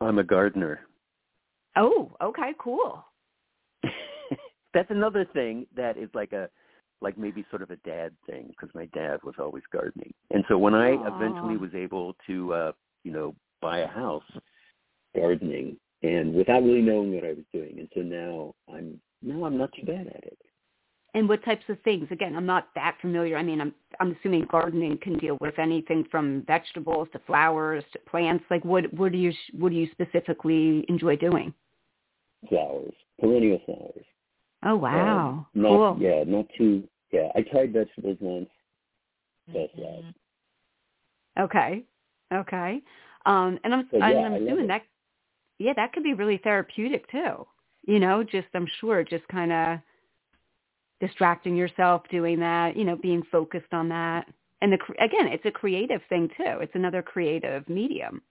[0.00, 0.80] I'm a gardener.
[1.76, 3.04] Oh, okay, cool.
[4.74, 6.48] That's another thing that is like a
[7.02, 10.14] like maybe sort of a dad thing because my dad was always gardening.
[10.30, 11.16] And so when I Aw.
[11.16, 12.72] eventually was able to uh,
[13.04, 14.22] you know, buy a house
[15.14, 17.78] gardening and without really knowing what I was doing.
[17.78, 20.38] And so now I'm now I'm not too bad at it.
[21.14, 22.08] And what types of things?
[22.10, 23.36] Again, I'm not that familiar.
[23.36, 27.98] I mean, I'm I'm assuming gardening can deal with anything from vegetables to flowers to
[28.00, 28.44] plants.
[28.50, 31.52] Like, what what do you what do you specifically enjoy doing?
[32.48, 34.04] Flowers, perennial flowers.
[34.64, 35.96] Oh wow, Um, not, cool.
[36.00, 36.84] Yeah, not too.
[37.12, 38.48] Yeah, I tried vegetables once.
[39.48, 40.04] Best last.
[41.38, 41.84] Okay,
[42.32, 42.82] okay.
[43.26, 44.82] Um, and I'm I'm, yeah, I'm assuming that
[45.58, 47.46] yeah, that could be really therapeutic too.
[47.86, 49.78] You know, just I'm sure just kind of
[51.00, 52.76] distracting yourself doing that.
[52.76, 54.26] You know, being focused on that.
[54.60, 56.58] And the again, it's a creative thing too.
[56.60, 58.22] It's another creative medium.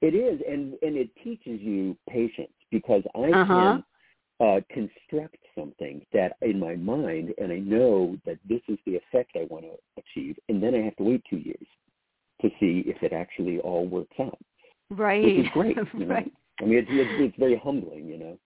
[0.00, 3.46] It is, and and it teaches you patience because I Uh-huh.
[3.46, 3.84] can
[4.40, 9.32] uh, construct something that in my mind, and I know that this is the effect
[9.36, 11.66] I want to achieve, and then I have to wait two years
[12.40, 14.38] to see if it actually all works out,
[14.90, 15.24] Right.
[15.24, 15.76] which is great.
[15.94, 16.14] You know?
[16.14, 16.32] right.
[16.60, 18.38] I mean, it's, it's it's very humbling, you know.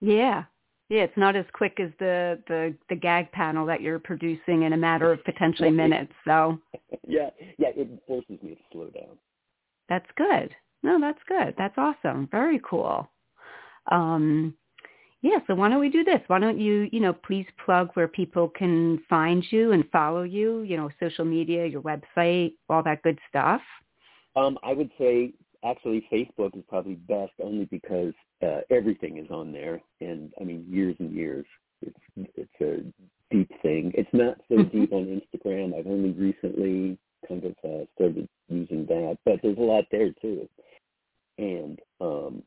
[0.00, 0.44] Yeah.
[0.88, 4.72] Yeah, it's not as quick as the, the the gag panel that you're producing in
[4.72, 6.12] a matter of potentially minutes.
[6.24, 6.58] So
[7.06, 9.16] yeah, yeah, it forces me to slow down.
[9.88, 10.50] that's good.
[10.82, 11.54] No, that's good.
[11.58, 12.28] That's awesome.
[12.32, 13.08] Very cool.
[13.92, 14.54] Um
[15.22, 16.20] yeah, so why don't we do this?
[16.28, 20.62] Why don't you, you know, please plug where people can find you and follow you,
[20.62, 23.60] you know, social media, your website, all that good stuff.
[24.36, 25.32] Um, I would say
[25.64, 30.64] actually Facebook is probably best only because uh, everything is on there, and I mean
[30.68, 31.44] years and years.
[31.82, 33.92] It's it's a deep thing.
[33.94, 34.72] It's not so Mhm.
[34.72, 35.78] deep on Instagram.
[35.78, 36.98] I've only recently
[37.28, 40.48] kind of uh, started using that, but there's a lot there too.
[41.38, 42.42] And um,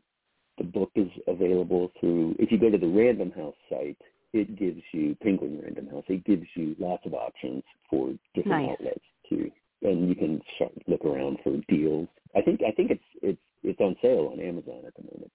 [0.64, 2.36] the book is available through.
[2.40, 3.98] If you go to the Random House site,
[4.32, 6.06] it gives you Penguin Random House.
[6.08, 8.72] It gives you lots of options for different Nice.
[8.72, 9.52] outlets too,
[9.84, 12.08] and you can start, look around for deals.
[12.36, 15.32] I think I think it's it's it's on sale on Amazon at the moment.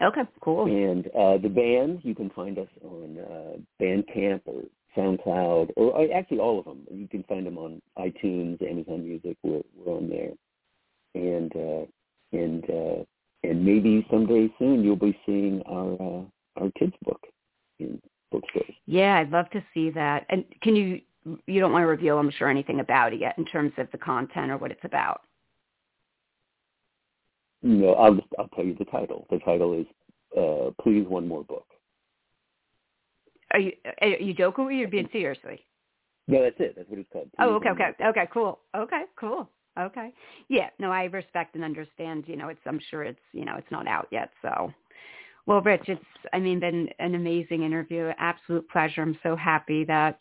[0.00, 0.66] Okay, cool.
[0.66, 4.62] And uh, the band, you can find us on uh, Bandcamp or
[4.96, 6.86] SoundCloud, or uh, actually all of them.
[6.90, 9.36] You can find them on iTunes, Amazon Music.
[9.42, 10.32] We're, we're on there,
[11.14, 11.86] and uh,
[12.32, 13.04] and uh,
[13.44, 17.20] and maybe someday soon you'll be seeing our uh, our kids book
[17.78, 18.00] in
[18.32, 18.74] bookstores.
[18.86, 20.26] Yeah, I'd love to see that.
[20.28, 21.00] And can you
[21.46, 23.98] you don't want to reveal I'm sure anything about it yet in terms of the
[23.98, 25.22] content or what it's about.
[27.62, 29.26] No, I'll just, I'll tell you the title.
[29.30, 29.86] The title is
[30.36, 31.66] uh, "Please One More Book."
[33.52, 35.64] Are you are you joking or are you being seriously?
[36.28, 36.74] No, that's it.
[36.76, 37.30] That's what it's called.
[37.40, 40.12] Oh, okay, okay, okay, cool, okay, cool, okay.
[40.48, 42.24] Yeah, no, I respect and understand.
[42.26, 44.30] You know, it's I'm sure it's you know it's not out yet.
[44.42, 44.72] So,
[45.46, 49.02] well, Rich, it's I mean been an amazing interview, absolute pleasure.
[49.02, 50.20] I'm so happy that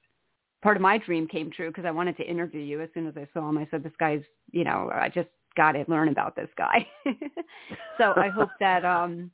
[0.62, 3.16] part of my dream came true because I wanted to interview you as soon as
[3.18, 3.58] I saw him.
[3.58, 6.88] I said, this guy's you know I just got to learn about this guy.
[7.98, 9.32] so I hope that um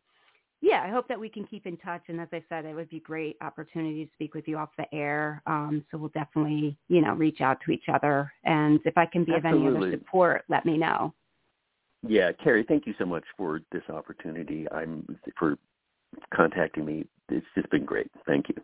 [0.64, 2.04] yeah, I hope that we can keep in touch.
[2.08, 4.70] And as I said, it would be a great opportunity to speak with you off
[4.78, 5.44] the air.
[5.46, 8.32] Um, so we'll definitely, you know, reach out to each other.
[8.46, 11.14] And if I can be of any other support, let me know.
[12.08, 14.66] Yeah, Kerri, thank you so much for this opportunity.
[14.72, 15.06] I'm
[15.38, 15.58] for
[16.34, 17.08] contacting me.
[17.28, 18.10] It's just been great.
[18.26, 18.56] Thank you.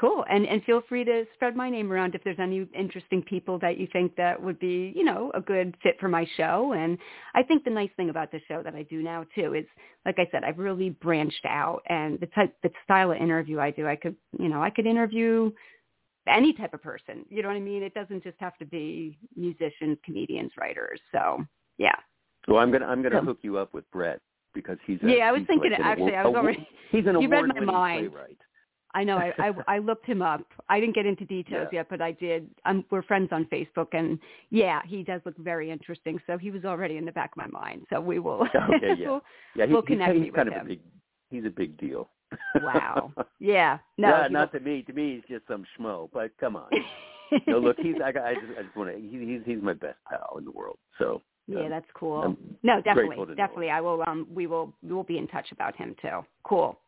[0.00, 0.24] Cool.
[0.28, 3.78] And and feel free to spread my name around if there's any interesting people that
[3.78, 6.72] you think that would be, you know, a good fit for my show.
[6.72, 6.98] And
[7.34, 9.64] I think the nice thing about the show that I do now too is,
[10.06, 13.70] like I said, I've really branched out and the type, the style of interview I
[13.70, 15.52] do, I could, you know, I could interview
[16.26, 17.24] any type of person.
[17.28, 17.82] You know what I mean?
[17.82, 21.00] It doesn't just have to be musicians, comedians, writers.
[21.12, 21.44] So
[21.78, 21.94] yeah.
[22.48, 23.20] Well, I'm gonna I'm gonna Yeah.
[23.22, 24.20] hook you up with Brett
[24.54, 27.28] because he's a, Yeah, I was thinking like actually, I was already- he's an you
[27.28, 28.10] read my mind.
[28.10, 28.38] playwright.
[28.94, 29.16] I know.
[29.18, 30.44] I, I I looked him up.
[30.68, 31.78] I didn't get into details Yeah.
[31.80, 32.48] yet, but I did.
[32.64, 34.18] Um, we're friends on Facebook, and
[34.50, 36.18] yeah, he does look very interesting.
[36.26, 37.86] So he was already in the back of my mind.
[37.90, 38.42] So we will.
[38.42, 39.08] Okay, yeah.
[39.08, 39.22] we'll-
[39.54, 40.66] Yeah, he, We'll he's, connect he's me kind with of him.
[40.66, 40.80] a big
[41.30, 42.08] he's a big deal.
[42.62, 43.12] wow.
[43.38, 43.78] Yeah.
[43.98, 44.08] No.
[44.08, 44.82] yeah, not to me.
[44.82, 46.08] To me, he's just some schmo.
[46.12, 46.70] But come on.
[47.46, 48.96] no, look, he's I, I just I just want to.
[49.00, 50.78] He, he's he's my best pal in the world.
[50.98, 52.22] So yeah, um, that's cool.
[52.22, 53.70] I'm no, definitely, definitely.
[53.70, 54.02] I will.
[54.06, 54.72] Um, we will.
[54.82, 56.20] We will be in touch about him too.
[56.44, 56.78] Cool.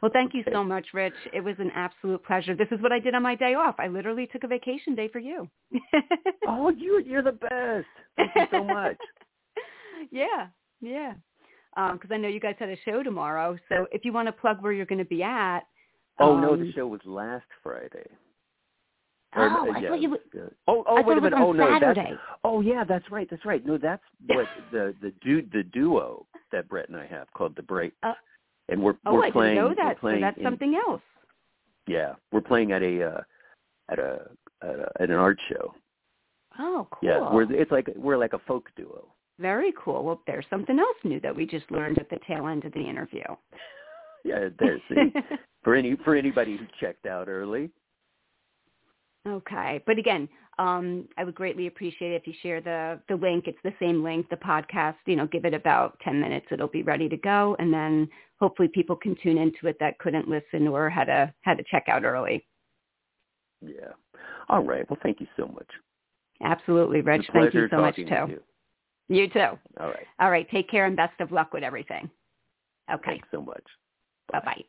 [0.00, 1.14] Well, thank you so much, Rich.
[1.32, 2.54] It was an absolute pleasure.
[2.54, 3.76] This is what I did on my day off.
[3.78, 5.48] I literally took a vacation day for you.
[6.48, 7.86] Oh, you you're the best.
[8.16, 8.96] Thank you so much.
[10.10, 10.48] yeah,
[10.80, 11.14] yeah.
[11.74, 13.56] because um, I know you guys had a show tomorrow.
[13.68, 15.60] So if you want to plug where you're going to be at.
[16.18, 18.06] Oh um, no, the show was last Friday.
[19.34, 20.10] Or, oh, uh, I yeah, thought you.
[20.10, 20.20] Would,
[20.66, 21.38] oh, oh, wait a minute.
[21.40, 22.08] Oh no, Saturday.
[22.10, 22.22] that's.
[22.44, 23.28] Oh yeah, that's right.
[23.30, 23.64] That's right.
[23.64, 27.62] No, that's what the the dude the duo that Brett and I have called the
[27.62, 28.12] Break, uh,
[28.72, 29.54] and we're oh, we're I playing.
[29.54, 29.96] didn't know that.
[30.00, 31.02] So that's in, something else.
[31.86, 33.20] Yeah, we're playing at a uh,
[33.90, 34.28] at a
[34.62, 35.74] at, a, at an art show.
[36.58, 37.08] Oh, cool.
[37.08, 39.06] Yeah, we're it's like we're like a folk duo.
[39.38, 40.04] Very cool.
[40.04, 42.80] Well, there's something else new that we just learned at the tail end of the
[42.80, 43.24] interview.
[44.24, 45.12] yeah, there's see,
[45.62, 47.70] for any for anybody who checked out early.
[49.26, 50.28] Okay, but again,
[50.58, 53.46] um, I would greatly appreciate it if you share the the link.
[53.46, 54.96] It's the same link, the podcast.
[55.06, 58.08] You know, give it about ten minutes; it'll be ready to go, and then
[58.38, 61.84] hopefully people can tune into it that couldn't listen or had to had to check
[61.88, 62.46] out early.
[63.62, 63.92] Yeah.
[64.48, 64.88] All right.
[64.90, 65.68] Well, thank you so much.
[66.42, 67.26] Absolutely, Rich.
[67.32, 68.02] Thank you so much too.
[68.04, 68.42] You.
[69.08, 69.58] you too.
[69.80, 70.06] All right.
[70.20, 70.48] All right.
[70.50, 72.10] Take care and best of luck with everything.
[72.92, 73.12] Okay.
[73.12, 73.64] Thanks so much.
[74.30, 74.64] Bye bye.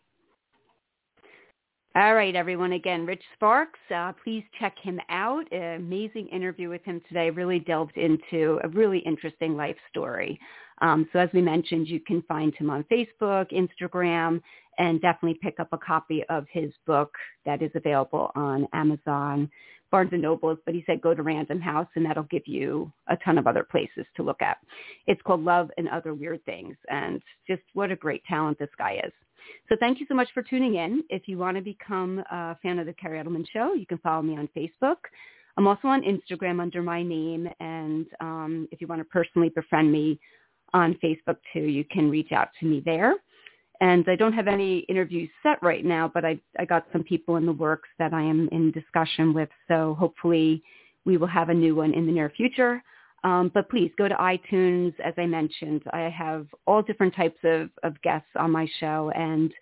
[1.96, 2.72] All right, everyone.
[2.72, 3.80] Again, Rich Sparks.
[3.96, 5.46] Uh, please check him out.
[5.52, 7.30] An amazing interview with him today.
[7.30, 10.40] Really delved into a really interesting life story.
[10.82, 14.42] Um, so as we mentioned, you can find him on Facebook, Instagram,
[14.80, 17.12] and definitely pick up a copy of his book
[17.46, 19.48] that is available on Amazon,
[19.92, 20.58] Barnes and Nobles.
[20.66, 23.64] But he said go to Random House, and that'll give you a ton of other
[23.64, 24.58] places to look at.
[25.06, 29.00] It's called Love and Other Weird Things, and just what a great talent this guy
[29.06, 29.14] is.
[29.70, 31.04] So thank you so much for tuning in.
[31.10, 34.22] If you want to become a fan of the Kerri Edelman Show, you can follow
[34.22, 34.98] me on Facebook.
[35.58, 39.92] I'm also on Instagram under my name, and um, if you want to personally befriend
[39.92, 40.20] me
[40.74, 43.16] on Facebook too, you can reach out to me there.
[43.82, 47.36] And I don't have any interviews set right now, but I, I got some people
[47.36, 49.50] in the works that I am in discussion with.
[49.68, 50.64] So hopefully
[51.06, 52.82] we will have a new one in the near future.
[53.24, 54.94] Um, but please go to iTunes.
[55.00, 59.54] As I mentioned, I have all different types of, of guests on my show, and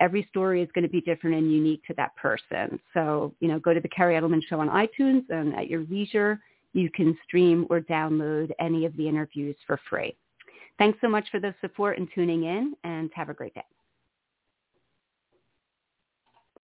[0.00, 2.80] every story is going to be different and unique to that person.
[2.94, 6.40] So, you know, go to the Kerri Edelman Show on iTunes, and at your leisure,
[6.72, 10.16] you can stream or download any of the interviews for free.
[10.78, 13.64] Thanks so much for the support and tuning in, and have a great day.